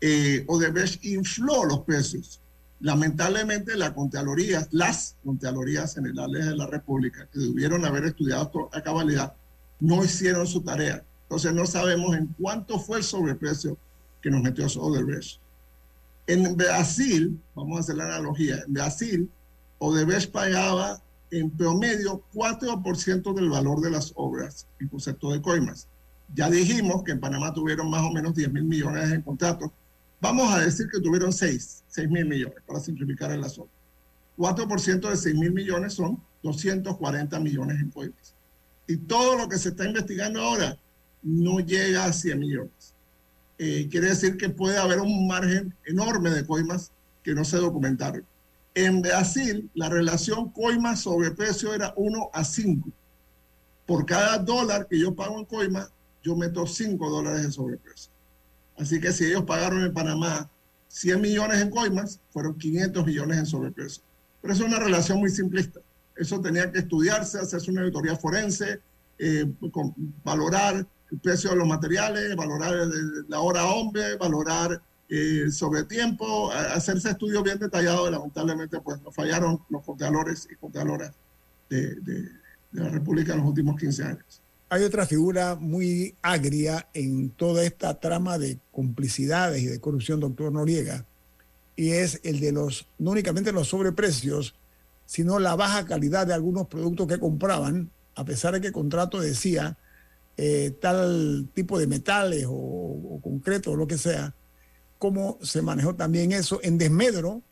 eh, 0.00 0.44
Odebrecht 0.48 1.04
infló 1.04 1.64
los 1.64 1.80
precios. 1.80 2.40
Lamentablemente, 2.80 3.76
la 3.76 3.94
Contraloría, 3.94 4.66
las 4.70 5.16
Contralorías 5.22 5.94
Generales 5.94 6.46
de 6.46 6.56
la 6.56 6.66
República, 6.66 7.28
que 7.30 7.40
debieron 7.40 7.84
haber 7.84 8.06
estudiado 8.06 8.70
a 8.72 8.80
cabalidad, 8.80 9.34
no 9.80 10.02
hicieron 10.02 10.46
su 10.46 10.62
tarea. 10.62 11.04
Entonces, 11.32 11.54
no 11.54 11.64
sabemos 11.64 12.14
en 12.14 12.26
cuánto 12.38 12.78
fue 12.78 12.98
el 12.98 13.04
sobreprecio 13.04 13.78
que 14.20 14.30
nos 14.30 14.42
metió 14.42 14.66
Odebrecht. 14.66 15.40
En 16.26 16.54
Brasil, 16.58 17.40
vamos 17.54 17.78
a 17.78 17.80
hacer 17.80 17.96
la 17.96 18.04
analogía, 18.04 18.56
en 18.66 18.74
Brasil, 18.74 19.30
Odebrecht 19.78 20.30
pagaba 20.30 21.02
en 21.30 21.50
promedio 21.50 22.22
4% 22.34 23.32
del 23.32 23.48
valor 23.48 23.80
de 23.80 23.92
las 23.92 24.12
obras 24.14 24.66
en 24.78 24.88
concepto 24.88 25.32
de 25.32 25.40
coimas. 25.40 25.88
Ya 26.34 26.50
dijimos 26.50 27.02
que 27.02 27.12
en 27.12 27.20
Panamá 27.20 27.54
tuvieron 27.54 27.88
más 27.88 28.02
o 28.02 28.12
menos 28.12 28.34
10 28.34 28.52
mil 28.52 28.64
millones 28.64 29.10
en 29.10 29.22
contratos. 29.22 29.70
Vamos 30.20 30.52
a 30.52 30.58
decir 30.58 30.86
que 30.92 31.00
tuvieron 31.00 31.32
6, 31.32 31.84
6 31.88 32.10
mil 32.10 32.26
millones 32.26 32.58
para 32.66 32.78
simplificar 32.78 33.32
el 33.32 33.42
asunto. 33.42 33.72
4% 34.36 35.08
de 35.08 35.16
6 35.16 35.34
mil 35.36 35.52
millones 35.52 35.94
son 35.94 36.22
240 36.42 37.40
millones 37.40 37.80
en 37.80 37.88
coimas. 37.88 38.34
Y 38.86 38.98
todo 38.98 39.38
lo 39.38 39.48
que 39.48 39.56
se 39.56 39.70
está 39.70 39.86
investigando 39.86 40.38
ahora 40.38 40.76
no 41.22 41.60
llega 41.60 42.04
a 42.04 42.12
100 42.12 42.38
millones. 42.38 42.94
Eh, 43.58 43.88
quiere 43.90 44.08
decir 44.08 44.36
que 44.36 44.48
puede 44.48 44.78
haber 44.78 45.00
un 45.00 45.26
margen 45.26 45.74
enorme 45.86 46.30
de 46.30 46.44
coimas 46.46 46.90
que 47.22 47.34
no 47.34 47.44
se 47.44 47.58
documentaron. 47.58 48.24
En 48.74 49.02
Brasil, 49.02 49.70
la 49.74 49.88
relación 49.88 50.50
coima 50.50 50.96
sobre 50.96 51.30
precio 51.30 51.74
era 51.74 51.92
1 51.96 52.30
a 52.32 52.42
5. 52.44 52.88
Por 53.86 54.06
cada 54.06 54.38
dólar 54.38 54.86
que 54.88 54.98
yo 54.98 55.14
pago 55.14 55.38
en 55.38 55.44
coima, 55.44 55.88
yo 56.22 56.34
meto 56.36 56.66
5 56.66 57.10
dólares 57.10 57.42
de 57.42 57.52
sobreprecio. 57.52 58.10
Así 58.78 58.98
que 59.00 59.12
si 59.12 59.26
ellos 59.26 59.44
pagaron 59.44 59.82
en 59.84 59.92
Panamá 59.92 60.48
100 60.88 61.20
millones 61.20 61.60
en 61.60 61.70
coimas, 61.70 62.20
fueron 62.30 62.56
500 62.56 63.06
millones 63.06 63.38
en 63.38 63.46
sobreprecio. 63.46 64.02
Pero 64.40 64.54
es 64.54 64.60
una 64.60 64.78
relación 64.78 65.18
muy 65.18 65.30
simplista. 65.30 65.80
Eso 66.16 66.40
tenía 66.40 66.70
que 66.72 66.80
estudiarse, 66.80 67.38
hacerse 67.38 67.70
una 67.70 67.82
auditoría 67.82 68.16
forense, 68.16 68.80
eh, 69.18 69.46
con- 69.70 69.94
valorar 70.24 70.86
el 71.12 71.18
precio 71.20 71.50
de 71.50 71.56
los 71.56 71.68
materiales, 71.68 72.34
valorar 72.34 72.74
la 73.28 73.40
hora 73.40 73.66
hombre, 73.66 74.16
valorar 74.16 74.80
eh, 75.08 75.50
sobre 75.50 75.84
tiempo, 75.84 76.50
hacerse 76.50 77.10
estudios 77.10 77.42
bien 77.42 77.58
detallados. 77.58 78.10
Lamentablemente, 78.10 78.80
pues 78.80 79.00
nos 79.02 79.14
fallaron 79.14 79.60
los 79.68 79.82
contralores 79.84 80.48
y 80.50 80.56
contraloras 80.56 81.12
de, 81.68 81.94
de- 81.96 82.42
de 82.72 82.82
la 82.82 82.88
República 82.88 83.34
en 83.34 83.40
los 83.40 83.48
últimos 83.48 83.78
15 83.78 84.02
años. 84.04 84.40
Hay 84.70 84.82
otra 84.84 85.04
figura 85.04 85.56
muy 85.56 86.14
agria 86.22 86.88
en 86.94 87.28
toda 87.28 87.62
esta 87.64 88.00
trama 88.00 88.38
de 88.38 88.58
complicidades 88.72 89.60
y 89.62 89.66
de 89.66 89.78
corrupción, 89.78 90.18
doctor 90.20 90.50
Noriega, 90.50 91.04
y 91.76 91.90
es 91.90 92.20
el 92.24 92.40
de 92.40 92.52
los, 92.52 92.86
no 92.98 93.10
únicamente 93.10 93.52
los 93.52 93.68
sobreprecios, 93.68 94.54
sino 95.04 95.38
la 95.38 95.54
baja 95.56 95.84
calidad 95.84 96.26
de 96.26 96.32
algunos 96.32 96.66
productos 96.68 97.06
que 97.06 97.18
compraban, 97.20 97.90
a 98.14 98.24
pesar 98.24 98.54
de 98.54 98.62
que 98.62 98.68
el 98.68 98.72
contrato 98.72 99.20
decía 99.20 99.76
eh, 100.36 100.72
tal 100.80 101.48
tipo 101.54 101.78
de 101.78 101.86
metales 101.86 102.46
o, 102.46 102.52
o 102.52 103.20
concreto 103.22 103.72
o 103.72 103.76
lo 103.76 103.86
que 103.86 103.98
sea, 103.98 104.34
cómo 104.98 105.38
se 105.42 105.62
manejó 105.62 105.94
también 105.94 106.32
eso 106.32 106.60
en 106.62 106.78
desmedro 106.78 107.42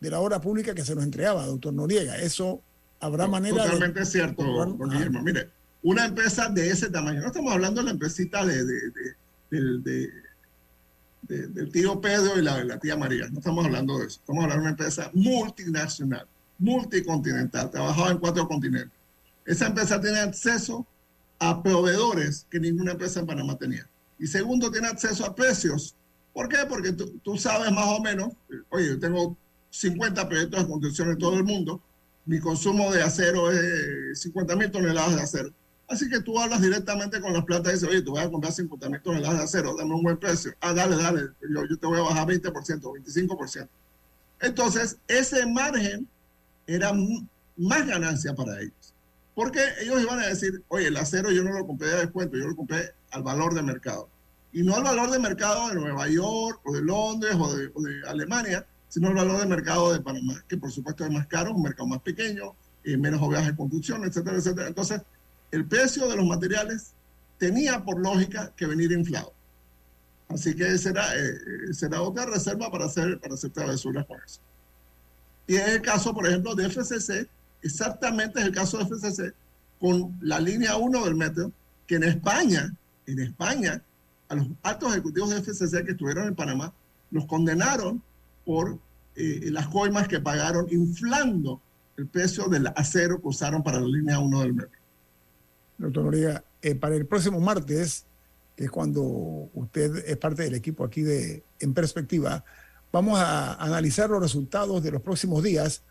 de 0.00 0.10
la 0.10 0.20
obra 0.20 0.40
pública 0.40 0.74
que 0.74 0.84
se 0.84 0.94
nos 0.94 1.04
entregaba, 1.04 1.46
doctor 1.46 1.72
Noriega. 1.72 2.16
Eso 2.18 2.62
habrá 3.00 3.26
manera 3.26 3.64
Totalmente 3.64 4.00
de... 4.00 4.06
cierto, 4.06 4.42
don 4.42 4.78
Guillermo. 4.90 5.22
Mire, 5.22 5.50
una 5.82 6.06
empresa 6.06 6.48
de 6.48 6.70
ese 6.70 6.88
tamaño, 6.90 7.20
no 7.20 7.26
estamos 7.26 7.52
hablando 7.52 7.80
de 7.80 7.86
la 7.86 7.90
empresita 7.92 8.44
de, 8.44 8.64
de- 8.64 8.90
de- 9.50 10.10
de- 11.22 11.46
del 11.48 11.70
tío 11.72 12.00
Pedro 12.00 12.38
y 12.38 12.42
la, 12.42 12.62
la 12.64 12.78
tía 12.78 12.96
María, 12.96 13.28
no 13.30 13.38
estamos 13.38 13.64
hablando 13.64 13.98
de 13.98 14.06
eso, 14.06 14.20
estamos 14.20 14.44
hablando 14.44 14.62
de 14.62 14.68
una 14.68 14.70
empresa 14.70 15.10
multinacional, 15.14 16.26
multicontinental, 16.58 17.70
trabajaba 17.70 18.10
en 18.10 18.18
cuatro 18.18 18.46
continentes. 18.46 18.92
Esa 19.46 19.66
empresa 19.68 20.00
tiene 20.00 20.18
acceso 20.20 20.86
a 21.38 21.62
proveedores 21.62 22.46
que 22.50 22.60
ninguna 22.60 22.92
empresa 22.92 23.20
en 23.20 23.26
Panamá 23.26 23.56
tenía. 23.56 23.88
Y 24.18 24.26
segundo, 24.26 24.70
tiene 24.70 24.88
acceso 24.88 25.24
a 25.24 25.34
precios. 25.34 25.94
¿Por 26.32 26.48
qué? 26.48 26.58
Porque 26.68 26.92
tú, 26.92 27.18
tú 27.22 27.36
sabes 27.36 27.70
más 27.72 27.86
o 27.86 28.00
menos, 28.00 28.32
oye, 28.70 28.88
yo 28.88 28.98
tengo 28.98 29.36
50 29.70 30.28
proyectos 30.28 30.62
de 30.62 30.68
construcción 30.68 31.10
en 31.10 31.18
todo 31.18 31.36
el 31.36 31.44
mundo, 31.44 31.82
mi 32.26 32.38
consumo 32.38 32.92
de 32.92 33.02
acero 33.02 33.50
es 33.50 34.20
50 34.20 34.56
mil 34.56 34.70
toneladas 34.70 35.16
de 35.16 35.22
acero. 35.22 35.50
Así 35.86 36.08
que 36.08 36.20
tú 36.20 36.38
hablas 36.40 36.62
directamente 36.62 37.20
con 37.20 37.32
las 37.32 37.44
plantas 37.44 37.72
y 37.72 37.74
dices, 37.74 37.88
oye, 37.88 38.02
tú 38.02 38.12
vas 38.12 38.26
a 38.26 38.30
comprar 38.30 38.52
50 38.52 38.88
mil 38.88 39.02
toneladas 39.02 39.38
de 39.38 39.44
acero, 39.44 39.74
dame 39.76 39.94
un 39.94 40.02
buen 40.02 40.16
precio. 40.16 40.54
Ah, 40.60 40.72
dale, 40.72 40.96
dale, 40.96 41.22
yo, 41.42 41.66
yo 41.68 41.76
te 41.76 41.86
voy 41.86 41.98
a 41.98 42.02
bajar 42.02 42.26
20%, 42.26 42.50
25%. 42.50 43.68
Entonces, 44.40 44.98
ese 45.06 45.46
margen 45.46 46.08
era 46.66 46.92
más 47.56 47.86
ganancia 47.86 48.34
para 48.34 48.60
ellos. 48.60 48.83
Porque 49.34 49.60
ellos 49.80 50.00
iban 50.00 50.20
a 50.20 50.26
decir, 50.26 50.62
oye, 50.68 50.88
el 50.88 50.96
acero 50.96 51.30
yo 51.30 51.42
no 51.42 51.52
lo 51.52 51.66
compré 51.66 51.88
de 51.88 51.96
descuento, 52.00 52.36
yo 52.36 52.46
lo 52.46 52.56
compré 52.56 52.92
al 53.10 53.22
valor 53.22 53.54
de 53.54 53.62
mercado. 53.62 54.08
Y 54.52 54.62
no 54.62 54.76
al 54.76 54.84
valor 54.84 55.10
de 55.10 55.18
mercado 55.18 55.68
de 55.68 55.74
Nueva 55.74 56.08
York 56.08 56.60
o 56.64 56.72
de 56.72 56.82
Londres 56.82 57.34
o 57.38 57.52
de, 57.52 57.70
o 57.74 57.82
de 57.82 58.08
Alemania, 58.08 58.64
sino 58.88 59.08
al 59.08 59.14
valor 59.14 59.40
de 59.40 59.46
mercado 59.46 59.92
de 59.92 60.00
Panamá, 60.00 60.44
que 60.48 60.56
por 60.56 60.70
supuesto 60.70 61.04
es 61.04 61.10
más 61.10 61.26
caro, 61.26 61.52
un 61.52 61.62
mercado 61.62 61.88
más 61.88 62.00
pequeño, 62.00 62.54
eh, 62.84 62.96
menos 62.96 63.20
obras 63.20 63.44
de 63.44 63.56
construcción, 63.56 64.04
etcétera, 64.04 64.36
etcétera. 64.36 64.68
Entonces, 64.68 65.02
el 65.50 65.66
precio 65.66 66.08
de 66.08 66.16
los 66.16 66.26
materiales 66.26 66.92
tenía 67.38 67.82
por 67.84 67.98
lógica 67.98 68.52
que 68.56 68.66
venir 68.66 68.92
inflado. 68.92 69.32
Así 70.28 70.54
que 70.54 70.78
será, 70.78 71.14
eh, 71.16 71.72
será 71.72 72.02
otra 72.02 72.26
reserva 72.26 72.70
para 72.70 72.86
hacer, 72.86 73.18
para 73.18 73.34
hacer 73.34 73.50
travesuras 73.50 74.06
con 74.06 74.18
eso. 74.24 74.40
Y 75.46 75.56
en 75.56 75.68
el 75.68 75.82
caso, 75.82 76.14
por 76.14 76.26
ejemplo, 76.26 76.54
de 76.54 76.66
FCC, 76.66 77.28
exactamente 77.64 78.38
es 78.38 78.46
el 78.46 78.52
caso 78.52 78.78
de 78.78 78.84
FCC 78.84 79.34
con 79.80 80.16
la 80.20 80.38
línea 80.38 80.76
1 80.76 81.04
del 81.04 81.16
metro, 81.16 81.50
que 81.86 81.96
en 81.96 82.04
España, 82.04 82.72
en 83.06 83.18
España, 83.18 83.82
a 84.28 84.34
los 84.36 84.46
altos 84.62 84.92
ejecutivos 84.92 85.30
de 85.30 85.42
FCC 85.42 85.84
que 85.84 85.92
estuvieron 85.92 86.28
en 86.28 86.34
Panamá, 86.34 86.72
los 87.10 87.26
condenaron 87.26 88.02
por 88.44 88.78
eh, 89.16 89.48
las 89.50 89.68
coimas 89.68 90.08
que 90.08 90.20
pagaron 90.20 90.66
inflando 90.70 91.60
el 91.96 92.06
precio 92.06 92.48
del 92.48 92.66
acero 92.76 93.20
que 93.20 93.28
usaron 93.28 93.62
para 93.62 93.80
la 93.80 93.86
línea 93.86 94.18
1 94.18 94.40
del 94.40 94.54
metro. 94.54 94.78
Doctor 95.78 96.04
Noriega, 96.04 96.44
eh, 96.62 96.74
para 96.74 96.94
el 96.94 97.06
próximo 97.06 97.40
martes, 97.40 98.06
que 98.56 98.64
es 98.64 98.70
cuando 98.70 99.02
usted 99.02 100.04
es 100.06 100.16
parte 100.16 100.42
del 100.44 100.54
equipo 100.54 100.84
aquí 100.84 101.02
de 101.02 101.44
En 101.60 101.74
Perspectiva, 101.74 102.44
vamos 102.92 103.18
a 103.18 103.54
analizar 103.54 104.08
los 104.10 104.22
resultados 104.22 104.82
de 104.82 104.92
los 104.92 105.02
próximos 105.02 105.42
días 105.42 105.82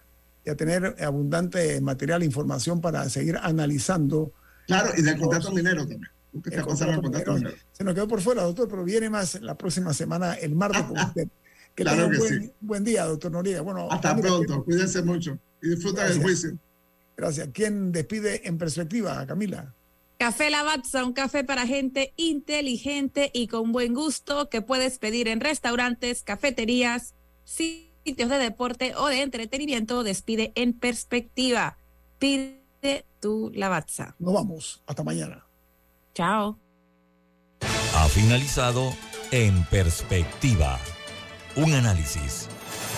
y 0.45 0.49
a 0.49 0.55
tener 0.55 0.95
abundante 1.03 1.79
material 1.81 2.21
e 2.21 2.25
información 2.25 2.81
para 2.81 3.07
seguir 3.09 3.37
analizando. 3.41 4.31
Claro, 4.67 4.91
y 4.97 5.01
del 5.01 5.13
los- 5.13 5.21
contrato 5.21 5.51
minero 5.51 5.81
también. 5.87 6.01
Que 6.43 6.49
el 6.49 6.53
está 6.55 6.65
pasando 6.65 7.01
contrato 7.01 7.01
contrato 7.01 7.31
minero. 7.33 7.49
minero. 7.51 7.57
Se 7.71 7.83
nos 7.83 7.93
quedó 7.93 8.07
por 8.07 8.21
fuera, 8.21 8.43
doctor, 8.43 8.67
pero 8.67 8.83
viene 8.83 9.09
más 9.09 9.39
la 9.41 9.55
próxima 9.57 9.93
semana, 9.93 10.33
el 10.33 10.55
martes, 10.55 10.81
con 10.83 10.97
usted. 10.99 11.27
Que 11.75 11.83
Claro 11.83 12.09
que 12.09 12.17
buen, 12.17 12.41
sí. 12.43 12.51
buen 12.61 12.83
día, 12.83 13.05
doctor 13.05 13.31
Noriega. 13.31 13.61
Bueno, 13.61 13.87
Hasta 13.91 14.15
pronto, 14.15 14.63
cuídense 14.63 15.01
mucho 15.01 15.37
y 15.61 15.69
disfruten 15.69 16.01
el 16.05 16.05
Gracias. 16.19 16.23
juicio. 16.23 16.57
Gracias. 17.17 17.49
¿Quién 17.53 17.91
despide 17.91 18.47
en 18.47 18.57
perspectiva, 18.57 19.25
Camila? 19.25 19.73
Café 20.17 20.49
Lavazza, 20.49 21.03
un 21.03 21.13
café 21.13 21.43
para 21.43 21.65
gente 21.67 22.13
inteligente 22.15 23.29
y 23.33 23.47
con 23.47 23.71
buen 23.71 23.93
gusto 23.93 24.49
que 24.49 24.61
puedes 24.61 24.97
pedir 24.99 25.27
en 25.27 25.39
restaurantes, 25.39 26.21
cafeterías, 26.23 27.13
sitios 28.03 28.29
de 28.29 28.37
deporte 28.37 28.93
o 28.95 29.07
de 29.07 29.21
entretenimiento. 29.21 30.03
Despide 30.03 30.51
en 30.55 30.73
perspectiva. 30.73 31.77
Pide 32.19 33.05
tu 33.19 33.51
Lavazza. 33.53 34.15
Nos 34.19 34.33
vamos. 34.33 34.83
Hasta 34.85 35.03
mañana. 35.03 35.45
Chao. 36.13 36.59
Ha 37.95 38.07
finalizado 38.09 38.93
En 39.31 39.63
Perspectiva. 39.65 40.79
Un 41.55 41.73
análisis 41.73 42.49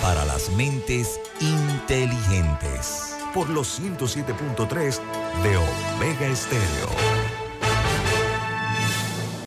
para 0.02 0.26
las 0.26 0.50
mentes 0.52 1.20
inteligentes. 1.42 3.16
Por 3.34 3.50
los 3.50 3.80
107.3 3.80 5.00
de 5.44 5.58
Omega 5.58 6.28
Estéreo. 6.28 7.25